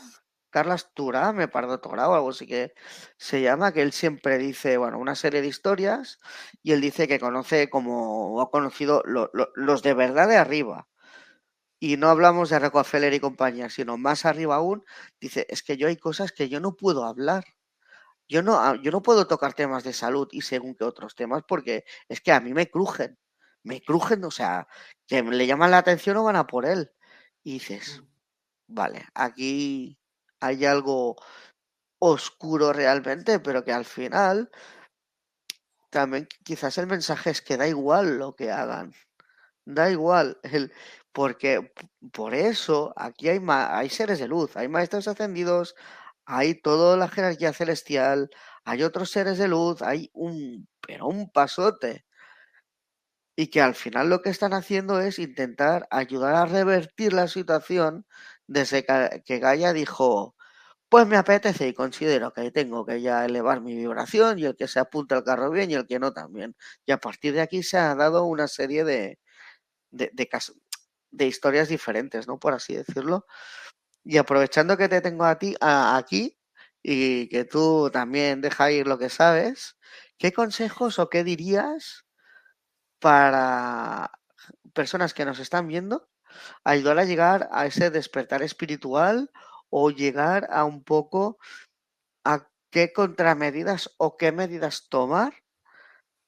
Carlos 0.50 0.90
Turá, 0.94 1.34
me 1.34 1.48
pardo 1.48 1.80
o 1.84 2.14
algo 2.14 2.30
así 2.30 2.48
que 2.48 2.74
se 3.18 3.42
llama, 3.42 3.74
que 3.74 3.82
él 3.82 3.92
siempre 3.92 4.38
dice, 4.38 4.78
bueno, 4.78 5.00
una 5.00 5.16
serie 5.16 5.42
de 5.42 5.48
historias 5.48 6.20
y 6.64 6.72
él 6.74 6.82
dice 6.82 7.08
que 7.08 7.20
conoce 7.20 7.70
como, 7.70 8.42
ha 8.42 8.50
conocido 8.50 9.04
los 9.06 9.84
de 9.84 9.94
verdad 9.94 10.28
de 10.28 10.38
arriba. 10.38 10.88
Y 11.80 11.98
no 11.98 12.10
hablamos 12.10 12.50
de 12.50 12.60
Rockefeller 12.60 13.14
y 13.14 13.20
compañía, 13.20 13.70
sino 13.70 13.98
más 13.98 14.26
arriba 14.26 14.56
aún, 14.56 14.84
dice, 15.22 15.46
es 15.50 15.64
que 15.64 15.78
yo 15.78 15.88
hay 15.88 15.98
cosas 15.98 16.32
que 16.32 16.50
yo 16.50 16.60
no 16.60 16.76
puedo 16.76 17.06
hablar 17.06 17.46
yo 18.28 18.44
no, 18.44 18.60
ah, 18.60 18.76
yo 18.82 18.92
no 18.92 19.02
puedo 19.02 19.28
tocar 19.28 19.54
temas 19.54 19.84
de 19.84 19.94
salud 19.94 20.28
y 20.32 20.42
según 20.42 20.76
que 20.76 20.84
otros 20.84 21.16
temas 21.16 21.44
porque 21.48 21.86
es 22.10 22.22
que 22.22 22.32
a 22.32 22.40
mí 22.40 22.54
me 22.54 22.70
crujen, 22.70 23.18
me 23.64 23.82
crujen, 23.82 24.24
o 24.26 24.32
sea, 24.32 24.68
que 25.08 25.24
le 25.24 25.48
llaman 25.48 25.72
la 25.72 25.80
atención 25.80 26.18
o 26.18 26.24
van 26.24 26.36
a 26.36 26.48
por 26.48 26.66
él. 26.66 26.92
Y 27.44 27.54
dices, 27.54 28.02
mm. 28.02 28.76
vale, 28.76 29.06
aquí 29.14 29.98
hay 30.40 30.66
algo 30.66 31.16
oscuro 32.00 32.74
realmente, 32.74 33.40
pero 33.40 33.64
que 33.64 33.74
al 33.74 33.86
final 33.86 34.50
también 35.90 36.28
quizás 36.44 36.78
el 36.78 36.88
mensaje 36.88 37.30
es 37.32 37.42
que 37.42 37.58
da 37.58 37.68
igual 37.68 38.18
lo 38.20 38.36
que 38.36 38.52
hagan, 38.52 38.94
da 39.66 39.90
igual, 39.90 40.40
el, 40.44 40.72
porque 41.12 41.72
por 42.12 42.36
eso 42.36 42.94
aquí 42.96 43.30
hay, 43.30 43.40
hay 43.48 43.90
seres 43.90 44.20
de 44.20 44.28
luz, 44.28 44.56
hay 44.58 44.68
maestros 44.68 45.08
ascendidos, 45.08 45.76
hay 46.26 46.56
toda 46.56 46.98
la 46.98 47.10
jerarquía 47.10 47.54
celestial, 47.54 48.30
hay 48.66 48.84
otros 48.84 49.12
seres 49.12 49.38
de 49.38 49.48
luz, 49.48 49.82
hay 49.82 50.10
un, 50.14 50.68
pero 50.82 51.08
un 51.08 51.30
pasote. 51.32 52.06
Y 53.36 53.48
que 53.48 53.62
al 53.62 53.76
final 53.76 54.10
lo 54.10 54.22
que 54.22 54.30
están 54.30 54.54
haciendo 54.54 55.00
es 55.00 55.20
intentar 55.20 55.88
ayudar 55.92 56.36
a 56.36 56.46
revertir 56.46 57.14
la 57.14 57.28
situación 57.28 58.06
desde 58.48 58.86
que 59.26 59.40
Gaia 59.40 59.74
dijo, 59.74 60.36
pues 60.90 61.08
me 61.08 61.18
apetece 61.18 61.68
y 61.70 61.74
considero 61.74 62.34
que 62.34 62.52
tengo 62.52 62.86
que 62.86 63.02
ya 63.02 63.26
elevar 63.26 63.62
mi 63.62 63.76
vibración 63.76 64.40
y 64.40 64.46
el 64.46 64.56
que 64.56 64.68
se 64.70 64.80
apunta 64.80 65.16
al 65.18 65.24
carro 65.26 65.52
bien 65.52 65.72
y 65.72 65.76
el 65.76 65.88
que 65.88 66.00
no 66.00 66.14
también. 66.14 66.56
Y 66.86 66.92
a 66.94 67.00
partir 67.00 67.34
de 67.34 67.42
aquí 67.42 67.64
se 67.64 67.78
ha 67.78 67.96
dado 67.96 68.26
una 68.26 68.48
serie 68.48 68.84
de, 68.86 69.20
de, 69.92 70.12
de, 70.14 70.30
de 71.12 71.26
historias 71.28 71.70
diferentes, 71.70 72.28
¿no? 72.28 72.40
Por 72.40 72.54
así 72.54 72.76
decirlo. 72.76 73.26
Y 74.04 74.18
aprovechando 74.18 74.78
que 74.78 74.90
te 74.90 75.02
tengo 75.02 75.26
a 75.26 75.38
ti 75.40 75.56
aquí 75.62 76.38
y 76.84 77.30
que 77.30 77.46
tú 77.46 77.90
también 77.92 78.42
dejas 78.42 78.72
ir 78.72 78.88
lo 78.88 78.98
que 79.00 79.10
sabes, 79.10 79.78
¿qué 80.18 80.34
consejos 80.34 81.00
o 81.00 81.10
qué 81.10 81.24
dirías 81.24 82.06
para 83.00 84.12
personas 84.74 85.14
que 85.14 85.26
nos 85.26 85.40
están 85.40 85.68
viendo 85.68 86.10
ayudar 86.64 87.00
a 87.00 87.06
llegar 87.06 87.50
a 87.52 87.66
ese 87.66 87.90
despertar 87.90 88.42
espiritual 88.42 89.32
o 89.70 89.90
llegar 89.90 90.48
a 90.52 90.66
un 90.66 90.84
poco 90.84 91.38
a 92.24 92.48
qué 92.72 92.94
contramedidas 92.94 93.94
o 93.98 94.18
qué 94.18 94.32
medidas 94.32 94.88
tomar 94.90 95.34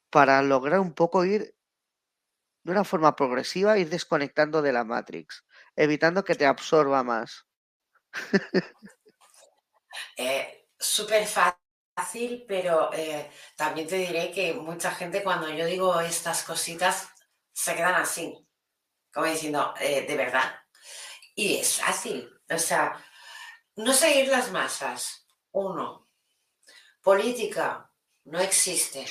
para 0.10 0.41
lograr 0.41 0.80
un 0.80 0.93
poco 0.93 1.26
ir 1.26 1.56
de 2.64 2.72
una 2.72 2.84
forma 2.84 3.16
progresiva, 3.16 3.78
ir 3.78 3.89
desconectando 3.89 4.62
de 4.62 4.74
la 4.74 4.84
Matrix, 4.84 5.45
evitando 5.76 6.24
que 6.24 6.36
te 6.36 6.45
absorba 6.45 7.04
más. 7.04 7.45
Eh, 10.16 10.60
Súper 10.80 11.26
fácil, 11.26 12.45
pero 12.47 12.89
eh, 12.93 13.30
también 13.58 13.86
te 13.86 13.97
diré 13.97 14.32
que 14.32 14.54
mucha 14.54 14.91
gente 14.91 15.24
cuando 15.24 15.50
yo 15.50 15.66
digo 15.66 16.00
estas 16.00 16.43
cositas 16.43 17.10
se 17.52 17.76
quedan 17.76 17.95
así, 17.95 18.47
como 19.20 19.32
diciendo, 19.32 19.74
eh, 19.80 20.05
de 20.07 20.15
verdad. 20.15 20.55
Y 21.36 21.57
es 21.57 21.82
fácil, 21.82 22.30
o 22.49 22.57
sea, 22.57 23.03
no 23.76 23.93
seguir 23.93 24.30
las 24.30 24.49
masas, 24.51 25.28
uno. 25.51 26.07
Política, 27.01 27.91
no 28.26 28.39
existe. 28.39 29.05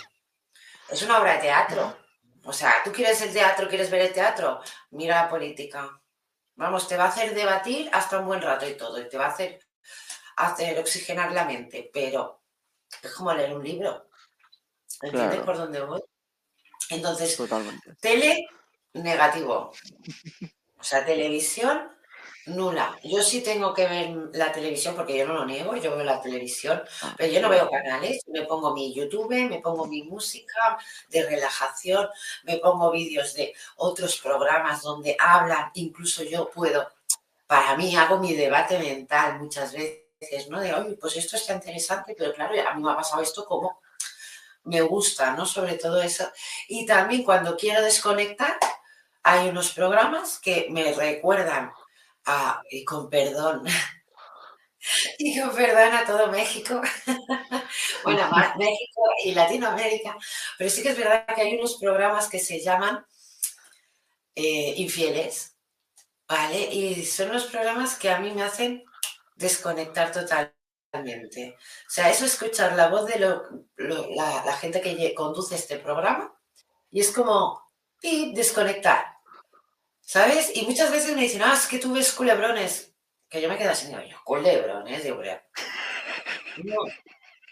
Es 0.88 1.02
una 1.02 1.20
obra 1.20 1.34
de 1.34 1.40
teatro. 1.40 1.98
O 2.44 2.52
sea, 2.52 2.76
tú 2.82 2.90
quieres 2.92 3.20
el 3.20 3.32
teatro, 3.32 3.68
quieres 3.68 3.90
ver 3.90 4.02
el 4.02 4.12
teatro, 4.12 4.62
mira 4.90 5.24
la 5.24 5.28
política. 5.28 6.00
Vamos, 6.54 6.88
te 6.88 6.96
va 6.96 7.04
a 7.04 7.08
hacer 7.08 7.34
debatir 7.34 7.90
hasta 7.92 8.18
un 8.18 8.26
buen 8.26 8.40
rato 8.40 8.66
y 8.66 8.76
todo, 8.76 8.98
y 9.00 9.08
te 9.08 9.18
va 9.18 9.26
a 9.26 9.30
hacer, 9.30 9.60
hacer 10.36 10.78
oxigenar 10.78 11.32
la 11.32 11.44
mente, 11.44 11.90
pero 11.92 12.42
es 13.02 13.12
como 13.12 13.34
leer 13.34 13.54
un 13.54 13.62
libro. 13.62 14.08
¿Entiendes 15.02 15.40
por 15.40 15.58
dónde 15.58 15.82
voy? 15.82 16.02
Entonces, 16.90 17.38
tele 18.00 18.48
negativo. 19.02 19.72
O 20.78 20.84
sea, 20.84 21.04
televisión 21.04 21.90
nula. 22.48 22.98
Yo 23.04 23.22
sí 23.22 23.42
tengo 23.42 23.74
que 23.74 23.86
ver 23.86 24.16
la 24.32 24.52
televisión 24.52 24.94
porque 24.94 25.16
yo 25.16 25.26
no 25.26 25.34
lo 25.34 25.46
niego, 25.46 25.76
yo 25.76 25.94
veo 25.94 26.04
la 26.04 26.20
televisión, 26.20 26.82
pero 27.16 27.32
yo 27.32 27.40
no 27.40 27.48
veo 27.48 27.70
canales, 27.70 28.22
me 28.28 28.42
pongo 28.42 28.74
mi 28.74 28.94
YouTube, 28.94 29.48
me 29.48 29.60
pongo 29.60 29.86
mi 29.86 30.02
música 30.02 30.78
de 31.10 31.26
relajación, 31.26 32.08
me 32.44 32.58
pongo 32.58 32.90
vídeos 32.90 33.34
de 33.34 33.54
otros 33.76 34.18
programas 34.18 34.82
donde 34.82 35.16
hablan, 35.18 35.70
incluso 35.74 36.22
yo 36.22 36.50
puedo, 36.50 36.88
para 37.46 37.76
mí 37.76 37.94
hago 37.96 38.18
mi 38.18 38.34
debate 38.34 38.78
mental 38.78 39.38
muchas 39.38 39.72
veces, 39.72 40.48
¿no? 40.48 40.60
De, 40.60 40.74
oye, 40.74 40.96
pues 41.00 41.16
esto 41.16 41.36
está 41.36 41.54
interesante, 41.54 42.14
pero 42.16 42.32
claro, 42.32 42.54
a 42.66 42.74
mí 42.74 42.82
me 42.82 42.92
ha 42.92 42.96
pasado 42.96 43.22
esto 43.22 43.44
como 43.44 43.80
me 44.64 44.82
gusta, 44.82 45.32
¿no? 45.32 45.46
Sobre 45.46 45.74
todo 45.74 46.00
eso. 46.02 46.30
Y 46.68 46.84
también 46.84 47.24
cuando 47.24 47.56
quiero 47.56 47.82
desconectar, 47.82 48.58
hay 49.32 49.48
unos 49.48 49.72
programas 49.72 50.38
que 50.38 50.68
me 50.70 50.92
recuerdan 50.92 51.72
Ah, 52.30 52.62
y 52.70 52.84
con 52.84 53.08
perdón. 53.08 53.64
y 55.18 55.40
con 55.40 55.54
perdón 55.54 55.94
a 55.94 56.04
todo 56.04 56.26
México. 56.30 56.78
bueno, 58.04 58.30
México 58.58 59.02
y 59.24 59.32
Latinoamérica. 59.32 60.14
Pero 60.58 60.68
sí 60.68 60.82
que 60.82 60.90
es 60.90 60.98
verdad 60.98 61.24
que 61.34 61.40
hay 61.40 61.54
unos 61.54 61.78
programas 61.78 62.28
que 62.28 62.38
se 62.38 62.60
llaman 62.60 63.02
eh, 64.34 64.74
Infieles. 64.76 65.56
¿Vale? 66.28 66.60
Y 66.70 67.06
son 67.06 67.32
los 67.32 67.44
programas 67.44 67.94
que 67.94 68.10
a 68.10 68.18
mí 68.18 68.30
me 68.32 68.42
hacen 68.42 68.84
desconectar 69.34 70.12
totalmente. 70.12 71.56
O 71.86 71.90
sea, 71.90 72.10
eso 72.10 72.26
escuchar 72.26 72.76
la 72.76 72.88
voz 72.88 73.06
de 73.06 73.18
la, 73.18 74.44
la, 74.44 74.52
gente 74.58 74.82
que 74.82 75.14
conduce 75.14 75.54
este 75.54 75.78
programa 75.78 76.38
y 76.90 77.00
es 77.00 77.10
como 77.12 77.72
y 78.02 78.34
desconectar. 78.34 79.17
¿Sabes? 80.08 80.52
Y 80.54 80.62
muchas 80.62 80.90
veces 80.90 81.14
me 81.14 81.20
dicen, 81.20 81.42
ah, 81.42 81.52
es 81.52 81.66
que 81.66 81.78
tú 81.78 81.92
ves 81.92 82.12
culebrones. 82.12 82.94
Que 83.28 83.42
yo 83.42 83.48
me 83.50 83.58
quedo 83.58 83.72
así, 83.72 83.92
yo, 83.92 84.16
culebrones, 84.24 85.04
digo, 85.04 85.20
no, 86.64 86.76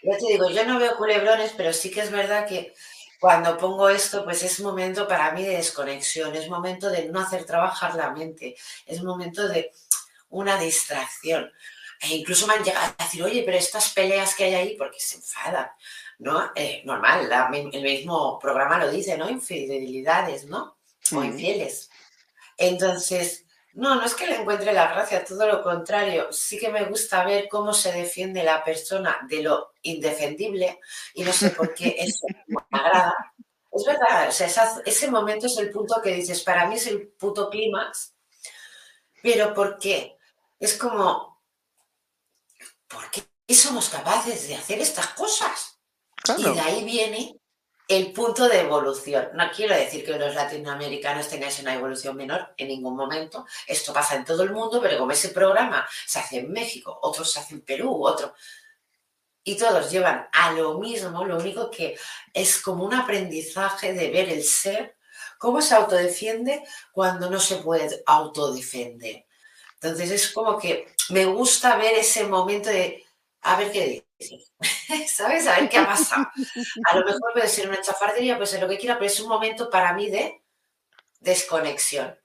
ya 0.01 0.17
te 0.17 0.25
digo, 0.25 0.49
yo 0.49 0.65
no 0.65 0.79
veo 0.79 0.97
culebrones, 0.97 1.53
pero 1.55 1.71
sí 1.71 1.91
que 1.91 2.01
es 2.01 2.09
verdad 2.09 2.47
que 2.47 2.73
cuando 3.19 3.59
pongo 3.59 3.89
esto, 3.89 4.23
pues 4.23 4.41
es 4.41 4.59
momento 4.59 5.07
para 5.07 5.33
mí 5.33 5.45
de 5.45 5.57
desconexión, 5.57 6.35
es 6.35 6.49
momento 6.49 6.89
de 6.89 7.07
no 7.09 7.19
hacer 7.19 7.45
trabajar 7.45 7.93
la 7.93 8.09
mente, 8.09 8.55
es 8.87 9.03
momento 9.03 9.47
de 9.47 9.71
una 10.29 10.59
distracción. 10.59 11.51
E 12.01 12.15
incluso 12.15 12.47
me 12.47 12.55
han 12.55 12.63
llegado 12.63 12.91
a 12.97 13.03
decir, 13.03 13.21
oye, 13.21 13.43
pero 13.45 13.57
estas 13.57 13.93
peleas 13.93 14.33
que 14.33 14.45
hay 14.45 14.55
ahí, 14.55 14.75
porque 14.75 14.99
se 14.99 15.17
enfadan, 15.17 15.69
¿no? 16.17 16.51
Eh, 16.55 16.81
normal, 16.85 17.29
el 17.71 17.83
mismo 17.83 18.39
programa 18.39 18.79
lo 18.79 18.89
dice, 18.89 19.15
¿no? 19.15 19.29
Infidelidades, 19.29 20.45
¿no? 20.45 20.79
O 21.11 21.23
infieles. 21.23 21.91
Entonces, 22.57 23.45
no, 23.73 23.93
no 23.93 24.03
es 24.03 24.15
que 24.15 24.25
le 24.25 24.41
encuentre 24.41 24.73
la 24.73 24.87
gracia, 24.87 25.23
todo 25.23 25.47
lo 25.47 25.61
contrario. 25.61 26.31
Sí 26.31 26.57
que 26.57 26.69
me 26.69 26.85
gusta 26.85 27.23
ver 27.23 27.47
cómo 27.47 27.73
se 27.73 27.91
defiende 27.91 28.43
la 28.43 28.63
persona 28.63 29.19
de 29.29 29.43
lo 29.43 29.73
indefendible 29.83 30.79
y 31.13 31.23
no 31.23 31.31
sé 31.31 31.51
por 31.51 31.75
qué 31.75 31.95
eso 31.99 32.25
me 32.47 32.57
agrada. 32.71 33.15
Es 33.71 33.85
verdad, 33.85 34.29
o 34.29 34.31
sea, 34.31 34.47
ese 34.83 35.11
momento 35.11 35.45
es 35.45 35.57
el 35.59 35.69
punto 35.69 36.01
que 36.01 36.11
dices, 36.11 36.41
para 36.41 36.67
mí 36.67 36.75
es 36.75 36.87
el 36.87 37.09
puto 37.09 37.51
clímax, 37.51 38.15
pero 39.21 39.53
¿por 39.53 39.77
qué? 39.77 40.17
Es 40.59 40.75
como, 40.75 41.43
¿por 42.87 43.11
qué 43.11 43.23
somos 43.53 43.89
capaces 43.89 44.47
de 44.47 44.55
hacer 44.55 44.79
estas 44.81 45.09
cosas? 45.09 45.79
Y 46.35 46.43
de 46.43 46.59
ahí 46.59 46.83
viene 46.83 47.39
el 47.87 48.11
punto 48.11 48.47
de 48.49 48.61
evolución. 48.61 49.29
No 49.33 49.49
quiero 49.51 49.73
decir 49.73 50.05
que 50.05 50.17
los 50.17 50.35
latinoamericanos 50.35 51.29
tengáis 51.29 51.59
una 51.59 51.73
evolución 51.73 52.17
menor 52.17 52.53
en 52.57 52.67
ningún 52.67 52.95
momento. 52.95 53.45
Esto 53.65 53.93
pasa 53.93 54.15
en 54.15 54.25
todo 54.25 54.43
el 54.43 54.51
mundo, 54.51 54.81
pero 54.81 54.97
como 54.97 55.11
ese 55.11 55.29
programa 55.29 55.87
se 56.05 56.19
hace 56.19 56.39
en 56.39 56.51
México, 56.51 56.99
otros 57.01 57.31
se 57.31 57.39
hace 57.39 57.55
en 57.55 57.61
Perú, 57.61 58.05
otro. 58.05 58.33
Y 59.43 59.55
todos 59.55 59.89
llevan 59.89 60.27
a 60.33 60.51
lo 60.51 60.77
mismo, 60.77 61.23
lo 61.23 61.37
único 61.37 61.71
que 61.71 61.97
es 62.33 62.61
como 62.61 62.83
un 62.83 62.93
aprendizaje 62.93 63.93
de 63.93 64.09
ver 64.11 64.29
el 64.29 64.43
ser, 64.43 64.97
cómo 65.37 65.61
se 65.61 65.75
autodefiende 65.75 66.63
cuando 66.91 67.29
no 67.29 67.39
se 67.39 67.57
puede 67.57 68.03
autodefender. 68.05 69.25
Entonces 69.75 70.11
es 70.11 70.31
como 70.31 70.59
que 70.59 70.87
me 71.09 71.25
gusta 71.25 71.77
ver 71.77 71.93
ese 71.93 72.25
momento 72.25 72.69
de, 72.69 73.05
a 73.41 73.57
ver 73.57 73.71
qué 73.71 74.06
¿Sabes? 75.07 75.47
A 75.47 75.59
ver 75.59 75.69
qué 75.69 75.77
ha 75.77 75.85
pasado. 75.85 76.27
A 76.85 76.97
lo 76.97 77.05
mejor 77.05 77.33
puede 77.33 77.47
ser 77.47 77.69
una 77.69 77.81
chafardería, 77.81 78.35
puede 78.35 78.47
ser 78.47 78.61
lo 78.61 78.67
que 78.67 78.77
quiera, 78.77 78.95
pero 78.95 79.07
es 79.07 79.19
un 79.19 79.29
momento 79.29 79.69
para 79.69 79.93
mí 79.93 80.09
de 80.09 80.43
desconexión. 81.19 82.17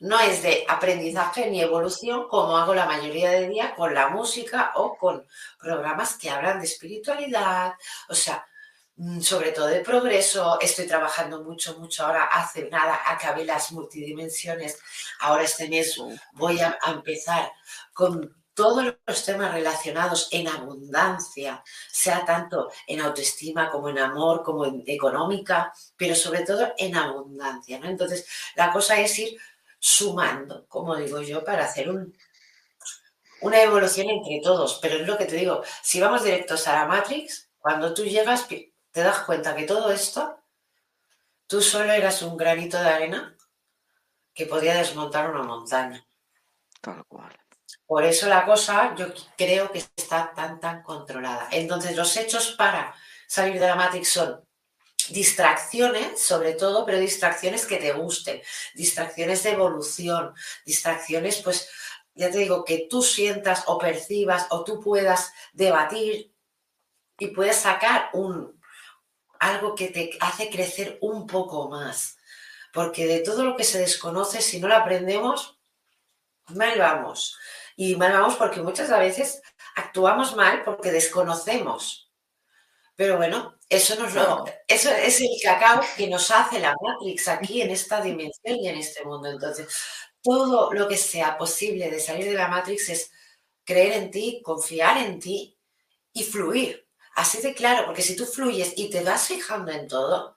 No 0.00 0.18
es 0.20 0.42
de 0.42 0.64
aprendizaje 0.68 1.50
ni 1.50 1.60
evolución 1.60 2.28
como 2.28 2.56
hago 2.58 2.74
la 2.74 2.86
mayoría 2.86 3.30
de 3.30 3.48
día 3.48 3.74
con 3.74 3.94
la 3.94 4.08
música 4.08 4.72
o 4.74 4.96
con 4.96 5.26
programas 5.58 6.16
que 6.16 6.30
hablan 6.30 6.58
de 6.60 6.66
espiritualidad, 6.66 7.74
o 8.08 8.14
sea, 8.14 8.44
mm, 8.96 9.20
sobre 9.20 9.52
todo 9.52 9.66
de 9.68 9.80
progreso. 9.80 10.58
Estoy 10.60 10.86
trabajando 10.86 11.42
mucho, 11.44 11.78
mucho 11.78 12.04
ahora. 12.04 12.24
Hace 12.24 12.68
nada 12.70 13.00
acabé 13.06 13.44
las 13.44 13.72
multidimensiones. 13.72 14.78
Ahora 15.20 15.44
este 15.44 15.68
mes 15.68 15.96
voy 16.32 16.60
a 16.60 16.78
empezar 16.86 17.52
con 17.92 18.43
todos 18.54 18.94
los 19.06 19.24
temas 19.24 19.52
relacionados 19.52 20.28
en 20.30 20.48
abundancia, 20.48 21.62
sea 21.90 22.24
tanto 22.24 22.70
en 22.86 23.00
autoestima 23.00 23.68
como 23.70 23.88
en 23.88 23.98
amor, 23.98 24.42
como 24.42 24.64
en 24.64 24.82
económica, 24.86 25.72
pero 25.96 26.14
sobre 26.14 26.44
todo 26.44 26.72
en 26.78 26.96
abundancia. 26.96 27.80
Entonces, 27.82 28.26
la 28.54 28.72
cosa 28.72 28.98
es 29.00 29.18
ir 29.18 29.36
sumando, 29.78 30.66
como 30.68 30.96
digo 30.96 31.20
yo, 31.20 31.44
para 31.44 31.64
hacer 31.64 31.90
un, 31.90 32.16
una 33.40 33.60
evolución 33.60 34.08
entre 34.08 34.40
todos. 34.42 34.78
Pero 34.80 34.96
es 34.96 35.06
lo 35.06 35.18
que 35.18 35.26
te 35.26 35.36
digo, 35.36 35.62
si 35.82 36.00
vamos 36.00 36.24
directos 36.24 36.66
a 36.68 36.74
la 36.74 36.86
Matrix, 36.86 37.50
cuando 37.58 37.92
tú 37.92 38.04
llegas, 38.04 38.46
te 38.48 39.00
das 39.00 39.20
cuenta 39.20 39.54
que 39.54 39.64
todo 39.64 39.90
esto, 39.90 40.38
tú 41.46 41.60
solo 41.60 41.92
eras 41.92 42.22
un 42.22 42.36
granito 42.36 42.78
de 42.78 42.88
arena 42.88 43.36
que 44.32 44.46
podía 44.46 44.76
desmontar 44.76 45.30
una 45.30 45.42
montaña. 45.42 46.06
Tal 46.80 47.04
cual. 47.06 47.43
Por 47.86 48.04
eso 48.04 48.28
la 48.28 48.44
cosa 48.44 48.94
yo 48.96 49.06
creo 49.36 49.70
que 49.70 49.78
está 49.96 50.32
tan, 50.34 50.60
tan 50.60 50.82
controlada. 50.82 51.48
Entonces 51.50 51.96
los 51.96 52.16
hechos 52.16 52.52
para 52.52 52.94
salir 53.26 53.60
de 53.60 53.66
la 53.66 53.74
Matrix 53.74 54.08
son 54.08 54.44
distracciones, 55.10 56.22
sobre 56.22 56.54
todo, 56.54 56.86
pero 56.86 56.98
distracciones 56.98 57.66
que 57.66 57.76
te 57.76 57.92
gusten, 57.92 58.40
distracciones 58.74 59.42
de 59.42 59.50
evolución, 59.50 60.34
distracciones, 60.64 61.42
pues, 61.42 61.68
ya 62.14 62.30
te 62.30 62.38
digo, 62.38 62.64
que 62.64 62.86
tú 62.88 63.02
sientas 63.02 63.64
o 63.66 63.78
percibas 63.78 64.46
o 64.50 64.64
tú 64.64 64.80
puedas 64.80 65.32
debatir 65.52 66.32
y 67.18 67.28
puedes 67.28 67.56
sacar 67.56 68.10
un, 68.12 68.60
algo 69.40 69.74
que 69.74 69.88
te 69.88 70.16
hace 70.20 70.48
crecer 70.48 70.98
un 71.00 71.26
poco 71.26 71.68
más. 71.68 72.16
Porque 72.72 73.06
de 73.06 73.20
todo 73.20 73.44
lo 73.44 73.56
que 73.56 73.64
se 73.64 73.78
desconoce, 73.78 74.40
si 74.40 74.58
no 74.58 74.68
lo 74.68 74.74
aprendemos, 74.74 75.58
mal 76.48 76.78
vamos. 76.78 77.36
Y 77.76 77.96
mal 77.96 78.12
vamos 78.12 78.36
porque 78.36 78.62
muchas 78.62 78.90
veces 78.90 79.42
actuamos 79.74 80.36
mal 80.36 80.62
porque 80.64 80.92
desconocemos. 80.92 82.12
Pero 82.96 83.16
bueno, 83.16 83.58
eso, 83.68 83.96
nos 83.96 84.14
lo, 84.14 84.44
eso 84.68 84.90
es 84.90 85.20
el 85.20 85.28
cacao 85.42 85.82
que 85.96 86.06
nos 86.06 86.30
hace 86.30 86.60
la 86.60 86.74
Matrix 86.80 87.26
aquí 87.28 87.60
en 87.60 87.70
esta 87.70 88.00
dimensión 88.00 88.56
y 88.56 88.68
en 88.68 88.76
este 88.76 89.04
mundo. 89.04 89.28
Entonces, 89.28 89.66
todo 90.22 90.72
lo 90.72 90.86
que 90.86 90.96
sea 90.96 91.36
posible 91.36 91.90
de 91.90 91.98
salir 91.98 92.26
de 92.26 92.34
la 92.34 92.48
Matrix 92.48 92.88
es 92.90 93.10
creer 93.64 93.92
en 93.94 94.10
ti, 94.10 94.40
confiar 94.44 94.98
en 94.98 95.18
ti 95.18 95.58
y 96.12 96.22
fluir. 96.22 96.88
Así 97.16 97.40
de 97.42 97.54
claro, 97.54 97.86
porque 97.86 98.02
si 98.02 98.16
tú 98.16 98.26
fluyes 98.26 98.74
y 98.76 98.90
te 98.90 99.02
vas 99.02 99.26
fijando 99.26 99.72
en 99.72 99.88
todo, 99.88 100.36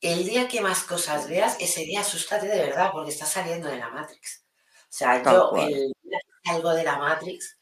el 0.00 0.24
día 0.24 0.48
que 0.48 0.60
más 0.60 0.82
cosas 0.84 1.28
veas, 1.28 1.56
ese 1.60 1.82
día 1.82 2.00
asústate 2.00 2.46
de 2.46 2.58
verdad 2.58 2.90
porque 2.92 3.10
estás 3.10 3.30
saliendo 3.30 3.68
de 3.68 3.78
la 3.78 3.88
Matrix. 3.88 4.44
O 4.82 4.86
sea, 4.90 5.22
yo 5.22 5.52
el, 5.56 5.92
algo 6.48 6.74
de 6.74 6.84
la 6.84 6.98
Matrix. 6.98 7.58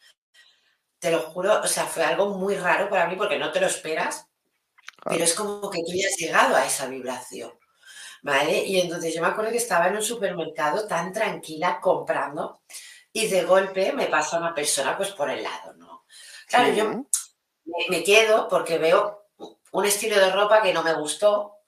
Te 0.99 1.11
lo 1.11 1.21
juro, 1.21 1.61
o 1.61 1.67
sea, 1.67 1.87
fue 1.87 2.05
algo 2.05 2.31
muy 2.31 2.57
raro 2.57 2.89
para 2.89 3.07
mí 3.07 3.17
porque 3.17 3.39
no 3.39 3.53
te 3.53 3.61
lo 3.61 3.67
esperas, 3.67 4.27
pero 5.05 5.23
es 5.23 5.35
como 5.35 5.71
que 5.71 5.81
tú 5.81 5.93
ya 5.95 6.09
has 6.09 6.17
llegado 6.17 6.57
a 6.57 6.67
esa 6.67 6.87
vibración. 6.87 7.53
¿Vale? 8.23 8.65
Y 8.65 8.81
entonces 8.81 9.15
yo 9.15 9.21
me 9.23 9.29
acuerdo 9.29 9.53
que 9.53 9.59
estaba 9.59 9.87
en 9.87 9.97
un 9.97 10.03
supermercado 10.03 10.87
tan 10.89 11.13
tranquila 11.13 11.79
comprando 11.81 12.63
y 13.13 13.29
de 13.29 13.45
golpe 13.45 13.93
me 13.93 14.07
pasa 14.07 14.39
una 14.39 14.55
persona 14.55 14.97
pues 14.97 15.13
por 15.13 15.31
el 15.31 15.43
lado, 15.43 15.75
¿no? 15.75 16.05
Claro, 16.49 16.73
yo 16.73 17.05
me, 17.89 18.03
quedo 18.03 18.49
porque 18.49 18.79
veo 18.79 19.29
un 19.73 19.85
estilo 19.85 20.17
de 20.17 20.31
ropa 20.31 20.61
que 20.61 20.73
no 20.73 20.83
me 20.83 20.95
gustó, 20.95 21.61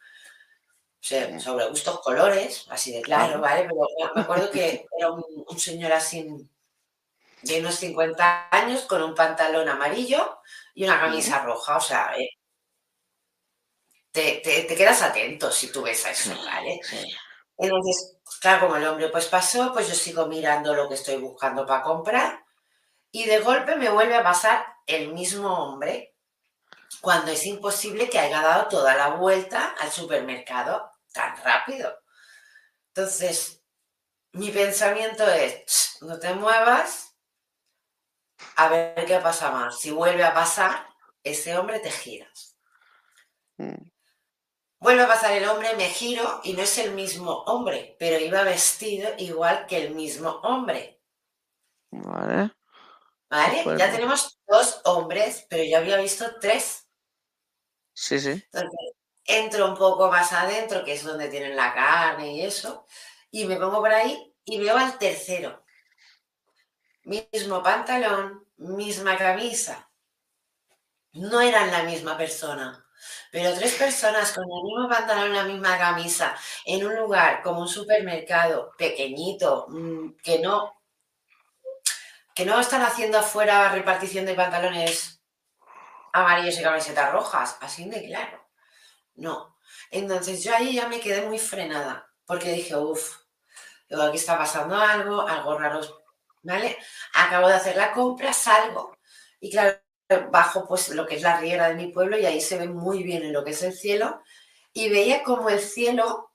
sobre 1.00 1.68
gustos 1.68 2.00
colores, 2.00 2.66
así 2.70 2.92
de 2.92 3.02
claro, 3.02 3.40
¿vale? 3.40 3.62
Pero 3.62 4.12
me 4.14 4.20
acuerdo 4.22 4.50
que 4.50 4.86
era 4.98 5.10
un, 5.10 5.24
un 5.48 5.58
señor 5.58 5.92
así 5.92 6.28
de 7.42 7.60
unos 7.60 7.76
50 7.76 8.48
años 8.50 8.82
con 8.82 9.02
un 9.02 9.14
pantalón 9.14 9.68
amarillo 9.68 10.40
y 10.74 10.84
una 10.84 11.00
camisa 11.00 11.40
roja. 11.40 11.76
O 11.76 11.80
sea, 11.80 12.14
eh, 12.16 12.30
te, 14.12 14.42
quedas 14.76 15.02
atento 15.02 15.50
si 15.50 15.70
tú 15.70 15.82
ves 15.82 16.04
a 16.06 16.10
eso, 16.10 16.30
¿vale? 16.44 16.80
Entonces, 17.56 18.16
claro, 18.40 18.66
como 18.66 18.76
el 18.76 18.86
hombre 18.86 19.08
pues 19.08 19.26
pasó, 19.26 19.72
pues 19.72 19.88
yo 19.88 19.94
sigo 19.94 20.26
mirando 20.26 20.74
lo 20.74 20.88
que 20.88 20.94
estoy 20.94 21.16
buscando 21.16 21.66
para 21.66 21.82
comprar 21.82 22.44
y 23.10 23.24
de 23.24 23.40
golpe 23.40 23.76
me 23.76 23.90
vuelve 23.90 24.16
a 24.16 24.22
pasar 24.22 24.64
el 24.86 25.12
mismo 25.12 25.52
hombre 25.52 26.14
cuando 27.00 27.32
es 27.32 27.44
imposible 27.46 28.08
que 28.08 28.18
haya 28.18 28.42
dado 28.42 28.68
toda 28.68 28.94
la 28.94 29.08
vuelta 29.10 29.74
al 29.80 29.90
supermercado 29.90 30.90
tan 31.12 31.36
rápido. 31.42 31.96
Entonces, 32.88 33.62
mi 34.32 34.50
pensamiento 34.50 35.26
es, 35.28 35.98
no 36.00 36.18
te 36.18 36.34
muevas, 36.34 37.07
a 38.56 38.68
ver 38.68 39.06
qué 39.06 39.18
pasa 39.18 39.50
más. 39.50 39.78
Si 39.78 39.90
vuelve 39.90 40.24
a 40.24 40.34
pasar, 40.34 40.86
ese 41.22 41.56
hombre 41.56 41.80
te 41.80 41.90
giras. 41.90 42.56
Mm. 43.56 43.90
Vuelve 44.80 45.02
a 45.02 45.08
pasar 45.08 45.32
el 45.32 45.48
hombre, 45.48 45.74
me 45.76 45.88
giro 45.88 46.40
y 46.44 46.52
no 46.52 46.62
es 46.62 46.78
el 46.78 46.92
mismo 46.92 47.42
hombre, 47.44 47.96
pero 47.98 48.18
iba 48.24 48.42
vestido 48.44 49.10
igual 49.18 49.66
que 49.66 49.78
el 49.78 49.94
mismo 49.94 50.30
hombre. 50.42 51.00
Vale. 51.90 52.52
Vale, 53.30 53.64
ya 53.76 53.90
tenemos 53.90 54.38
dos 54.46 54.80
hombres, 54.84 55.46
pero 55.50 55.62
yo 55.64 55.78
había 55.78 55.98
visto 55.98 56.24
tres. 56.40 56.88
Sí, 57.92 58.18
sí. 58.20 58.30
Entonces, 58.30 58.92
entro 59.24 59.68
un 59.68 59.76
poco 59.76 60.08
más 60.10 60.32
adentro, 60.32 60.84
que 60.84 60.94
es 60.94 61.04
donde 61.04 61.28
tienen 61.28 61.56
la 61.56 61.74
carne 61.74 62.34
y 62.34 62.42
eso, 62.42 62.86
y 63.30 63.44
me 63.44 63.56
pongo 63.56 63.80
por 63.80 63.92
ahí 63.92 64.34
y 64.44 64.58
veo 64.60 64.76
al 64.78 64.96
tercero 64.98 65.62
mismo 67.08 67.62
pantalón, 67.62 68.46
misma 68.58 69.16
camisa. 69.16 69.90
No 71.12 71.40
eran 71.40 71.70
la 71.70 71.82
misma 71.82 72.16
persona. 72.16 72.84
Pero 73.30 73.54
tres 73.54 73.74
personas 73.74 74.32
con 74.32 74.44
el 74.44 74.62
mismo 74.64 74.88
pantalón 74.88 75.32
la 75.32 75.44
misma 75.44 75.78
camisa 75.78 76.34
en 76.64 76.86
un 76.86 76.96
lugar 76.96 77.42
como 77.42 77.60
un 77.60 77.68
supermercado 77.68 78.72
pequeñito, 78.76 79.66
mm, 79.68 80.16
que 80.22 80.38
no, 80.40 80.74
que 82.34 82.44
no 82.46 82.60
están 82.60 82.82
haciendo 82.82 83.18
afuera 83.18 83.70
repartición 83.72 84.24
de 84.26 84.34
pantalones 84.34 85.20
amarillos 86.12 86.58
y 86.58 86.62
camisetas 86.62 87.12
rojas, 87.12 87.56
así 87.60 87.88
de 87.88 88.06
claro. 88.06 88.46
No. 89.16 89.56
Entonces 89.90 90.44
yo 90.44 90.54
ahí 90.54 90.74
ya 90.74 90.88
me 90.88 91.00
quedé 91.00 91.22
muy 91.26 91.38
frenada, 91.38 92.08
porque 92.26 92.52
dije, 92.52 92.76
uff, 92.76 93.18
aquí 93.90 94.16
está 94.16 94.38
pasando 94.38 94.76
algo, 94.76 95.26
algo 95.26 95.58
raro, 95.58 95.80
¿vale? 96.48 96.78
Acabo 97.14 97.46
de 97.46 97.54
hacer 97.54 97.76
la 97.76 97.92
compra, 97.92 98.32
salgo 98.32 98.96
y 99.38 99.50
claro, 99.50 99.78
bajo 100.30 100.66
pues 100.66 100.88
lo 100.88 101.06
que 101.06 101.16
es 101.16 101.22
la 101.22 101.38
riera 101.38 101.68
de 101.68 101.74
mi 101.74 101.88
pueblo 101.88 102.18
y 102.18 102.24
ahí 102.24 102.40
se 102.40 102.58
ve 102.58 102.66
muy 102.66 103.02
bien 103.02 103.22
en 103.22 103.32
lo 103.32 103.44
que 103.44 103.50
es 103.50 103.62
el 103.62 103.74
cielo 103.74 104.22
y 104.72 104.88
veía 104.88 105.22
como 105.22 105.50
el 105.50 105.60
cielo, 105.60 106.32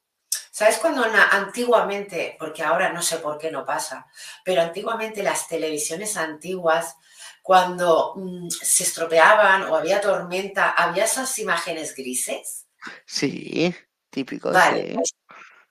¿sabes 0.52 0.78
cuando 0.78 1.04
antiguamente, 1.04 2.36
porque 2.40 2.62
ahora 2.62 2.94
no 2.94 3.02
sé 3.02 3.18
por 3.18 3.40
qué 3.40 3.50
no 3.50 3.66
pasa, 3.66 4.06
pero 4.46 4.62
antiguamente 4.62 5.24
las 5.24 5.48
televisiones 5.48 6.16
antiguas, 6.16 6.96
cuando 7.42 8.14
mm, 8.16 8.50
se 8.50 8.84
estropeaban 8.84 9.64
o 9.64 9.76
había 9.76 10.00
tormenta, 10.00 10.72
había 10.72 11.06
esas 11.06 11.38
imágenes 11.40 11.96
grises? 11.96 12.68
Sí, 13.06 13.74
típico. 14.10 14.52
Vale, 14.52 14.94
pues, 14.96 15.16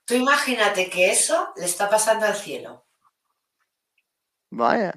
tú 0.04 0.14
imagínate 0.14 0.90
que 0.90 1.10
eso 1.10 1.52
le 1.56 1.66
está 1.66 1.88
pasando 1.88 2.26
al 2.26 2.36
cielo. 2.36 2.86
Vaya. 4.52 4.92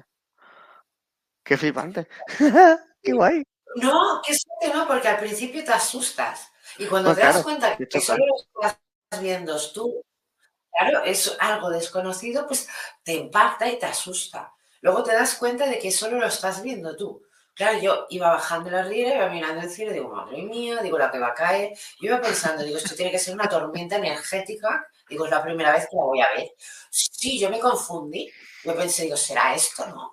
Qué 1.42 1.56
flipante. 1.56 2.08
Qué 3.02 3.12
guay. 3.12 3.42
No, 3.76 4.20
que 4.24 4.36
que 4.60 4.68
no, 4.68 4.86
porque 4.86 5.08
al 5.08 5.18
principio 5.18 5.64
te 5.64 5.72
asustas. 5.72 6.50
Y 6.78 6.86
cuando 6.86 7.14
te 7.14 7.22
das 7.22 7.42
cuenta 7.42 7.76
que 7.76 8.00
solo 8.00 8.24
lo 8.26 8.68
estás 8.68 8.78
viendo 9.22 9.58
tú, 9.72 10.04
claro, 10.70 11.04
es 11.04 11.34
algo 11.40 11.70
desconocido, 11.70 12.46
pues 12.46 12.68
te 13.02 13.14
impacta 13.14 13.68
y 13.68 13.78
te 13.78 13.86
asusta. 13.86 14.52
Luego 14.82 15.02
te 15.02 15.14
das 15.14 15.36
cuenta 15.36 15.66
de 15.66 15.78
que 15.78 15.90
solo 15.90 16.18
lo 16.18 16.26
estás 16.26 16.62
viendo 16.62 16.94
tú. 16.94 17.22
Claro, 17.54 17.78
yo 17.78 18.06
iba 18.10 18.28
bajando 18.28 18.68
la 18.68 18.82
riera, 18.82 19.14
iba 19.16 19.30
mirando 19.30 19.62
el 19.62 19.70
cielo, 19.70 19.92
digo, 19.92 20.10
madre 20.10 20.42
mía, 20.42 20.82
digo, 20.82 20.98
la 20.98 21.10
que 21.10 21.18
va 21.18 21.28
a 21.28 21.34
caer. 21.34 21.70
Yo 21.98 22.08
iba 22.08 22.20
pensando, 22.20 22.62
digo, 22.62 22.76
esto 22.76 22.94
tiene 22.94 23.10
que 23.10 23.18
ser 23.18 23.32
una 23.32 23.48
tormenta 23.48 23.96
energética. 23.96 24.86
Digo, 25.08 25.24
es 25.24 25.30
la 25.30 25.42
primera 25.42 25.72
vez 25.72 25.88
que 25.88 25.96
la 25.96 26.02
voy 26.02 26.20
a 26.20 26.28
ver. 26.36 26.50
Sí, 26.90 27.38
yo 27.38 27.48
me 27.48 27.58
confundí. 27.58 28.30
Yo 28.66 28.76
pensé, 28.76 29.04
digo, 29.04 29.16
¿será 29.16 29.54
esto? 29.54 29.86
No. 29.86 30.12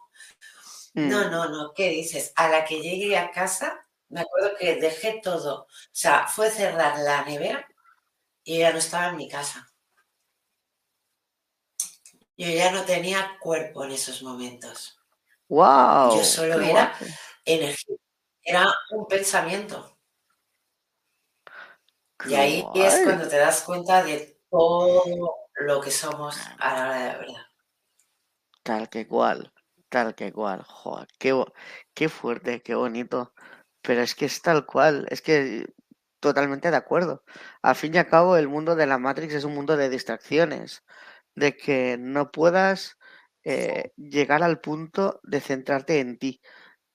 No, 0.93 1.27
mm. 1.27 1.31
no, 1.31 1.49
no, 1.49 1.73
¿qué 1.73 1.89
dices? 1.89 2.31
A 2.35 2.47
la 2.49 2.63
que 2.63 2.79
llegué 2.79 3.17
a 3.17 3.31
casa, 3.31 3.87
me 4.09 4.21
acuerdo 4.21 4.55
que 4.59 4.75
dejé 4.75 5.19
todo. 5.23 5.63
O 5.63 5.67
sea, 5.91 6.27
fue 6.27 6.51
cerrar 6.51 6.99
la 6.99 7.25
nevera 7.25 7.67
y 8.43 8.59
ya 8.59 8.71
no 8.71 8.77
estaba 8.77 9.09
en 9.09 9.17
mi 9.17 9.27
casa. 9.27 9.67
Yo 12.37 12.47
ya 12.47 12.71
no 12.71 12.83
tenía 12.83 13.37
cuerpo 13.39 13.85
en 13.85 13.91
esos 13.91 14.21
momentos. 14.21 14.99
¡Wow! 15.47 16.17
Yo 16.17 16.23
solo 16.23 16.61
era 16.61 16.95
energía, 17.45 17.97
era 18.43 18.71
un 18.91 19.07
pensamiento. 19.07 19.97
y 22.25 22.35
ahí 22.35 22.65
es 22.75 23.01
cuando 23.03 23.27
te 23.27 23.37
das 23.37 23.61
cuenta 23.63 24.03
de 24.03 24.39
todo 24.49 25.03
lo 25.55 25.81
que 25.81 25.89
somos 25.89 26.37
a 26.59 26.73
la 26.73 26.83
hora 26.83 26.99
de 26.99 27.07
la 27.07 27.17
verdad. 27.17 27.52
Tal 28.63 28.89
que 28.89 29.07
cual. 29.07 29.53
Tal 29.89 30.15
que 30.15 30.31
cual, 30.31 30.63
joder, 30.63 31.07
qué, 31.19 31.39
qué 31.93 32.09
fuerte, 32.09 32.61
qué 32.61 32.75
bonito. 32.75 33.33
Pero 33.81 34.01
es 34.01 34.15
que 34.15 34.25
es 34.25 34.41
tal 34.41 34.65
cual, 34.65 35.05
es 35.09 35.21
que 35.21 35.67
totalmente 36.19 36.71
de 36.71 36.77
acuerdo. 36.77 37.23
Al 37.61 37.75
fin 37.75 37.93
y 37.93 37.97
al 37.97 38.07
cabo, 38.07 38.37
el 38.37 38.47
mundo 38.47 38.75
de 38.75 38.87
la 38.87 38.97
Matrix 38.97 39.33
es 39.35 39.43
un 39.43 39.53
mundo 39.53 39.77
de 39.77 39.89
distracciones, 39.89 40.83
de 41.35 41.55
que 41.57 41.97
no 41.99 42.31
puedas 42.31 42.97
eh, 43.43 43.91
llegar 43.97 44.41
al 44.41 44.61
punto 44.61 45.19
de 45.23 45.41
centrarte 45.41 45.99
en 45.99 46.17
ti. 46.17 46.41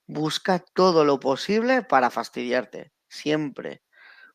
Busca 0.06 0.58
todo 0.58 1.04
lo 1.04 1.20
posible 1.20 1.82
para 1.82 2.10
fastidiarte, 2.10 2.92
siempre. 3.08 3.82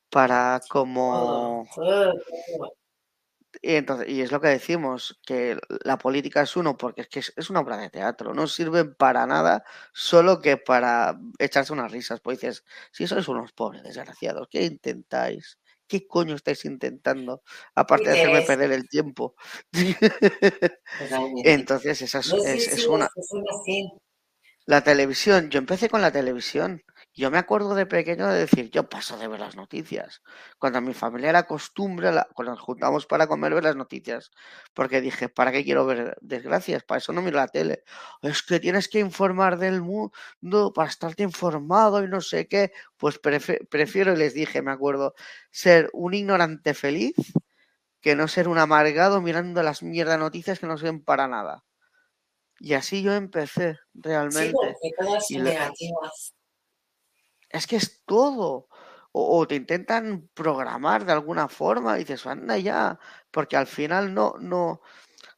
Para 0.10 0.62
como... 0.70 1.68
Y, 3.62 3.76
entonces, 3.76 4.10
y 4.10 4.22
es 4.22 4.32
lo 4.32 4.42
que 4.42 4.48
decimos, 4.48 5.20
que 5.26 5.58
la 5.84 5.98
política 5.98 6.42
es 6.42 6.56
uno, 6.56 6.76
porque 6.78 7.02
es 7.02 7.08
que 7.08 7.20
es, 7.20 7.50
una 7.50 7.60
obra 7.60 7.78
de 7.78 7.90
teatro, 7.90 8.34
no 8.34 8.48
sirve 8.48 8.86
para 8.86 9.26
nada, 9.26 9.64
solo 9.94 10.42
que 10.42 10.58
para 10.58 11.20
echarse 11.40 11.74
unas 11.74 11.92
risas. 11.92 12.20
Pues 12.20 12.40
dices, 12.40 12.66
si 12.92 13.08
sois 13.08 13.28
unos 13.28 13.52
pobres 13.54 13.84
desgraciados, 13.84 14.48
¿qué 14.50 14.64
intentáis? 14.64 15.60
¿Qué 15.88 16.08
coño 16.08 16.36
estáis 16.36 16.66
intentando? 16.66 17.44
Aparte 17.76 18.10
de 18.10 18.22
hacerme 18.22 18.42
perder 18.42 18.72
el 18.72 18.88
tiempo. 18.88 19.36
Entonces, 21.44 22.02
esa 22.02 22.20
es, 22.20 22.34
es 22.34 22.88
una. 22.88 23.10
La 24.66 24.82
televisión, 24.82 25.50
yo 25.50 25.60
empecé 25.60 25.90
con 25.90 26.02
la 26.02 26.12
televisión. 26.12 26.82
Yo 27.16 27.30
me 27.30 27.38
acuerdo 27.38 27.76
de 27.76 27.86
pequeño 27.86 28.28
de 28.28 28.40
decir, 28.40 28.72
yo 28.72 28.90
paso 28.90 29.18
de 29.18 29.28
ver 29.28 29.40
las 29.40 29.56
noticias. 29.56 30.24
Cuando 30.58 30.80
a 30.80 30.82
mi 30.82 30.96
familia 30.96 31.30
era 31.30 31.44
costumbre, 31.44 32.10
cuando 32.34 32.54
nos 32.54 32.62
juntamos 32.62 33.06
para 33.06 33.28
comer, 33.28 33.54
ver 33.54 33.64
las 33.64 33.76
noticias. 33.76 34.32
Porque 34.74 35.00
dije, 35.00 35.30
¿para 35.30 35.52
qué 35.52 35.64
quiero 35.64 35.86
ver 35.86 36.18
desgracias? 36.22 36.84
Para 36.84 36.98
eso 36.98 37.14
no 37.14 37.22
miro 37.22 37.38
la 37.38 37.48
tele. 37.48 37.84
Es 38.24 38.42
que 38.42 38.60
tienes 38.60 38.88
que 38.88 38.98
informar 39.00 39.60
del 39.60 39.84
mundo 39.84 40.74
para 40.74 40.90
estarte 40.90 41.22
informado 41.22 42.04
y 42.04 42.08
no 42.08 42.20
sé 42.20 42.48
qué. 42.48 42.72
Pues 42.98 43.20
prefiero, 43.20 44.14
y 44.14 44.18
les 44.18 44.34
dije, 44.34 44.64
me 44.64 44.72
acuerdo, 44.72 45.14
ser 45.52 45.92
un 45.94 46.16
ignorante 46.16 46.74
feliz 46.74 47.14
que 48.02 48.16
no 48.16 48.28
ser 48.28 48.48
un 48.48 48.58
amargado 48.58 49.22
mirando 49.22 49.62
las 49.62 49.84
mierda 49.84 50.18
noticias 50.18 50.58
que 50.58 50.66
no 50.66 50.80
sirven 50.80 51.04
para 51.04 51.28
nada. 51.28 51.64
Y 52.60 52.74
así 52.74 53.04
yo 53.04 53.14
empecé 53.14 53.78
realmente. 53.94 54.58
Es 57.54 57.68
que 57.68 57.78
es 57.78 58.04
todo. 58.06 58.68
O, 59.14 59.48
te 59.48 59.56
intentan 59.56 60.28
programar 60.34 61.06
de 61.06 61.12
alguna 61.14 61.48
forma 61.48 61.96
y 61.96 62.00
dices, 62.00 62.26
anda 62.26 62.58
ya, 62.58 63.00
porque 63.30 63.56
al 63.56 63.68
final 63.68 64.14
no, 64.16 64.34
no, 64.40 64.82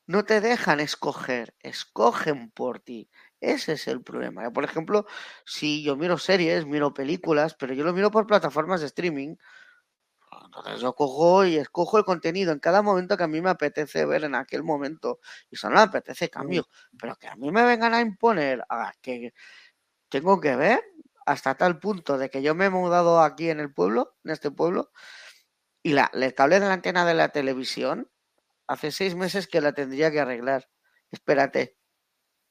no 0.08 0.24
te 0.24 0.40
dejan 0.40 0.80
escoger, 0.80 1.56
escogen 1.60 2.52
por 2.52 2.80
ti. 2.80 3.10
Ese 3.42 3.74
es 3.74 3.88
el 3.90 4.02
problema. 4.02 4.50
Por 4.52 4.64
ejemplo, 4.64 5.06
si 5.46 5.84
yo 5.84 5.98
miro 5.98 6.18
series, 6.18 6.66
miro 6.66 6.94
películas, 6.94 7.56
pero 7.60 7.74
yo 7.74 7.84
lo 7.84 7.92
miro 7.92 8.12
por 8.12 8.28
plataformas 8.28 8.80
de 8.80 8.88
streaming, 8.88 9.36
entonces 10.46 10.80
yo 10.80 10.94
cojo 10.94 11.46
y 11.46 11.58
escojo 11.58 11.98
el 11.98 12.06
contenido 12.06 12.54
en 12.54 12.60
cada 12.60 12.82
momento 12.82 13.18
que 13.18 13.24
a 13.24 13.28
mí 13.28 13.42
me 13.42 13.50
apetece 13.50 14.06
ver 14.06 14.24
en 14.24 14.36
aquel 14.36 14.64
momento. 14.64 15.20
Y 15.50 15.56
eso 15.56 15.70
no 15.70 15.76
me 15.76 15.82
apetece 15.82 16.30
cambio. 16.30 16.68
Pero 16.98 17.18
que 17.18 17.28
a 17.28 17.36
mí 17.36 17.52
me 17.52 17.64
vengan 17.66 17.94
a 17.94 18.00
imponer 18.00 18.64
a 18.70 18.94
que 19.02 19.34
tengo 20.10 20.40
que 20.40 20.56
ver 20.56 20.82
hasta 21.26 21.56
tal 21.56 21.80
punto 21.80 22.18
de 22.18 22.30
que 22.30 22.42
yo 22.42 22.56
me 22.56 22.66
he 22.66 22.70
mudado 22.70 23.22
aquí 23.22 23.50
en 23.50 23.60
el 23.60 23.74
pueblo, 23.74 24.16
en 24.24 24.32
este 24.32 24.52
pueblo, 24.52 24.92
y 25.84 25.94
la, 25.94 26.10
el 26.14 26.34
cable 26.34 26.60
de 26.60 26.68
la 26.68 26.74
antena 26.74 27.06
de 27.06 27.14
la 27.14 27.30
televisión, 27.30 28.10
hace 28.68 28.92
seis 28.92 29.16
meses 29.16 29.48
que 29.48 29.62
la 29.62 29.74
tendría 29.74 30.12
que 30.12 30.20
arreglar. 30.20 30.70
Espérate, 31.12 31.78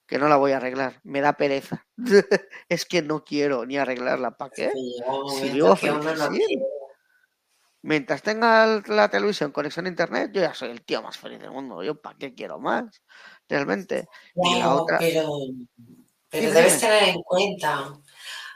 que 0.06 0.18
no 0.18 0.28
la 0.28 0.36
voy 0.36 0.52
a 0.52 0.58
arreglar, 0.58 1.00
me 1.02 1.20
da 1.20 1.34
pereza. 1.34 1.86
es 2.68 2.84
que 2.84 3.02
no 3.02 3.24
quiero 3.24 3.66
ni 3.66 3.76
arreglarla, 3.76 4.36
¿para 4.36 4.50
qué? 4.50 4.70
si 5.38 5.50
vivo 5.50 5.76
Mientras 7.82 8.22
tenga 8.22 8.82
la 8.86 9.10
televisión 9.10 9.52
conexión 9.52 9.84
a 9.84 9.90
internet, 9.90 10.30
yo 10.32 10.40
ya 10.40 10.54
soy 10.54 10.70
el 10.70 10.82
tío 10.82 11.02
más 11.02 11.18
feliz 11.18 11.38
del 11.38 11.50
mundo. 11.50 11.82
Yo, 11.82 12.00
¿para 12.00 12.16
qué 12.16 12.34
quiero 12.34 12.58
más? 12.58 13.02
Realmente. 13.46 14.08
Pero, 14.42 14.86
debes 16.30 16.80
tener 16.80 17.10
en 17.10 17.22
cuenta, 17.22 17.92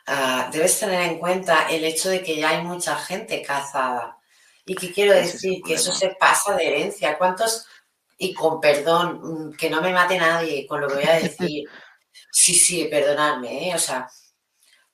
ah, 0.09 0.49
debes 0.53 0.79
tener 0.79 1.03
en 1.03 1.19
cuenta 1.19 1.69
el 1.69 1.85
hecho 1.85 2.09
de 2.09 2.23
que 2.23 2.37
ya 2.37 2.51
hay 2.51 2.63
mucha 2.65 2.97
gente 2.97 3.43
cazada. 3.43 4.17
Y 4.65 4.75
que 4.75 4.93
quiero 4.93 5.15
decir 5.15 5.63
que 5.65 5.75
eso 5.75 5.95
se 5.95 6.11
pasa 6.11 6.55
de 6.55 6.67
herencia. 6.67 7.17
¿Cuántos, 7.17 7.67
y 8.19 8.35
con 8.35 8.61
perdón, 8.61 9.21
mm, 9.23 9.57
que 9.57 9.71
no 9.71 9.81
me 9.81 9.93
mate 9.93 10.19
nadie 10.19 10.67
con 10.67 10.81
lo 10.81 10.89
que 10.89 10.95
voy 10.95 11.05
a 11.05 11.21
decir? 11.21 11.69
sí, 12.33 12.55
sí, 12.55 12.85
perdonadme, 12.91 13.71
¿eh? 13.71 13.75
O 13.75 13.79
sea, 13.79 14.11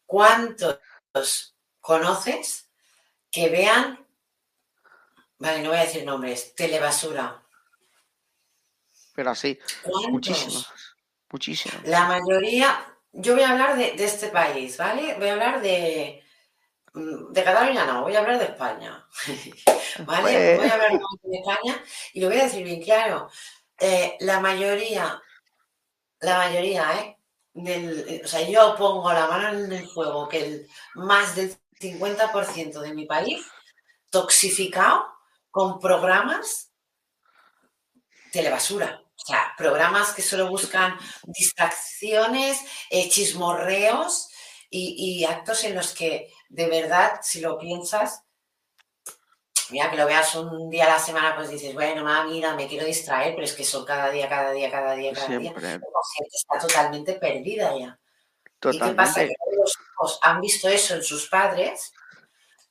¿cuántos 0.06 0.78
conoces 1.80 2.68
que 3.30 3.48
vean 3.48 4.04
Vale, 5.38 5.62
no 5.62 5.70
voy 5.70 5.78
a 5.78 5.84
decir 5.84 6.04
nombres. 6.04 6.54
Telebasura. 6.54 7.42
Pero 9.14 9.30
así, 9.30 9.58
muchísimas. 10.08 10.72
Muchísimas. 11.30 11.86
La 11.86 12.06
mayoría, 12.06 12.93
yo 13.14 13.34
voy 13.34 13.42
a 13.42 13.50
hablar 13.50 13.76
de, 13.76 13.94
este 14.04 14.28
país, 14.28 14.76
¿vale? 14.76 15.14
Voy 15.14 15.28
a 15.28 15.32
hablar 15.32 15.60
de. 15.60 16.20
De 16.94 17.42
Cataluña 17.42 17.86
no, 17.86 18.02
voy 18.02 18.14
a 18.14 18.20
hablar 18.20 18.38
de 18.38 18.44
España. 18.44 19.04
¿Vale? 20.06 20.22
Pues 20.22 20.58
voy 20.58 20.68
a 20.68 20.74
hablar 20.74 20.92
de 20.92 21.36
España 21.38 21.84
y 22.12 22.20
lo 22.20 22.28
voy 22.28 22.38
a 22.38 22.44
decir 22.44 22.64
bien 22.64 22.82
claro. 22.82 23.28
Eh, 23.78 24.16
la 24.20 24.38
mayoría, 24.38 25.20
la 26.20 26.38
mayoría, 26.38 27.00
¿eh? 27.00 27.18
Del, 27.52 28.22
o 28.24 28.28
sea, 28.28 28.48
yo 28.48 28.76
pongo 28.76 29.12
la 29.12 29.26
mano 29.26 29.58
en 29.58 29.72
el 29.72 29.88
fuego 29.88 30.28
que 30.28 30.44
el 30.44 30.68
más 30.94 31.34
del 31.34 31.56
50% 31.80 32.80
de 32.80 32.94
mi 32.94 33.06
país 33.06 33.44
toxificado 34.10 35.06
con 35.50 35.80
programas 35.80 36.72
telebasura. 38.32 39.03
O 39.16 39.26
sea, 39.26 39.54
programas 39.56 40.12
que 40.12 40.22
solo 40.22 40.48
buscan 40.48 40.98
distracciones, 41.22 42.60
eh, 42.90 43.08
chismorreos 43.08 44.30
y, 44.70 45.24
actos 45.24 45.64
en 45.64 45.76
los 45.76 45.94
que 45.94 46.32
de 46.48 46.66
verdad, 46.66 47.20
si 47.22 47.40
lo 47.40 47.58
piensas, 47.58 48.22
mira 49.70 49.90
que 49.90 49.96
lo 49.96 50.06
veas 50.06 50.34
un 50.34 50.68
día 50.68 50.84
a 50.86 50.94
la 50.94 50.98
semana, 50.98 51.36
pues 51.36 51.48
dices, 51.48 51.72
bueno, 51.74 52.02
mamá, 52.02 52.24
mira, 52.24 52.54
me 52.54 52.66
quiero 52.66 52.84
distraer, 52.84 53.34
pero 53.34 53.44
es 53.44 53.52
que 53.52 53.64
son 53.64 53.84
cada 53.84 54.10
día, 54.10 54.28
cada 54.28 54.50
día, 54.50 54.70
cada 54.70 54.94
día, 54.94 55.12
cada 55.12 55.38
día. 55.38 55.52
La 55.52 55.60
gente 55.60 55.80
está 56.32 56.58
totalmente 56.58 57.14
perdida 57.14 57.76
ya. 57.78 57.98
¿Y 58.70 58.78
qué 58.78 58.90
pasa? 58.90 59.20
Que 59.20 59.34
los 59.56 59.72
hijos 59.72 60.18
han 60.22 60.40
visto 60.40 60.68
eso 60.68 60.94
en 60.96 61.02
sus 61.02 61.28
padres 61.28 61.92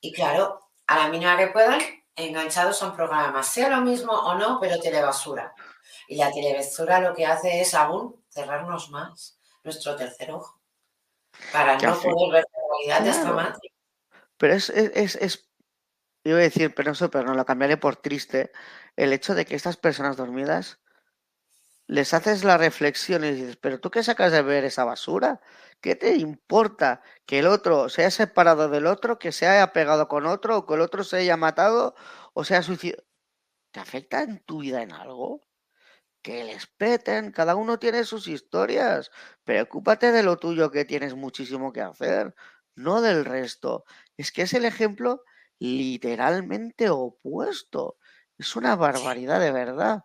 y 0.00 0.12
claro, 0.12 0.60
a 0.86 0.98
la 0.98 1.08
mínima 1.08 1.38
que 1.38 1.46
puedan, 1.46 1.80
enganchados 2.16 2.82
a 2.82 2.88
un 2.88 2.96
programa, 2.96 3.42
sea 3.42 3.70
lo 3.70 3.80
mismo 3.80 4.12
o 4.12 4.34
no, 4.34 4.58
pero 4.60 4.78
telebasura. 4.78 5.54
Y 6.08 6.16
la 6.16 6.32
telebasura 6.32 7.00
lo 7.00 7.14
que 7.14 7.26
hace 7.26 7.60
es 7.60 7.74
aún 7.74 8.22
cerrarnos 8.28 8.90
más 8.90 9.38
nuestro 9.62 9.96
tercer 9.96 10.30
ojo 10.30 10.60
para 11.52 11.76
no 11.78 12.00
poder 12.00 12.32
ver 12.32 12.44
la 12.52 12.60
realidad 12.70 13.00
de 13.02 13.10
esta 13.10 13.32
madre. 13.32 13.72
Pero 14.36 14.54
es, 14.54 14.70
es, 14.70 15.16
es, 15.16 15.48
yo 16.24 16.36
a 16.36 16.40
decir 16.40 16.74
eso, 16.76 17.10
pero 17.10 17.24
no 17.24 17.34
lo 17.34 17.44
cambiaré 17.44 17.76
por 17.76 17.96
triste, 17.96 18.52
el 18.96 19.12
hecho 19.12 19.34
de 19.34 19.44
que 19.44 19.54
estas 19.54 19.76
personas 19.76 20.16
dormidas 20.16 20.80
les 21.86 22.14
haces 22.14 22.44
la 22.44 22.56
reflexión 22.56 23.24
y 23.24 23.32
dices, 23.32 23.56
pero 23.56 23.78
tú 23.78 23.90
qué 23.90 24.02
sacas 24.02 24.32
de 24.32 24.42
ver 24.42 24.64
esa 24.64 24.84
basura? 24.84 25.40
¿Qué 25.80 25.94
te 25.94 26.16
importa 26.16 27.02
que 27.26 27.40
el 27.40 27.46
otro 27.46 27.90
se 27.90 28.02
haya 28.02 28.10
separado 28.10 28.68
del 28.70 28.86
otro, 28.86 29.18
que 29.18 29.32
se 29.32 29.46
haya 29.46 29.72
pegado 29.72 30.08
con 30.08 30.26
otro, 30.26 30.58
o 30.58 30.66
que 30.66 30.74
el 30.74 30.80
otro 30.80 31.04
se 31.04 31.18
haya 31.18 31.36
matado 31.36 31.94
o 32.32 32.44
sea 32.44 32.62
suicidado? 32.62 33.04
¿Te 33.70 33.80
afecta 33.80 34.22
en 34.22 34.38
tu 34.40 34.60
vida 34.60 34.82
en 34.82 34.92
algo? 34.92 35.42
Que 36.24 36.42
les 36.42 36.66
peten, 36.66 37.32
cada 37.32 37.54
uno 37.54 37.78
tiene 37.78 38.02
sus 38.04 38.28
historias. 38.28 39.10
Preocúpate 39.44 40.10
de 40.10 40.22
lo 40.22 40.38
tuyo 40.38 40.70
que 40.70 40.86
tienes 40.86 41.14
muchísimo 41.14 41.70
que 41.70 41.82
hacer, 41.82 42.34
no 42.74 43.02
del 43.02 43.26
resto. 43.26 43.84
Es 44.16 44.32
que 44.32 44.42
es 44.42 44.54
el 44.54 44.64
ejemplo 44.64 45.22
literalmente 45.58 46.88
opuesto. 46.88 47.98
Es 48.38 48.56
una 48.56 48.74
barbaridad 48.74 49.38
de 49.38 49.52
verdad. 49.52 50.04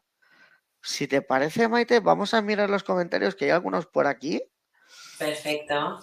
Si 0.81 1.07
te 1.07 1.21
parece, 1.21 1.69
Maite, 1.69 2.01
vamos 2.01 2.33
a 2.33 2.41
mirar 2.41 2.69
los 2.69 2.83
comentarios, 2.83 3.35
que 3.35 3.45
hay 3.45 3.51
algunos 3.51 3.87
por 3.87 4.05
aquí. 4.05 4.43
Perfecto. 5.17 5.99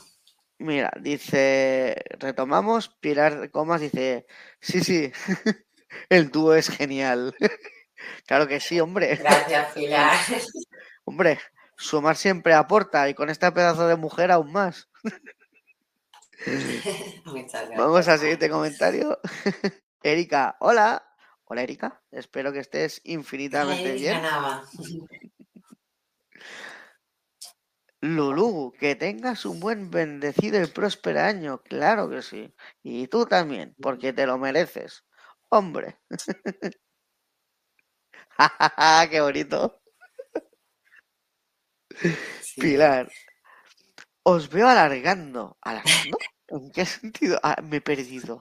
Mira, 0.58 0.90
dice, 0.98 2.02
retomamos, 2.18 2.88
Pilar 2.88 3.50
Comas 3.50 3.82
dice, 3.82 4.26
sí, 4.60 4.80
sí, 4.80 5.12
el 6.08 6.30
dúo 6.30 6.54
es 6.54 6.70
genial. 6.70 7.34
claro 8.26 8.46
que 8.46 8.60
sí, 8.60 8.80
hombre. 8.80 9.16
Gracias, 9.16 9.72
Pilar. 9.72 10.16
hombre, 11.04 11.38
sumar 11.76 12.16
siempre 12.16 12.54
aporta 12.54 13.08
y 13.08 13.14
con 13.14 13.30
esta 13.30 13.52
pedazo 13.52 13.86
de 13.86 13.96
mujer 13.96 14.30
aún 14.30 14.52
más. 14.52 14.88
Vamos 17.76 18.08
al 18.08 18.18
siguiente 18.18 18.50
comentario. 18.50 19.18
Erika, 20.02 20.56
hola. 20.60 21.02
Hola 21.48 21.62
Erika, 21.62 22.02
espero 22.10 22.52
que 22.52 22.58
estés 22.58 23.00
infinitamente 23.04 23.92
bien. 23.92 24.20
Lulú, 28.00 28.72
que 28.78 28.96
tengas 28.96 29.46
un 29.46 29.60
buen, 29.60 29.90
bendecido 29.90 30.60
y 30.60 30.66
próspero 30.66 31.20
año, 31.20 31.62
claro 31.62 32.10
que 32.10 32.22
sí. 32.22 32.52
Y 32.82 33.06
tú 33.06 33.26
también, 33.26 33.76
porque 33.80 34.12
te 34.12 34.26
lo 34.26 34.38
mereces. 34.38 35.04
Hombre. 35.48 36.00
¡Qué 39.10 39.20
bonito! 39.20 39.80
Pilar, 42.56 43.10
os 44.22 44.48
veo 44.48 44.68
alargando. 44.68 45.56
¿Alargando? 45.60 46.18
¿En 46.48 46.70
qué 46.70 46.86
sentido? 46.86 47.38
Ah, 47.42 47.56
me 47.62 47.78
he 47.78 47.80
perdido. 47.80 48.40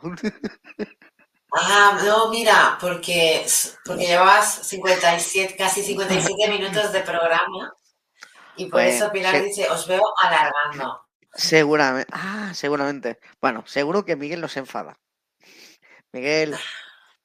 Ah, 1.57 1.99
no, 2.03 2.30
mira, 2.30 2.78
porque, 2.82 3.45
porque 3.86 4.07
llevas 4.07 4.67
57, 4.67 5.55
casi 5.55 5.84
57 5.84 6.51
minutos 6.51 6.91
de 6.91 6.99
programa 6.99 7.73
y 8.57 8.65
por 8.65 8.82
eso 8.82 9.11
Pilar 9.11 9.41
dice, 9.41 9.69
os 9.69 9.88
veo 9.88 10.03
alargando. 10.21 11.05
Seguramente, 11.34 12.11
ah, 12.13 12.51
seguramente. 12.53 13.19
Bueno, 13.41 13.63
seguro 13.67 14.05
que 14.05 14.15
Miguel 14.15 14.41
nos 14.41 14.55
enfada. 14.57 14.97
Miguel, 16.11 16.55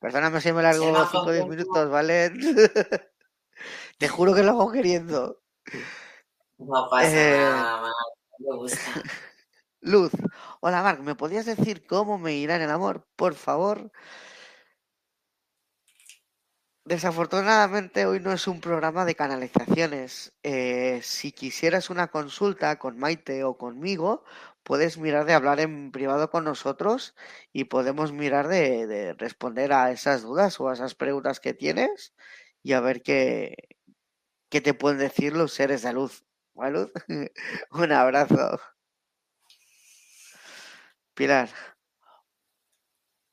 perdóname 0.00 0.40
si 0.40 0.52
me 0.52 0.62
largo 0.62 1.06
5 1.06 1.18
o 1.18 1.32
10 1.32 1.46
minutos, 1.46 1.90
¿vale? 1.90 2.30
Te 3.98 4.08
juro 4.08 4.34
que 4.34 4.42
lo 4.42 4.52
hago 4.52 4.72
queriendo. 4.72 5.42
No 6.58 6.88
pasa 6.90 7.10
eh, 7.12 7.38
nada, 7.38 7.92
me 8.38 8.56
gusta. 8.56 8.78
Luz, 9.82 10.12
hola 10.60 10.82
Marc, 10.82 11.00
¿me 11.00 11.14
podías 11.14 11.46
decir 11.46 11.86
cómo 11.86 12.18
me 12.18 12.34
irá 12.34 12.56
en 12.56 12.62
el 12.62 12.70
amor, 12.70 13.06
por 13.16 13.34
favor? 13.34 13.90
Desafortunadamente 16.84 18.04
hoy 18.04 18.20
no 18.20 18.32
es 18.32 18.48
un 18.48 18.60
programa 18.60 19.04
de 19.04 19.14
canalizaciones. 19.14 20.32
Eh, 20.42 21.00
si 21.02 21.30
quisieras 21.30 21.88
una 21.88 22.08
consulta 22.08 22.78
con 22.78 22.98
Maite 22.98 23.44
o 23.44 23.56
conmigo, 23.56 24.24
puedes 24.62 24.98
mirar 24.98 25.24
de 25.24 25.34
hablar 25.34 25.60
en 25.60 25.92
privado 25.92 26.30
con 26.30 26.44
nosotros 26.44 27.14
y 27.52 27.64
podemos 27.64 28.12
mirar 28.12 28.48
de, 28.48 29.14
responder 29.18 29.72
a 29.72 29.90
esas 29.90 30.22
dudas 30.22 30.60
o 30.60 30.68
a 30.68 30.74
esas 30.74 30.94
preguntas 30.94 31.40
que 31.40 31.54
tienes 31.54 32.14
y 32.62 32.72
a 32.72 32.80
ver 32.80 33.02
qué, 33.02 33.56
qué 34.48 34.60
te 34.60 34.74
pueden 34.74 34.98
decir 34.98 35.34
los 35.34 35.52
seres 35.52 35.82
de 35.82 35.92
luz. 35.92 36.24
¿Vale? 36.54 36.90
un 37.70 37.92
abrazo. 37.92 38.60
Pilar. 41.14 41.48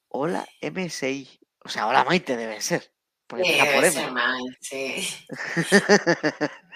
Hola 0.09 0.47
MSI. 0.61 1.39
O 1.63 1.69
sea, 1.69 1.87
hola 1.87 2.03
Maite 2.03 2.37
debe 2.37 2.61
ser. 2.61 2.91
Porque 3.27 3.43
sí, 3.43 3.53
debe 3.53 3.91
ser 3.91 4.11
Maite, 4.11 4.57
sí. 4.61 5.27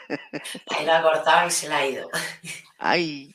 Ahí 0.69 0.85
lo 0.85 0.93
ha 0.93 1.01
cortado 1.01 1.47
y 1.47 1.51
se 1.51 1.69
la 1.69 1.77
ha 1.77 1.85
ido. 1.85 2.09
Ay. 2.77 3.33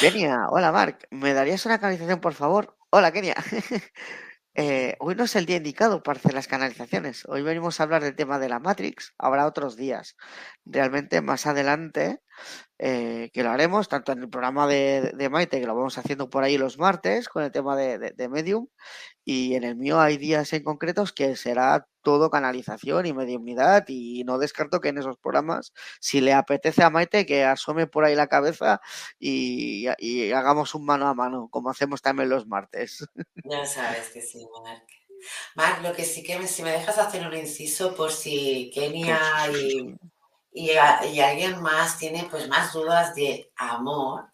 Kenia, 0.00 0.48
hola 0.50 0.72
Marc, 0.72 1.06
¿me 1.10 1.32
darías 1.32 1.64
una 1.66 1.78
canalización 1.78 2.20
por 2.20 2.34
favor? 2.34 2.76
Hola 2.90 3.12
Kenia. 3.12 3.34
Eh, 4.54 4.96
hoy 5.00 5.14
no 5.14 5.24
es 5.24 5.34
el 5.34 5.46
día 5.46 5.56
indicado 5.56 6.02
para 6.02 6.18
hacer 6.18 6.34
las 6.34 6.46
canalizaciones. 6.46 7.24
Hoy 7.26 7.40
venimos 7.40 7.80
a 7.80 7.84
hablar 7.84 8.02
del 8.02 8.14
tema 8.14 8.38
de 8.38 8.50
la 8.50 8.58
Matrix. 8.58 9.14
Habrá 9.16 9.46
otros 9.46 9.76
días. 9.76 10.14
Realmente 10.66 11.22
más 11.22 11.46
adelante 11.46 12.20
eh, 12.84 13.30
que 13.32 13.44
lo 13.44 13.50
haremos, 13.50 13.88
tanto 13.88 14.10
en 14.10 14.22
el 14.22 14.28
programa 14.28 14.66
de, 14.66 15.28
Maite, 15.30 15.60
que 15.60 15.66
lo 15.66 15.76
vamos 15.76 15.98
haciendo 15.98 16.28
por 16.28 16.42
ahí 16.42 16.58
los 16.58 16.78
martes 16.78 17.28
con 17.28 17.44
el 17.44 17.52
tema 17.52 17.76
de, 17.76 17.96
de, 18.10 18.28
Medium, 18.28 18.66
y 19.24 19.54
en 19.54 19.62
el 19.62 19.76
mío 19.76 20.00
hay 20.00 20.16
días 20.16 20.52
en 20.52 20.64
concretos 20.64 21.12
que 21.12 21.36
será 21.36 21.86
todo 22.02 22.28
canalización 22.28 23.06
y 23.06 23.12
mediumidad, 23.12 23.84
y 23.86 24.24
no 24.24 24.36
descarto 24.36 24.80
que 24.80 24.88
en 24.88 24.98
esos 24.98 25.16
programas, 25.16 25.72
si 26.00 26.20
le 26.20 26.32
apetece 26.32 26.82
a 26.82 26.90
Maite, 26.90 27.24
que 27.24 27.44
asome 27.44 27.86
por 27.86 28.04
ahí 28.04 28.16
la 28.16 28.26
cabeza 28.26 28.80
y, 29.16 29.86
hagamos 30.34 30.74
un 30.74 30.84
mano 30.84 31.06
a 31.06 31.14
mano, 31.14 31.46
como 31.52 31.70
hacemos 31.70 32.02
también 32.02 32.30
los 32.30 32.48
martes. 32.48 33.06
Ya 33.44 33.64
sabes 33.64 34.10
que 34.10 34.20
sí, 34.20 34.44
Marc. 34.64 34.88
Marc, 35.54 35.82
lo 35.82 35.92
que 35.92 36.04
sí 36.04 36.24
que 36.24 36.36
me, 36.36 36.48
si 36.48 36.64
me 36.64 36.72
dejas 36.72 36.98
hacer 36.98 37.24
un 37.24 37.34
inciso 37.34 37.94
por 37.94 38.10
si 38.10 38.72
Kenia 38.74 39.20
y 39.52 39.94
y, 40.52 40.70
alguien 40.76 41.60
más 41.62 41.98
tiene 41.98 42.26
pues 42.30 42.48
más 42.48 42.72
dudas 42.72 43.14
de 43.14 43.50
amor, 43.56 44.30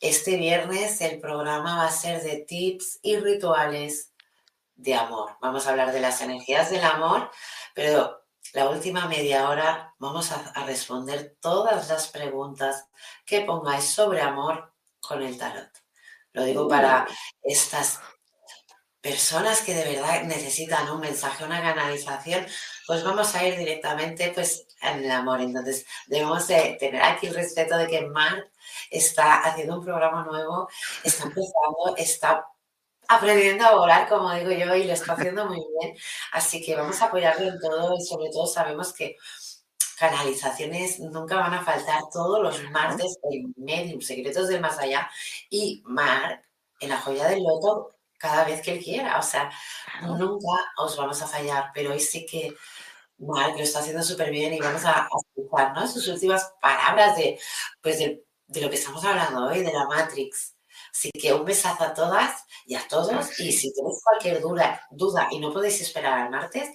este 0.00 0.36
viernes 0.36 1.00
el 1.00 1.20
programa 1.20 1.78
va 1.78 1.86
a 1.86 1.90
ser 1.90 2.22
de 2.22 2.36
tips 2.36 3.00
y 3.02 3.16
rituales 3.16 4.12
de 4.74 4.94
amor. 4.94 5.36
Vamos 5.40 5.66
a 5.66 5.70
hablar 5.70 5.92
de 5.92 6.00
las 6.00 6.20
energías 6.20 6.70
del 6.70 6.84
amor, 6.84 7.30
pero 7.74 8.24
la 8.52 8.68
última 8.68 9.08
media 9.08 9.48
hora 9.48 9.94
vamos 9.98 10.30
a, 10.32 10.36
a 10.50 10.64
responder 10.66 11.36
todas 11.40 11.88
las 11.88 12.08
preguntas 12.08 12.88
que 13.24 13.40
pongáis 13.40 13.84
sobre 13.84 14.20
amor 14.20 14.72
con 15.00 15.22
el 15.22 15.36
tarot. 15.38 15.70
Lo 16.32 16.44
digo 16.44 16.68
para 16.68 17.06
estas 17.42 18.00
personas 19.00 19.62
que 19.62 19.74
de 19.74 19.94
verdad 19.94 20.22
necesitan 20.24 20.90
un 20.90 21.00
mensaje, 21.00 21.44
una 21.44 21.62
canalización, 21.62 22.46
pues 22.86 23.02
vamos 23.02 23.34
a 23.34 23.46
ir 23.46 23.56
directamente 23.56 24.32
pues 24.34 24.65
en 24.92 25.04
el 25.04 25.10
amor. 25.10 25.40
Entonces 25.40 25.86
debemos 26.06 26.46
de 26.48 26.76
tener 26.78 27.02
aquí 27.02 27.26
el 27.28 27.34
respeto 27.34 27.76
de 27.76 27.86
que 27.86 28.06
Mark 28.06 28.50
está 28.90 29.40
haciendo 29.40 29.78
un 29.78 29.84
programa 29.84 30.24
nuevo, 30.24 30.68
está 31.02 31.24
empezando, 31.24 31.96
está 31.96 32.46
aprendiendo 33.08 33.64
a 33.64 33.74
volar, 33.74 34.08
como 34.08 34.32
digo 34.34 34.50
yo, 34.50 34.74
y 34.74 34.84
lo 34.84 34.92
está 34.92 35.12
haciendo 35.12 35.46
muy 35.46 35.64
bien. 35.80 35.96
Así 36.32 36.64
que 36.64 36.76
vamos 36.76 37.00
a 37.02 37.06
apoyarlo 37.06 37.48
en 37.48 37.60
todo 37.60 37.94
y 37.96 38.04
sobre 38.04 38.30
todo 38.30 38.46
sabemos 38.46 38.92
que 38.92 39.16
canalizaciones 39.98 41.00
nunca 41.00 41.36
van 41.36 41.54
a 41.54 41.64
faltar 41.64 42.02
todos 42.12 42.42
los 42.42 42.70
martes 42.70 43.18
en 43.30 43.54
Medium, 43.56 44.00
Secretos 44.00 44.48
del 44.48 44.60
Más 44.60 44.78
Allá. 44.78 45.10
Y 45.48 45.82
Mark 45.86 46.42
en 46.80 46.90
la 46.90 47.00
joya 47.00 47.28
del 47.28 47.42
loto 47.42 47.96
cada 48.18 48.44
vez 48.44 48.62
que 48.62 48.72
él 48.72 48.84
quiera. 48.84 49.18
O 49.18 49.22
sea, 49.22 49.50
nunca 50.02 50.52
os 50.78 50.96
vamos 50.96 51.20
a 51.22 51.26
fallar, 51.26 51.70
pero 51.74 51.92
hoy 51.92 52.00
sí 52.00 52.26
que 52.26 52.54
Mark 53.18 53.54
lo 53.56 53.62
está 53.62 53.80
haciendo 53.80 54.02
súper 54.02 54.30
bien 54.30 54.52
y 54.52 54.60
vamos 54.60 54.84
a, 54.84 55.08
escuchar 55.36 55.74
¿no? 55.74 55.86
sus 55.88 56.06
últimas 56.08 56.52
palabras 56.60 57.16
de, 57.16 57.38
pues 57.80 57.98
de, 57.98 58.22
lo 58.60 58.68
que 58.68 58.76
estamos 58.76 59.04
hablando 59.04 59.46
hoy, 59.46 59.62
de 59.62 59.72
la 59.72 59.86
Matrix. 59.86 60.54
Así 60.92 61.10
que 61.10 61.32
un 61.32 61.44
besazo 61.44 61.84
a 61.84 61.94
todas 61.94 62.44
y 62.64 62.74
a 62.74 62.86
todos. 62.88 63.38
Y 63.40 63.52
si 63.52 63.72
tenéis 63.74 64.02
cualquier 64.02 64.40
duda, 64.40 64.82
duda 64.90 65.28
y 65.30 65.38
no 65.38 65.52
podéis 65.52 65.80
esperar 65.80 66.18
al 66.18 66.30
martes, 66.30 66.70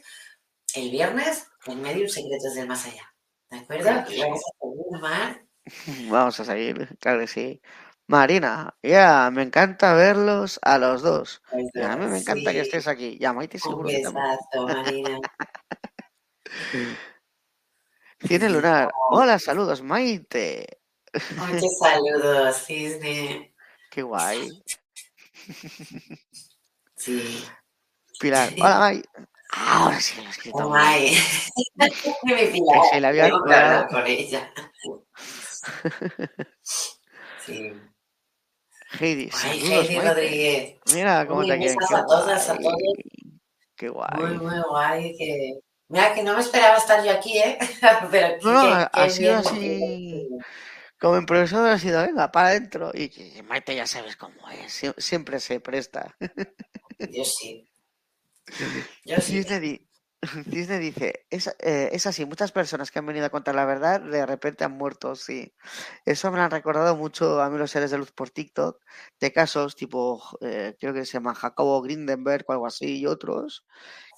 el 0.76 0.92
viernes 0.92 1.48
en 1.66 1.82
Medium 1.82 2.08
Secretos 2.08 2.54
del 2.56 2.68
Más 2.68 2.86
Allá. 2.86 3.14
¿De 3.50 3.58
acuerdo? 3.58 3.90
Y 4.10 4.20
vamos 4.20 4.42
a 4.42 4.52
seguir, 4.60 5.02
Mar. 5.02 5.46
Vamos 6.10 6.40
a 6.40 6.46
seguir, 6.46 6.98
claro 7.00 7.20
que 7.20 7.28
sí. 7.28 7.62
Marina, 8.08 8.76
ya, 8.82 9.30
me 9.32 9.44
encanta 9.44 9.94
verlos 9.94 10.60
a 10.64 10.78
los 10.78 11.02
dos. 11.02 11.42
a 11.52 11.96
mí 11.96 12.06
me 12.08 12.18
encanta 12.18 12.52
que 12.52 12.62
estés 12.62 12.88
aquí. 12.88 13.18
Ya, 13.20 13.32
Maite 13.32 13.60
seguro 13.60 13.88
Un 13.88 13.96
besazo, 13.96 14.68
Marina. 14.68 15.20
Tiene 18.20 18.50
Lunar. 18.50 18.92
Hola, 19.10 19.40
saludos, 19.40 19.82
Maite. 19.82 20.80
Muchos 21.38 21.78
saludos, 21.80 22.64
Cisne. 22.66 23.54
Qué 23.90 24.02
guay. 24.02 24.64
Sí. 26.96 27.44
Pilar. 28.20 28.54
Hola, 28.58 28.78
Maite. 28.78 29.10
Ahora 29.54 30.00
sí 30.00 30.22
lo 30.22 30.28
he 30.28 30.30
escrito. 30.30 30.70
May. 30.70 31.18
Me 32.24 32.48
Pilar. 32.52 32.82
Se 32.92 33.02
la 33.02 33.08
había 33.08 33.30
con 33.90 34.06
ella. 34.06 34.54
Sí. 37.44 37.74
Heidi, 39.00 39.30
Ay, 39.44 39.60
Heidi 39.62 40.00
Rodríguez. 40.00 40.80
Mira 40.94 41.26
cómo 41.26 41.44
te 41.44 41.58
quieren. 41.58 41.78
A 41.92 42.06
todas, 42.06 42.50
a 42.50 42.58
todos. 42.58 42.76
Qué 43.76 43.90
guay. 43.90 44.10
Muy, 44.20 44.38
muy 44.38 44.62
guay. 44.70 45.18
Que... 45.18 45.60
Mira, 45.92 46.14
que 46.14 46.24
no 46.24 46.34
me 46.34 46.42
esperaba 46.42 46.78
estar 46.78 47.04
yo 47.04 47.12
aquí, 47.12 47.38
¿eh? 47.38 47.58
Pero 48.12 48.38
no, 48.42 48.70
no, 48.70 48.90
ha 48.92 49.10
sido 49.10 49.38
así. 49.38 50.30
Como 50.98 51.18
improvisado 51.18 51.68
ha 51.68 51.78
sido, 51.78 52.02
venga, 52.02 52.32
para 52.32 52.50
adentro. 52.50 52.92
Y 52.94 53.12
Maite 53.44 53.76
ya 53.76 53.86
sabes 53.86 54.16
cómo 54.16 54.50
es. 54.50 54.94
Siempre 54.98 55.40
se 55.40 55.60
presta. 55.60 56.16
Yo 57.00 57.26
sí. 57.26 57.68
Yo 59.04 59.18
sí. 59.18 59.44
Cisne 60.52 60.78
dice, 60.78 61.26
es, 61.30 61.48
eh, 61.60 61.90
es, 61.92 62.06
así, 62.06 62.26
muchas 62.26 62.52
personas 62.52 62.92
que 62.92 63.00
han 63.00 63.06
venido 63.06 63.26
a 63.26 63.32
contar 63.32 63.56
la 63.56 63.66
verdad 63.66 64.00
de 64.00 64.26
repente 64.26 64.64
han 64.64 64.78
muerto, 64.78 65.16
sí. 65.16 65.54
Eso 66.06 66.30
me 66.32 66.38
lo 66.38 66.44
han 66.44 66.52
recordado 66.52 66.96
mucho 66.96 67.42
a 67.42 67.50
mí 67.50 67.58
los 67.58 67.72
seres 67.72 67.90
de 67.90 67.98
luz 67.98 68.12
por 68.12 68.30
TikTok, 68.30 68.80
de 69.20 69.34
casos 69.34 69.76
tipo, 69.76 70.22
eh, 70.42 70.76
creo 70.80 70.94
que 70.94 71.06
se 71.06 71.14
llama 71.14 71.34
Jacobo 71.34 71.82
Grindenberg 71.82 72.46
o 72.48 72.52
algo 72.54 72.68
así, 72.68 73.00
y 73.00 73.08
otros, 73.08 73.66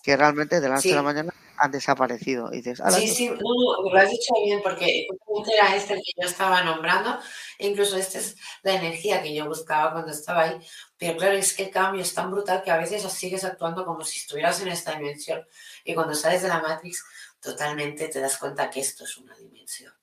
que 0.04 0.18
realmente 0.18 0.60
de 0.60 0.68
la 0.68 0.76
noche 0.76 0.92
a 0.92 0.98
la 0.98 1.02
mañana 1.02 1.34
han 1.56 1.72
desaparecido. 1.72 2.50
Y 2.52 2.58
dices, 2.58 2.82
sí, 2.94 3.08
sí, 3.08 3.30
no, 3.30 3.90
lo 3.90 3.98
has 3.98 4.10
dicho 4.10 4.34
bien, 4.44 4.60
porque 4.62 5.08
era 5.52 5.76
este 5.78 5.94
el 5.94 6.02
que 6.02 6.12
yo 6.22 6.28
estaba 6.28 6.62
nombrando, 6.62 7.18
e 7.58 7.68
incluso 7.68 7.96
esta 7.96 8.20
es 8.20 8.36
la 8.64 8.74
energía 8.74 9.24
que 9.24 9.34
yo 9.34 9.48
buscaba 9.48 9.94
cuando 9.94 10.12
estaba 10.12 10.42
ahí. 10.42 10.60
Pero 10.98 11.18
claro, 11.18 11.36
es 11.36 11.54
que 11.54 11.64
el 11.64 11.72
cambio 11.72 12.02
es 12.02 12.14
tan 12.14 12.30
brutal 12.32 12.64
que 12.64 12.72
a 12.72 12.78
veces 12.78 13.02
sigues 13.14 13.46
actuando 13.46 13.86
como 13.86 14.04
si 14.04 14.20
estuvieras 14.20 14.60
en 14.62 14.68
esta 14.68 14.92
dimensión. 14.92 15.48
Y 15.86 15.96
cuando 15.96 16.14
sales 16.14 16.42
de 16.42 16.50
la 16.50 16.62
Matrix, 16.62 17.06
totalmente 17.40 18.10
te 18.10 18.20
das 18.20 18.38
cuenta 18.38 18.70
que 18.70 18.82
esto 18.82 19.06
es 19.06 19.18
una 19.18 19.34
dimensión. 19.38 19.94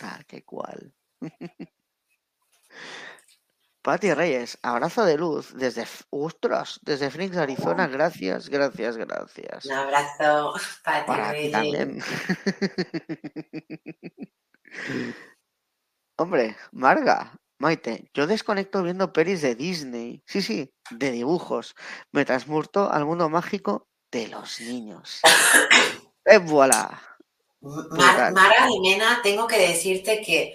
Ah, 0.00 0.20
qué 0.26 0.42
cual. 0.42 0.92
Pati 3.82 4.14
Reyes, 4.14 4.58
abrazo 4.62 5.04
de 5.04 5.18
luz 5.18 5.52
desde 5.56 5.84
Ustros, 6.10 6.78
desde 6.82 7.10
Phoenix, 7.10 7.36
Arizona. 7.36 7.88
Gracias, 7.88 8.48
gracias, 8.48 8.96
gracias. 8.96 9.64
Un 9.66 9.72
abrazo, 9.72 10.54
Pati 10.84 11.06
Para 11.06 11.32
Reyes. 11.32 11.50
también. 11.52 12.02
Hombre, 16.16 16.56
Marga, 16.70 17.32
Maite, 17.58 18.08
yo 18.14 18.28
desconecto 18.28 18.84
viendo 18.84 19.12
pelis 19.12 19.42
de 19.42 19.56
Disney. 19.56 20.22
Sí, 20.26 20.42
sí, 20.42 20.72
de 20.90 21.10
dibujos. 21.10 21.74
Me 22.12 22.24
transmurto 22.24 22.88
al 22.88 23.04
mundo 23.04 23.28
mágico 23.28 23.88
de 24.12 24.28
los 24.28 24.60
niños. 24.60 25.20
¡Eh, 26.24 26.38
voilà! 26.38 27.02
Mara 27.60 28.68
Jimena, 28.68 29.20
tengo 29.24 29.48
que 29.48 29.58
decirte 29.58 30.22
que 30.22 30.54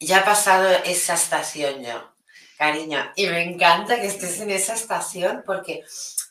ya 0.00 0.20
ha 0.20 0.24
pasado 0.24 0.70
esa 0.84 1.14
estación 1.14 1.82
yo 1.82 2.15
cariño. 2.56 3.12
Y 3.16 3.26
me 3.26 3.42
encanta 3.42 4.00
que 4.00 4.06
estés 4.06 4.40
en 4.40 4.50
esa 4.50 4.74
estación 4.74 5.42
porque 5.46 5.84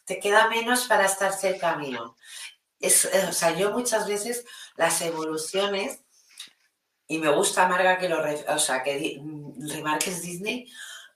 te 0.06 0.20
queda 0.20 0.48
menos 0.50 0.86
para 0.86 1.06
estar 1.06 1.34
cerca 1.34 1.76
mío. 1.76 2.16
Es, 2.80 3.06
eh, 3.06 3.26
o 3.30 3.34
sea, 3.34 3.52
yo 3.58 3.72
muchas 3.72 4.08
veces 4.08 4.46
las 4.76 5.02
evoluciones, 5.02 6.02
y 7.08 7.20
me 7.20 7.30
gusta, 7.30 7.68
Marga, 7.68 7.98
que 7.98 8.10
lo 8.10 8.22
o 8.48 8.60
sea, 8.60 8.84
que 8.84 9.22
remarques 9.74 10.22
Disney, 10.22 10.72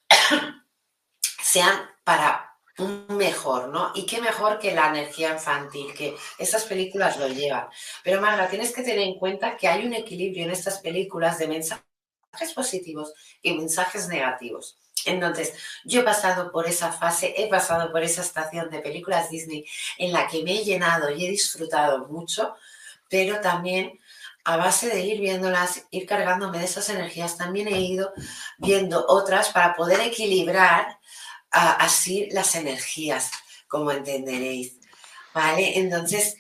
sean 1.41 1.89
para 2.03 2.49
un 2.78 3.05
mejor, 3.10 3.70
¿no? 3.70 3.91
Y 3.93 4.05
qué 4.05 4.22
mejor 4.22 4.60
que 4.60 4.74
la 4.74 4.89
energía 4.89 5.34
infantil, 5.34 5.93
que 5.93 6.16
esas 6.38 6.66
películas 6.66 7.18
lo 7.18 7.28
llevan. 7.28 7.68
Pero 8.03 8.22
Marga, 8.22 8.47
tienes 8.49 8.74
que 8.74 8.84
tener 8.84 8.99
en 8.99 9.20
cuenta 9.20 9.57
que 9.57 9.68
hay 9.68 9.86
un 9.86 9.93
equilibrio 9.93 10.45
en 10.45 10.51
estas 10.51 10.80
películas 10.80 11.38
de 11.39 11.47
mensajes 11.47 12.53
positivos 12.55 13.14
y 13.41 13.53
mensajes 13.53 14.07
negativos. 14.07 14.78
Entonces, 15.06 15.54
yo 15.84 16.02
he 16.02 16.04
pasado 16.04 16.52
por 16.52 16.68
esa 16.68 16.91
fase, 16.91 17.34
he 17.38 17.47
pasado 17.47 17.91
por 17.91 18.04
esa 18.04 18.22
estación 18.22 18.70
de 18.70 18.80
películas 18.80 19.30
Disney 19.30 19.66
en 19.97 20.14
la 20.14 20.28
que 20.28 20.43
me 20.43 20.54
he 20.54 20.64
llenado 20.64 21.10
y 21.12 21.26
he 21.26 21.30
disfrutado 21.30 22.08
mucho, 22.08 22.56
pero 23.10 23.41
también 23.41 24.00
a 24.43 24.58
base 24.58 24.89
de 24.89 25.02
ir 25.02 25.20
viéndolas, 25.20 25.86
ir 25.91 26.06
cargándome 26.06 26.60
de 26.60 26.66
esas 26.66 26.89
energías, 26.89 27.38
también 27.38 27.68
he 27.68 27.82
ido 27.82 28.14
viendo 28.58 29.06
otras 29.08 29.50
para 29.50 29.76
poder 29.76 30.02
equilibrar 30.02 31.00
así 31.52 32.30
las 32.32 32.56
energías, 32.56 33.32
como 33.68 33.91
entenderéis. 33.91 34.78
¿Vale? 35.34 35.78
Entonces, 35.78 36.36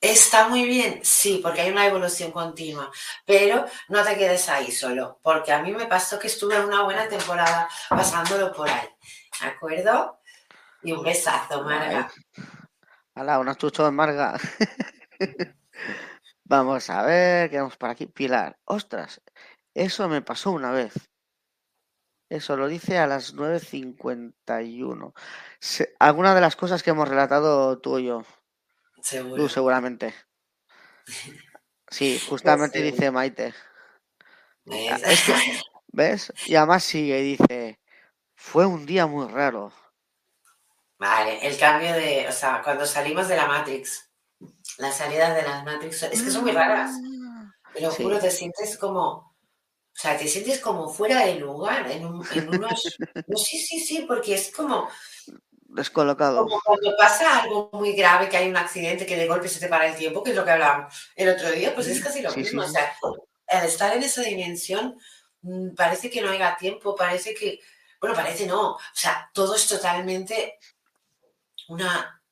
Está 0.00 0.48
muy 0.48 0.64
bien, 0.64 1.00
sí, 1.02 1.40
porque 1.42 1.62
hay 1.62 1.70
una 1.70 1.86
evolución 1.86 2.30
continua, 2.30 2.88
pero 3.26 3.64
no 3.88 4.04
te 4.04 4.16
quedes 4.16 4.48
ahí 4.48 4.70
solo, 4.70 5.18
porque 5.22 5.52
a 5.52 5.60
mí 5.60 5.72
me 5.72 5.86
pasó 5.86 6.20
que 6.20 6.28
estuve 6.28 6.64
una 6.64 6.84
buena 6.84 7.08
temporada 7.08 7.68
pasándolo 7.88 8.52
por 8.52 8.70
ahí, 8.70 8.88
¿de 9.40 9.46
acuerdo? 9.48 10.20
Y 10.82 10.92
un 10.92 11.02
besazo, 11.02 11.64
Marga. 11.64 12.08
Hola, 13.16 13.40
unos 13.40 13.56
chuchos, 13.58 13.92
Marga. 13.92 14.38
Vamos 16.44 16.88
a 16.90 17.02
ver, 17.02 17.50
quedamos 17.50 17.76
por 17.76 17.90
aquí. 17.90 18.06
Pilar, 18.06 18.56
ostras, 18.64 19.20
eso 19.74 20.08
me 20.08 20.22
pasó 20.22 20.52
una 20.52 20.70
vez. 20.70 20.94
Eso 22.30 22.56
lo 22.56 22.68
dice 22.68 22.98
a 22.98 23.06
las 23.08 23.34
9.51. 23.34 25.12
Alguna 25.98 26.34
de 26.34 26.40
las 26.40 26.56
cosas 26.56 26.82
que 26.82 26.90
hemos 26.90 27.08
relatado 27.08 27.78
tú 27.80 27.98
y 27.98 28.06
yo. 28.06 28.22
Tú 29.36 29.48
seguramente. 29.48 30.14
Sí, 31.90 32.20
justamente 32.28 32.82
dice 32.82 33.10
Maite. 33.10 33.54
¿Ves? 35.86 36.32
Y 36.46 36.54
además 36.54 36.84
sigue, 36.84 37.22
dice, 37.22 37.80
fue 38.34 38.66
un 38.66 38.84
día 38.84 39.06
muy 39.06 39.26
raro. 39.26 39.72
Vale, 40.98 41.46
el 41.46 41.56
cambio 41.56 41.92
de, 41.92 42.26
o 42.28 42.32
sea, 42.32 42.60
cuando 42.62 42.84
salimos 42.84 43.28
de 43.28 43.36
la 43.36 43.46
Matrix, 43.46 44.10
las 44.78 44.96
salidas 44.96 45.34
de 45.34 45.42
las 45.42 45.64
Matrix, 45.64 46.02
es 46.02 46.22
que 46.22 46.30
son 46.30 46.42
muy 46.42 46.52
raras. 46.52 46.90
Ah, 47.26 47.52
te 47.72 47.80
lo 47.80 47.90
juro, 47.90 48.18
te 48.18 48.30
sientes 48.30 48.76
como, 48.76 49.04
o 49.08 49.34
sea, 49.94 50.18
te 50.18 50.28
sientes 50.28 50.60
como 50.60 50.88
fuera 50.88 51.24
de 51.24 51.36
lugar, 51.36 51.90
en, 51.90 52.02
en 52.02 52.48
unos... 52.48 52.82
sí, 53.36 53.58
sí, 53.58 53.80
sí, 53.80 54.04
porque 54.06 54.34
es 54.34 54.52
como, 54.52 54.88
descolocado. 55.68 56.44
Como 56.44 56.60
cuando 56.62 56.96
pasa 56.96 57.42
algo 57.42 57.70
muy 57.72 57.92
grave, 57.92 58.28
que 58.28 58.36
hay 58.36 58.48
un 58.48 58.56
accidente, 58.56 59.06
que 59.06 59.16
de 59.16 59.28
golpe 59.28 59.48
se 59.48 59.60
te 59.60 59.68
para 59.68 59.86
el 59.86 59.96
tiempo, 59.96 60.22
que 60.22 60.30
es 60.30 60.36
lo 60.36 60.44
que 60.44 60.50
hablábamos 60.50 61.10
el 61.14 61.28
otro 61.28 61.50
día, 61.50 61.74
pues 61.74 61.86
es 61.86 62.02
casi 62.02 62.22
lo 62.22 62.34
mismo. 62.34 62.62
O 62.62 62.68
sea, 62.68 62.96
al 63.48 63.66
estar 63.66 63.94
en 63.94 64.02
esa 64.02 64.22
dimensión, 64.22 64.98
mm, 65.42 65.74
parece 65.74 66.10
que 66.10 66.22
no 66.22 66.30
haya 66.30 66.56
tiempo, 66.56 66.96
parece 66.96 67.34
que, 67.34 67.60
bueno, 68.00 68.16
parece 68.16 68.46
no, 68.46 68.72
o 68.72 68.80
sea, 68.92 69.30
todo 69.32 69.54
es 69.54 69.66
totalmente 69.66 70.58
una, 71.68 72.22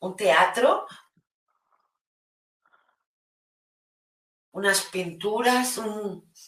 un 0.00 0.14
teatro, 0.14 0.86
unas 4.52 4.82
pinturas, 4.82 5.80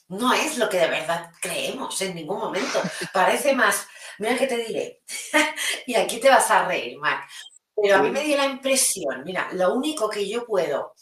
no 0.08 0.32
es 0.34 0.58
lo 0.58 0.68
que 0.68 0.76
de 0.76 0.88
verdad 0.88 1.32
creemos 1.40 2.00
en 2.02 2.14
ningún 2.14 2.38
momento. 2.38 2.80
Parece 3.14 3.54
más 3.54 3.86
Mira 4.18 4.38
que 4.38 4.46
te 4.46 4.56
diré. 4.56 5.02
y 5.86 5.94
aquí 5.94 6.18
te 6.18 6.28
vas 6.28 6.50
a 6.50 6.66
reír, 6.66 6.98
Mac. 6.98 7.28
Pero 7.74 7.96
a 7.96 8.02
mí 8.02 8.10
me 8.10 8.22
dio 8.22 8.36
la 8.36 8.46
impresión, 8.46 9.24
mira, 9.24 9.48
lo 9.52 9.74
único 9.74 10.08
que 10.08 10.28
yo 10.28 10.46
puedo 10.46 10.94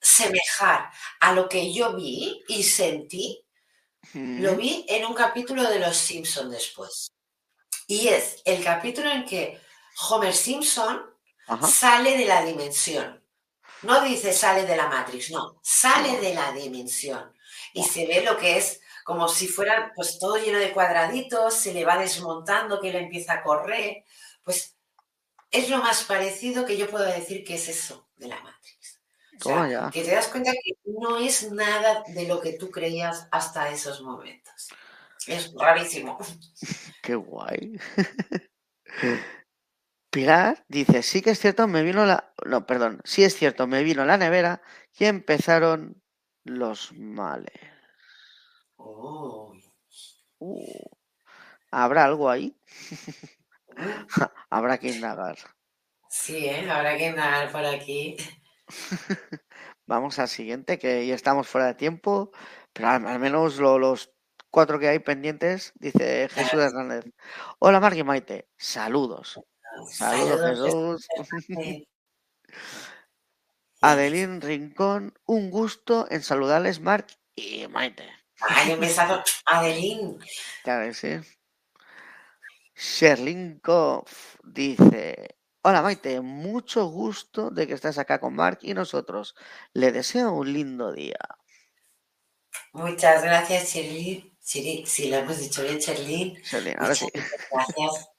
semejar 0.00 0.90
a 1.20 1.32
lo 1.32 1.48
que 1.48 1.72
yo 1.72 1.94
vi 1.94 2.42
y 2.48 2.62
sentí 2.62 3.44
Lo 4.14 4.56
vi 4.56 4.84
en 4.88 5.04
un 5.04 5.14
capítulo 5.14 5.68
de 5.68 5.78
Los 5.78 5.96
Simpson 5.96 6.50
después. 6.50 7.12
Y 7.86 8.08
es 8.08 8.42
el 8.44 8.64
capítulo 8.64 9.10
en 9.10 9.24
que 9.24 9.60
Homer 10.08 10.34
Simpson 10.34 11.02
sale 11.68 12.16
de 12.16 12.24
la 12.24 12.44
dimensión. 12.44 13.22
No 13.82 14.02
dice 14.02 14.32
sale 14.32 14.64
de 14.64 14.76
la 14.76 14.88
Matrix, 14.88 15.30
no, 15.30 15.60
sale 15.62 16.18
de 16.20 16.34
la 16.34 16.52
dimensión. 16.52 17.32
Y 17.72 17.82
se 17.84 18.06
ve 18.06 18.22
lo 18.22 18.36
que 18.36 18.58
es 18.58 18.80
como 19.10 19.26
si 19.26 19.48
fuera 19.48 19.92
pues 19.96 20.20
todo 20.20 20.36
lleno 20.36 20.60
de 20.60 20.72
cuadraditos, 20.72 21.52
se 21.52 21.74
le 21.74 21.84
va 21.84 21.98
desmontando, 21.98 22.80
que 22.80 22.90
él 22.90 22.94
empieza 22.94 23.32
a 23.32 23.42
correr. 23.42 24.04
Pues 24.44 24.76
es 25.50 25.68
lo 25.68 25.78
más 25.78 26.04
parecido 26.04 26.64
que 26.64 26.76
yo 26.76 26.88
puedo 26.88 27.04
decir 27.06 27.42
que 27.42 27.56
es 27.56 27.68
eso 27.68 28.08
de 28.14 28.28
la 28.28 28.40
Matrix. 28.40 29.00
que 29.92 30.04
te 30.04 30.14
das 30.14 30.28
cuenta 30.28 30.52
que 30.52 30.76
no 30.84 31.18
es 31.18 31.50
nada 31.50 32.04
de 32.06 32.28
lo 32.28 32.40
que 32.40 32.52
tú 32.52 32.70
creías 32.70 33.26
hasta 33.32 33.68
esos 33.70 34.00
momentos. 34.00 34.68
Es 35.26 35.52
rarísimo. 35.58 36.16
Qué 37.02 37.16
guay. 37.16 37.80
Pilar 40.12 40.64
dice, 40.68 41.02
sí 41.02 41.20
que 41.20 41.30
es 41.30 41.40
cierto, 41.40 41.66
me 41.66 41.82
vino 41.82 42.06
la... 42.06 42.32
No, 42.46 42.64
perdón, 42.64 43.00
sí 43.02 43.24
es 43.24 43.34
cierto, 43.34 43.66
me 43.66 43.82
vino 43.82 44.04
la 44.04 44.18
nevera 44.18 44.62
y 44.96 45.06
empezaron 45.06 46.00
los 46.44 46.92
males. 46.92 47.79
Uh, 50.38 50.90
¿Habrá 51.70 52.04
algo 52.04 52.30
ahí? 52.30 52.56
habrá 54.50 54.78
que 54.78 54.88
indagar. 54.88 55.36
Sí, 56.08 56.46
¿eh? 56.46 56.68
habrá 56.68 56.96
que 56.96 57.08
indagar 57.08 57.52
por 57.52 57.64
aquí. 57.64 58.16
Vamos 59.86 60.18
al 60.18 60.28
siguiente, 60.28 60.78
que 60.78 61.06
ya 61.06 61.14
estamos 61.14 61.48
fuera 61.48 61.66
de 61.68 61.74
tiempo, 61.74 62.30
pero 62.72 62.88
al, 62.88 63.18
menos 63.18 63.58
los 63.58 64.12
cuatro 64.50 64.78
que 64.78 64.88
hay 64.88 64.98
pendientes, 65.00 65.72
dice 65.76 66.28
Jesús 66.28 66.60
Hernández. 66.60 67.04
Hola, 67.58 67.80
Margui 67.80 68.02
Maite. 68.02 68.48
Saludos. 68.56 69.40
Saludos, 69.88 70.40
Jesús. 70.48 71.08
Adelín 73.82 74.40
Rincón, 74.40 75.14
un 75.24 75.50
gusto 75.50 76.06
en 76.10 76.22
saludarles, 76.22 76.80
Marc 76.80 77.08
y 77.34 77.66
Maite. 77.68 78.19
Ay, 78.40 78.72
empezado 78.72 79.22
Adelín. 79.46 80.18
Claro 80.62 80.86
que 80.86 80.94
sí. 80.94 81.20
Sherlinkov 82.74 84.04
dice: 84.42 85.36
Hola 85.62 85.82
Maite, 85.82 86.20
mucho 86.20 86.86
gusto 86.86 87.50
de 87.50 87.66
que 87.66 87.74
estés 87.74 87.98
acá 87.98 88.18
con 88.18 88.34
Marc 88.34 88.60
y 88.62 88.72
nosotros. 88.72 89.34
Le 89.74 89.92
deseo 89.92 90.32
un 90.32 90.52
lindo 90.52 90.92
día. 90.92 91.18
Muchas 92.72 93.22
gracias, 93.22 93.74
Sherlyn. 93.74 94.36
Sí, 94.38 95.08
lo 95.10 95.16
hemos 95.16 95.38
dicho 95.38 95.62
bien, 95.62 95.78
Sherlyn. 95.78 96.42
ahora 96.78 96.94
sí. 96.94 97.06
Gracias. 97.12 98.10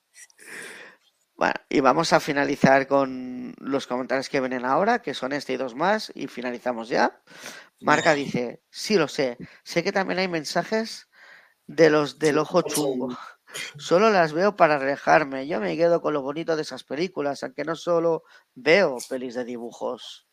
Bueno, 1.41 1.55
y 1.69 1.79
vamos 1.79 2.13
a 2.13 2.19
finalizar 2.19 2.85
con 2.85 3.55
los 3.57 3.87
comentarios 3.87 4.29
que 4.29 4.39
vienen 4.39 4.63
ahora, 4.63 5.01
que 5.01 5.15
son 5.15 5.33
este 5.33 5.53
y 5.53 5.57
dos 5.57 5.73
más, 5.73 6.11
y 6.13 6.27
finalizamos 6.27 6.87
ya. 6.87 7.19
Marca 7.79 8.13
dice, 8.13 8.61
sí 8.69 8.93
lo 8.95 9.07
sé, 9.07 9.39
sé 9.63 9.83
que 9.83 9.91
también 9.91 10.19
hay 10.19 10.27
mensajes 10.27 11.09
de 11.65 11.89
los 11.89 12.19
del 12.19 12.37
ojo 12.37 12.61
chungo. 12.61 13.17
Solo 13.79 14.11
las 14.11 14.33
veo 14.33 14.55
para 14.55 14.75
alejarme. 14.75 15.47
Yo 15.47 15.59
me 15.59 15.75
quedo 15.75 15.99
con 15.99 16.13
lo 16.13 16.21
bonito 16.21 16.55
de 16.55 16.61
esas 16.61 16.83
películas, 16.83 17.41
aunque 17.41 17.63
no 17.63 17.75
solo 17.75 18.23
veo 18.53 18.97
pelis 19.09 19.33
de 19.33 19.43
dibujos. 19.43 20.27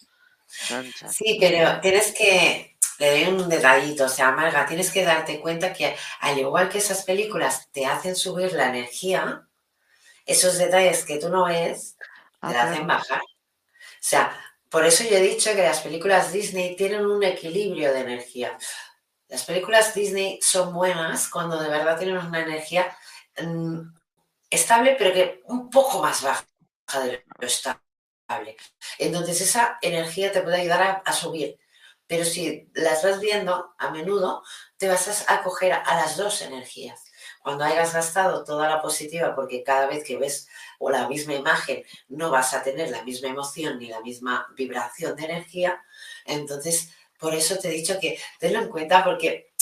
Sí, 0.46 1.38
pero 1.40 1.80
tienes 1.80 2.12
que, 2.12 2.76
le 2.98 3.11
doy 3.12 3.32
un 3.32 3.48
detallito, 3.48 4.04
o 4.04 4.09
sea, 4.11 4.32
Marga, 4.32 4.66
tienes 4.66 4.92
que 4.92 5.04
darte 5.04 5.40
cuenta 5.40 5.72
que 5.72 5.96
al 6.20 6.38
igual 6.38 6.68
que 6.68 6.76
esas 6.76 7.02
películas 7.04 7.70
te 7.72 7.86
hacen 7.86 8.14
subir 8.14 8.52
la 8.52 8.68
energía, 8.68 9.47
esos 10.29 10.59
detalles 10.59 11.05
que 11.05 11.18
tú 11.18 11.31
no 11.31 11.47
ves 11.47 11.97
te 12.41 12.57
ah, 12.57 12.64
hacen 12.64 12.87
bajar. 12.87 13.22
O 13.22 14.01
sea, 14.01 14.39
por 14.68 14.85
eso 14.85 15.03
yo 15.05 15.16
he 15.16 15.22
dicho 15.22 15.51
que 15.55 15.62
las 15.62 15.81
películas 15.81 16.33
Disney 16.33 16.76
tienen 16.76 17.05
un 17.07 17.24
equilibrio 17.24 17.93
de 17.93 18.01
energía. 18.01 18.57
Las 19.29 19.45
películas 19.45 19.95
Disney 19.95 20.39
son 20.43 20.74
buenas 20.74 21.29
cuando 21.31 21.59
de 21.59 21.70
verdad 21.70 21.99
tienen 21.99 22.18
una 22.18 22.43
energía 22.43 22.95
mm, 23.43 23.81
estable, 24.51 24.97
pero 24.99 25.14
que 25.14 25.43
un 25.47 25.70
poco 25.70 26.01
más 26.03 26.22
baja 26.22 26.45
de 27.03 27.24
lo 27.39 27.47
estable. 27.47 28.57
Entonces 28.99 29.41
esa 29.41 29.79
energía 29.81 30.31
te 30.31 30.43
puede 30.43 30.61
ayudar 30.61 31.03
a, 31.05 31.12
subir. 31.14 31.59
Pero 32.07 32.26
si 32.26 32.70
las 32.74 33.03
vas 33.03 33.18
viendo 33.18 33.74
a 33.79 33.91
menudo, 33.91 34.43
te 34.76 34.89
vas 34.89 35.26
a 35.26 35.35
acoger 35.35 35.72
a 35.72 35.95
las 35.97 36.18
dos 36.18 36.43
energías 36.43 37.07
cuando 37.49 37.64
hayas 37.64 37.94
gastado 37.94 38.44
toda 38.44 38.68
la 38.68 38.82
positiva, 38.82 39.34
porque 39.34 39.62
cada 39.62 39.86
vez 39.86 40.05
que 40.05 40.18
ves 40.18 40.49
o 40.78 40.90
la 40.90 41.09
misma 41.09 41.32
imagen 41.32 41.82
no 42.11 42.30
vas 42.30 42.53
a 42.53 42.62
tener 42.62 42.90
la 42.90 43.03
misma 43.05 43.28
emoción 43.28 43.78
ni 43.78 43.86
la 43.86 44.03
misma 44.03 44.46
vibración 44.55 45.16
de 45.16 45.24
energía, 45.24 45.82
entonces 46.26 46.90
por 47.18 47.34
eso 47.34 47.57
te 47.57 47.68
he 47.68 47.70
dicho 47.70 47.99
que 47.99 48.20
tenlo 48.38 48.59
en 48.59 48.68
cuenta 48.68 49.03
porque 49.03 49.55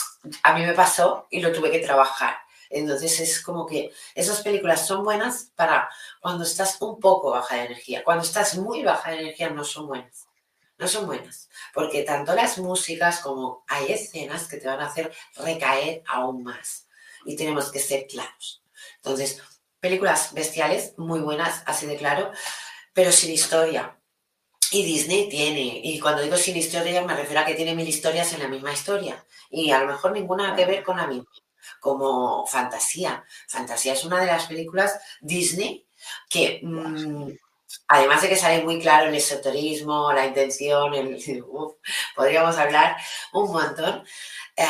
a 0.43 0.53
mí 0.55 0.67
me 0.67 0.73
pasó 0.73 1.29
y 1.31 1.39
lo 1.39 1.53
tuve 1.53 1.71
que 1.71 1.79
trabajar. 1.79 2.37
Entonces 2.71 3.21
es 3.21 3.41
como 3.41 3.65
que 3.65 3.93
esas 4.17 4.43
películas 4.43 4.85
son 4.85 5.05
buenas 5.05 5.53
para 5.55 5.89
cuando 6.21 6.43
estás 6.43 6.79
un 6.83 6.99
poco 6.99 7.31
baja 7.31 7.55
de 7.55 7.67
energía. 7.67 8.03
Cuando 8.03 8.25
estás 8.25 8.57
muy 8.57 8.83
baja 8.83 9.13
de 9.13 9.21
energía 9.21 9.51
no 9.51 9.63
son 9.63 9.87
buenas. 9.87 10.27
No 10.77 10.89
son 10.89 11.07
buenas. 11.07 11.49
Porque 11.73 12.03
tanto 12.03 12.35
las 12.35 12.59
músicas 12.59 13.21
como 13.21 13.65
hay 13.69 13.93
escenas 13.93 14.49
que 14.49 14.57
te 14.57 14.67
van 14.67 14.81
a 14.81 14.87
hacer 14.87 15.13
recaer 15.37 16.03
aún 16.09 16.43
más 16.43 16.86
y 17.27 17.37
tenemos 17.37 17.71
que 17.71 17.81
ser 17.81 18.07
claros. 18.07 18.63
Entonces, 18.97 19.43
películas 19.81 20.33
bestiales, 20.33 20.95
muy 20.97 21.21
buenas, 21.21 21.63
así 21.67 21.87
de 21.87 21.97
claro, 21.97 22.31
pero 22.93 23.13
sin 23.13 23.33
historia. 23.33 23.99
Y 24.73 24.85
Disney 24.85 25.29
tiene, 25.29 25.81
y 25.85 26.01
cuando 26.01 26.23
digo 26.23 26.37
sin 26.37 26.57
historia 26.57 27.03
me 27.03 27.15
refiero 27.15 27.41
a 27.41 27.45
que 27.45 27.55
tiene 27.55 27.75
mil 27.75 27.87
historias 27.87 28.33
en 28.33 28.41
la 28.41 28.49
misma 28.49 28.73
historia, 28.73 29.25
y 29.49 29.71
a 29.71 29.81
lo 29.81 29.87
mejor 29.87 30.13
ninguna 30.13 30.57
que 30.57 30.67
ver 30.67 30.83
con 30.83 30.97
la 30.97 31.07
misma, 31.07 31.31
como 31.81 32.47
Fantasía. 32.47 33.25
Fantasía 33.49 33.93
es 33.93 34.05
una 34.05 34.21
de 34.21 34.27
las 34.27 34.47
películas 34.47 34.99
Disney 35.21 35.87
que, 36.29 36.61
mm, 36.63 37.31
además 37.89 38.23
de 38.23 38.29
que 38.29 38.37
sale 38.37 38.63
muy 38.65 38.81
claro 38.81 39.09
el 39.09 39.15
esoterismo, 39.15 40.13
la 40.13 40.27
intención, 40.27 40.95
el, 40.95 41.17
podríamos 42.17 42.57
hablar 42.59 42.97
un 43.33 43.53
montón, 43.53 44.05
eh, 44.57 44.67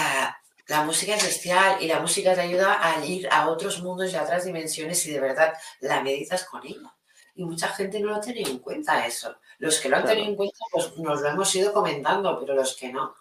la 0.68 0.82
música 0.82 1.14
es 1.14 1.22
bestial 1.22 1.80
y 1.80 1.86
la 1.86 2.00
música 2.00 2.34
te 2.34 2.40
ayuda 2.40 2.78
a 2.82 3.04
ir 3.04 3.28
a 3.30 3.48
otros 3.48 3.82
mundos 3.82 4.12
y 4.12 4.16
a 4.16 4.22
otras 4.22 4.44
dimensiones 4.44 5.04
y 5.06 5.12
de 5.12 5.20
verdad 5.20 5.54
la 5.80 6.02
meditas 6.02 6.44
con 6.44 6.66
ella. 6.66 6.94
Y 7.34 7.44
mucha 7.44 7.68
gente 7.68 8.00
no 8.00 8.08
lo 8.08 8.16
ha 8.16 8.20
tenido 8.20 8.50
en 8.50 8.58
cuenta 8.58 9.06
eso. 9.06 9.36
Los 9.58 9.78
que 9.78 9.88
lo 9.88 9.96
han 9.96 10.06
tenido 10.06 10.26
en 10.26 10.36
cuenta, 10.36 10.58
pues 10.72 10.96
nos 10.96 11.20
lo 11.20 11.28
hemos 11.28 11.54
ido 11.54 11.72
comentando, 11.72 12.38
pero 12.40 12.54
los 12.54 12.74
que 12.76 12.92
no. 12.92 13.14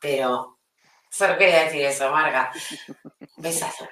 Pero 0.00 0.58
solo 1.08 1.38
quería 1.38 1.64
decir 1.64 1.84
eso, 1.84 2.10
Marga. 2.10 2.52
Besazo. 3.36 3.88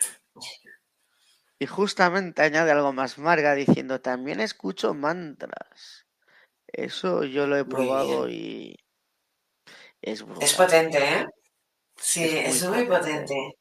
Y 1.58 1.66
justamente 1.66 2.42
añade 2.42 2.72
algo 2.72 2.92
más, 2.92 3.16
Marga, 3.16 3.54
diciendo, 3.54 4.00
también 4.00 4.40
escucho 4.40 4.92
mantras. 4.92 6.06
Eso 6.66 7.24
yo 7.24 7.46
lo 7.46 7.56
he 7.56 7.64
probado 7.64 8.28
y 8.28 8.76
es 10.02 10.24
Es 10.40 10.54
potente, 10.54 10.98
¿eh? 10.98 11.26
Sí, 11.96 12.24
es 12.24 12.68
muy, 12.68 12.84
potente. 12.84 13.58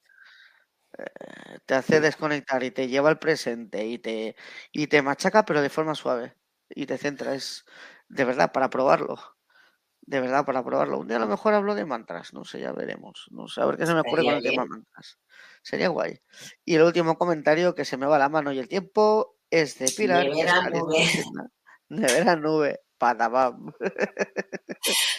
Eh, 0.98 1.60
te 1.66 1.76
hace 1.76 2.00
desconectar 2.00 2.64
y 2.64 2.72
te 2.72 2.88
lleva 2.88 3.10
al 3.10 3.20
presente 3.20 3.86
y 3.86 3.98
te, 4.00 4.36
y 4.72 4.88
te 4.88 5.02
machaca, 5.02 5.46
pero 5.46 5.62
de 5.62 5.70
forma 5.70 5.96
suave. 5.96 6.36
Y 6.70 6.86
te 6.86 6.98
centra. 6.98 7.36
Es 7.36 7.66
de 8.10 8.26
verdad 8.26 8.52
para 8.52 8.70
probarlo. 8.70 9.18
De 10.02 10.20
verdad 10.20 10.46
para 10.46 10.64
probarlo. 10.64 11.00
Un 11.00 11.08
día 11.08 11.18
a 11.18 11.22
lo 11.22 11.28
mejor 11.28 11.54
hablo 11.54 11.76
de 11.76 11.86
mantras, 11.86 12.34
no 12.34 12.44
sé, 12.44 12.60
ya 12.60 12.74
veremos. 12.74 13.28
No 13.32 13.48
sé, 13.48 13.62
a 13.62 13.66
ver 13.66 13.78
qué 13.78 13.86
se 13.86 13.94
me 13.94 14.02
ocurre 14.02 14.24
con 14.24 14.34
el 14.34 14.44
tema 14.44 14.66
mantras. 14.66 15.18
Sería 15.62 15.88
guay. 15.88 16.20
Y 16.66 16.76
el 16.76 16.84
último 16.84 17.18
comentario 17.18 17.74
que 17.74 17.86
se 17.86 17.98
me 17.98 18.06
va 18.06 18.20
la 18.20 18.30
mano 18.30 18.52
y 18.52 18.60
el 18.60 18.68
tiempo 18.68 19.38
es 19.50 19.80
de 19.80 19.86
Pilar. 19.96 20.26
Nevera 20.30 20.70
nube. 20.70 21.08
Nevera 21.90 22.36
nube. 22.36 22.80
Patabam. 23.04 23.74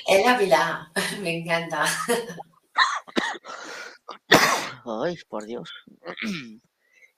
Es 0.09 0.25
la 0.25 0.39
pila, 0.39 0.93
me 1.21 1.39
encanta. 1.39 1.85
Ay, 4.85 5.17
por 5.29 5.45
Dios. 5.47 5.71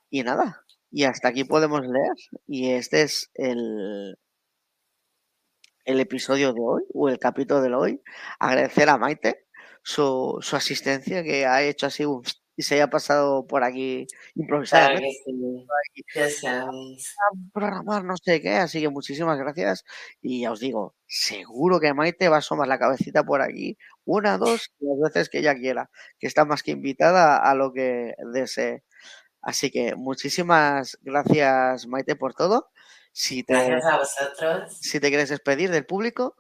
Y 0.08 0.22
nada, 0.22 0.64
y 0.90 1.02
hasta 1.02 1.28
aquí 1.28 1.42
podemos 1.42 1.80
leer. 1.82 2.14
Y 2.46 2.70
este 2.70 3.02
es 3.02 3.30
el, 3.34 4.16
el 5.84 6.00
episodio 6.00 6.52
de 6.52 6.60
hoy, 6.60 6.84
o 6.94 7.08
el 7.08 7.18
capítulo 7.18 7.60
de 7.60 7.74
hoy. 7.74 8.02
Agradecer 8.38 8.88
a 8.88 8.98
Maite 8.98 9.46
su, 9.82 10.38
su 10.40 10.56
asistencia, 10.56 11.24
que 11.24 11.44
ha 11.44 11.62
hecho 11.64 11.86
así 11.86 12.04
un, 12.04 12.22
y 12.56 12.62
se 12.62 12.76
haya 12.76 12.88
pasado 12.88 13.46
por 13.46 13.62
aquí 13.62 14.06
improvisadamente. 14.34 15.14
programar 17.52 18.04
no 18.04 18.16
sé 18.16 18.40
qué, 18.40 18.56
así 18.56 18.80
que 18.80 18.88
muchísimas 18.88 19.38
gracias. 19.38 19.84
Y 20.22 20.42
ya 20.42 20.52
os 20.52 20.60
digo, 20.60 20.94
seguro 21.06 21.78
que 21.80 21.92
Maite 21.94 22.28
va 22.28 22.36
a 22.36 22.38
asomar 22.38 22.68
la 22.68 22.78
cabecita 22.78 23.24
por 23.24 23.42
aquí 23.42 23.76
una, 24.04 24.38
dos, 24.38 24.70
las 24.80 25.12
veces 25.12 25.28
que 25.28 25.38
ella 25.38 25.54
quiera, 25.54 25.90
que 26.18 26.26
está 26.26 26.44
más 26.44 26.62
que 26.62 26.70
invitada 26.70 27.38
a 27.38 27.54
lo 27.54 27.72
que 27.72 28.14
desee. 28.32 28.82
Así 29.42 29.70
que 29.70 29.94
muchísimas 29.94 30.98
gracias, 31.02 31.86
Maite, 31.86 32.16
por 32.16 32.34
todo. 32.34 32.70
Si 33.12 33.42
te, 33.44 33.54
gracias 33.54 33.84
a 33.84 33.98
vosotros. 33.98 34.78
Si 34.80 35.00
te 35.00 35.08
quieres 35.08 35.28
despedir 35.28 35.70
del 35.70 35.86
público. 35.86 36.36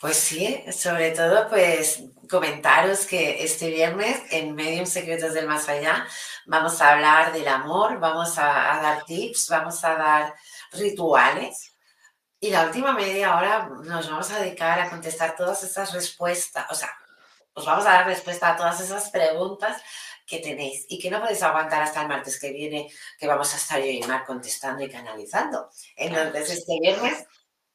Pues 0.00 0.16
sí, 0.16 0.64
sobre 0.72 1.12
todo 1.12 1.48
pues 1.48 2.02
comentaros 2.28 3.06
que 3.06 3.44
este 3.44 3.70
viernes 3.70 4.20
en 4.30 4.54
Medium 4.54 4.86
Secretos 4.86 5.34
del 5.34 5.46
Más 5.46 5.68
Allá 5.68 6.06
vamos 6.46 6.80
a 6.80 6.92
hablar 6.92 7.32
del 7.32 7.46
amor, 7.46 8.00
vamos 8.00 8.38
a, 8.38 8.42
dar 8.82 9.04
tips, 9.04 9.48
vamos 9.48 9.84
a 9.84 9.94
dar 9.94 10.34
rituales 10.72 11.76
y 12.40 12.50
la 12.50 12.64
última 12.66 12.92
media 12.92 13.36
hora 13.36 13.68
nos 13.84 14.10
vamos 14.10 14.30
a 14.32 14.40
dedicar 14.40 14.80
a 14.80 14.90
contestar 14.90 15.36
todas 15.36 15.62
esas 15.62 15.92
respuestas, 15.92 16.66
o 16.70 16.74
sea, 16.74 16.90
os 17.54 17.64
vamos 17.64 17.86
a 17.86 17.92
dar 17.92 18.06
respuesta 18.06 18.50
a 18.50 18.56
todas 18.56 18.80
esas 18.80 19.10
preguntas 19.10 19.80
que 20.26 20.38
tenéis 20.38 20.86
y 20.88 20.98
que 20.98 21.10
no 21.10 21.20
podéis 21.20 21.42
aguantar 21.42 21.82
hasta 21.82 22.02
el 22.02 22.08
martes 22.08 22.40
que 22.40 22.50
viene, 22.50 22.90
que 23.18 23.26
vamos 23.26 23.52
a 23.52 23.56
estar 23.56 23.78
yo 23.78 23.86
y 23.86 24.02
Mar 24.02 24.24
contestando 24.24 24.82
y 24.82 24.88
canalizando. 24.88 25.68
Entonces, 25.94 26.50
este 26.50 26.78
viernes, 26.80 27.24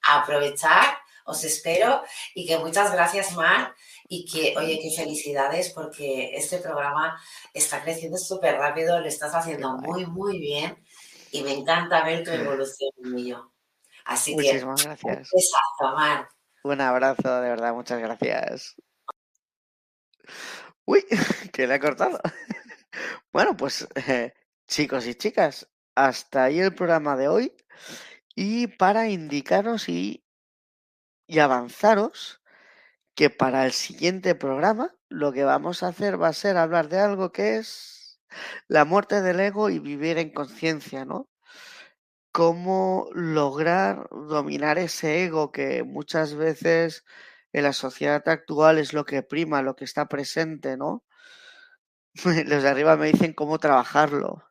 aprovechar 0.01 0.97
os 1.27 1.43
espero 1.43 2.01
y 2.33 2.47
que 2.47 2.57
muchas 2.57 2.91
gracias, 2.91 3.35
Mar, 3.35 3.75
y 4.07 4.25
que, 4.25 4.57
oye, 4.57 4.79
qué 4.81 4.89
felicidades 4.95 5.71
porque 5.71 6.31
este 6.35 6.57
programa 6.57 7.21
está 7.53 7.83
creciendo 7.83 8.17
súper 8.17 8.55
rápido, 8.55 8.99
lo 8.99 9.07
estás 9.07 9.35
haciendo 9.35 9.73
muy, 9.77 10.05
muy 10.05 10.39
bien 10.39 10.83
y 11.31 11.43
me 11.43 11.51
encanta 11.51 12.03
ver 12.03 12.23
tu 12.23 12.31
evolución, 12.31 12.91
mío. 13.01 13.53
Así 14.05 14.35
Muchísimas 14.35 14.81
que, 14.81 14.87
gracias. 14.87 15.29
un 15.81 15.93
Mar. 15.93 16.29
Un 16.63 16.81
abrazo, 16.81 17.41
de 17.41 17.49
verdad, 17.49 17.73
muchas 17.73 17.99
gracias. 17.99 18.75
Uy, 20.85 21.05
que 21.53 21.67
le 21.67 21.75
ha 21.75 21.79
cortado. 21.79 22.19
Bueno, 23.31 23.55
pues 23.55 23.87
eh, 24.07 24.33
chicos 24.67 25.05
y 25.05 25.13
chicas, 25.13 25.69
hasta 25.93 26.45
ahí 26.45 26.59
el 26.59 26.73
programa 26.73 27.15
de 27.15 27.27
hoy. 27.27 27.53
Y 28.33 28.65
para 28.65 29.07
indicaros 29.07 29.87
y 29.89 30.26
y 31.27 31.39
avanzaros 31.39 32.41
que 33.15 33.29
para 33.29 33.65
el 33.65 33.73
siguiente 33.73 34.35
programa 34.35 34.95
lo 35.09 35.31
que 35.33 35.43
vamos 35.43 35.83
a 35.83 35.89
hacer 35.89 36.21
va 36.21 36.29
a 36.29 36.33
ser 36.33 36.57
hablar 36.57 36.89
de 36.89 36.99
algo 36.99 37.31
que 37.31 37.57
es 37.57 38.19
la 38.67 38.85
muerte 38.85 39.21
del 39.21 39.39
ego 39.39 39.69
y 39.69 39.79
vivir 39.79 40.17
en 40.17 40.31
conciencia, 40.31 41.05
¿no? 41.05 41.29
Cómo 42.31 43.09
lograr 43.13 44.07
dominar 44.11 44.77
ese 44.77 45.23
ego 45.25 45.51
que 45.51 45.83
muchas 45.83 46.35
veces 46.35 47.03
en 47.53 47.63
la 47.63 47.73
sociedad 47.73 48.27
actual 48.27 48.77
es 48.77 48.93
lo 48.93 49.05
que 49.05 49.23
prima, 49.23 49.61
lo 49.61 49.75
que 49.75 49.85
está 49.85 50.07
presente, 50.07 50.77
¿no? 50.77 51.03
Los 52.45 52.63
de 52.63 52.69
arriba 52.69 52.95
me 52.97 53.07
dicen 53.07 53.33
cómo 53.33 53.59
trabajarlo 53.59 54.43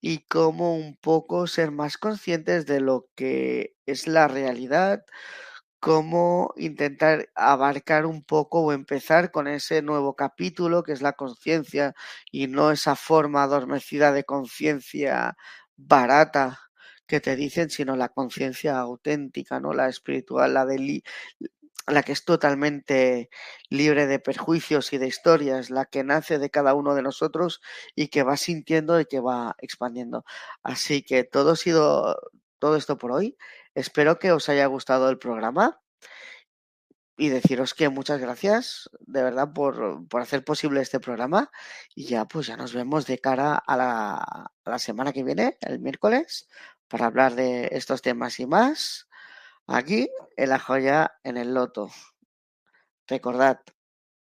y 0.00 0.20
cómo 0.26 0.76
un 0.76 0.96
poco 0.96 1.46
ser 1.46 1.70
más 1.70 1.98
conscientes 1.98 2.66
de 2.66 2.80
lo 2.80 3.08
que 3.14 3.76
es 3.86 4.08
la 4.08 4.28
realidad, 4.28 5.04
cómo 5.82 6.54
intentar 6.56 7.28
abarcar 7.34 8.06
un 8.06 8.22
poco 8.24 8.60
o 8.62 8.72
empezar 8.72 9.32
con 9.32 9.48
ese 9.48 9.82
nuevo 9.82 10.14
capítulo 10.16 10.84
que 10.84 10.92
es 10.92 11.02
la 11.02 11.14
conciencia 11.14 11.94
y 12.30 12.46
no 12.46 12.70
esa 12.70 12.94
forma 12.96 13.42
adormecida 13.42 14.12
de 14.12 14.22
conciencia 14.24 15.36
barata 15.76 16.60
que 17.08 17.20
te 17.20 17.34
dicen, 17.36 17.68
sino 17.70 17.96
la 17.96 18.10
conciencia 18.10 18.78
auténtica, 18.78 19.58
¿no? 19.60 19.72
La 19.74 19.88
espiritual, 19.88 20.54
la 20.54 20.66
de 20.66 21.02
la 21.88 22.02
que 22.04 22.12
es 22.12 22.24
totalmente 22.24 23.28
libre 23.70 24.06
de 24.06 24.20
perjuicios 24.20 24.92
y 24.92 24.98
de 24.98 25.08
historias, 25.08 25.70
la 25.70 25.86
que 25.86 26.04
nace 26.04 26.38
de 26.38 26.50
cada 26.50 26.74
uno 26.74 26.94
de 26.94 27.02
nosotros 27.02 27.60
y 27.96 28.08
que 28.08 28.22
va 28.22 28.36
sintiendo 28.36 29.00
y 29.00 29.06
que 29.06 29.20
va 29.20 29.56
expandiendo. 29.58 30.24
Así 30.62 31.02
que 31.02 31.24
todo 31.24 31.52
ha 31.52 31.56
sido 31.56 32.16
todo 32.60 32.76
esto 32.76 32.98
por 32.98 33.10
hoy. 33.12 33.36
Espero 33.74 34.18
que 34.18 34.32
os 34.32 34.48
haya 34.48 34.66
gustado 34.66 35.08
el 35.10 35.18
programa 35.18 35.80
y 37.16 37.28
deciros 37.28 37.74
que 37.74 37.88
muchas 37.88 38.20
gracias 38.20 38.90
de 39.00 39.22
verdad 39.22 39.52
por, 39.52 40.04
hacer 40.20 40.44
posible 40.44 40.80
este 40.80 41.00
programa 41.00 41.50
y 41.94 42.06
ya 42.06 42.26
pues 42.26 42.46
ya 42.46 42.56
nos 42.56 42.74
vemos 42.74 43.06
de 43.06 43.18
cara 43.18 43.54
a 43.54 43.76
la, 43.76 44.52
la 44.64 44.78
semana 44.78 45.12
que 45.12 45.22
viene, 45.22 45.58
el 45.60 45.78
miércoles, 45.78 46.48
para 46.88 47.06
hablar 47.06 47.34
de 47.34 47.68
estos 47.72 48.02
temas 48.02 48.40
y 48.40 48.46
más 48.46 49.08
aquí 49.66 50.10
en 50.36 50.48
la 50.48 50.58
joya 50.58 51.12
en 51.22 51.36
el 51.36 51.54
loto. 51.54 51.90
Recordad, 53.06 53.60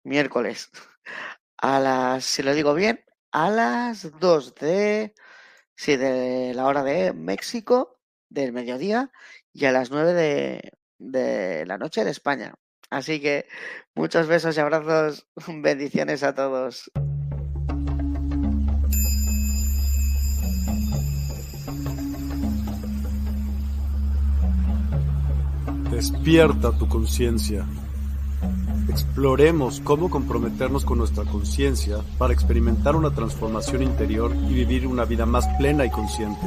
miércoles 0.04 0.70
a 1.58 1.80
las, 1.80 2.24
si 2.24 2.42
lo 2.42 2.54
digo 2.54 2.74
bien, 2.74 3.04
a 3.32 3.50
las 3.50 4.18
2 4.18 4.54
de, 4.56 5.14
sí, 5.74 5.96
de 5.96 6.54
la 6.54 6.66
hora 6.66 6.82
de 6.82 7.12
México 7.12 8.00
del 8.28 8.52
mediodía 8.52 9.10
y 9.52 9.64
a 9.64 9.72
las 9.72 9.90
9 9.90 10.12
de, 10.12 10.72
de 10.98 11.66
la 11.66 11.78
noche 11.78 12.04
de 12.04 12.10
España. 12.10 12.54
Así 12.90 13.20
que 13.20 13.46
muchos 13.94 14.26
besos 14.26 14.56
y 14.56 14.60
abrazos, 14.60 15.26
bendiciones 15.46 16.22
a 16.22 16.34
todos. 16.34 16.90
Despierta 25.90 26.70
tu 26.78 26.88
conciencia. 26.88 27.66
Exploremos 28.88 29.80
cómo 29.80 30.08
comprometernos 30.08 30.84
con 30.84 30.98
nuestra 30.98 31.24
conciencia 31.24 31.98
para 32.18 32.32
experimentar 32.32 32.94
una 32.94 33.14
transformación 33.14 33.82
interior 33.82 34.32
y 34.48 34.54
vivir 34.54 34.86
una 34.86 35.04
vida 35.04 35.26
más 35.26 35.46
plena 35.58 35.84
y 35.84 35.90
consciente. 35.90 36.46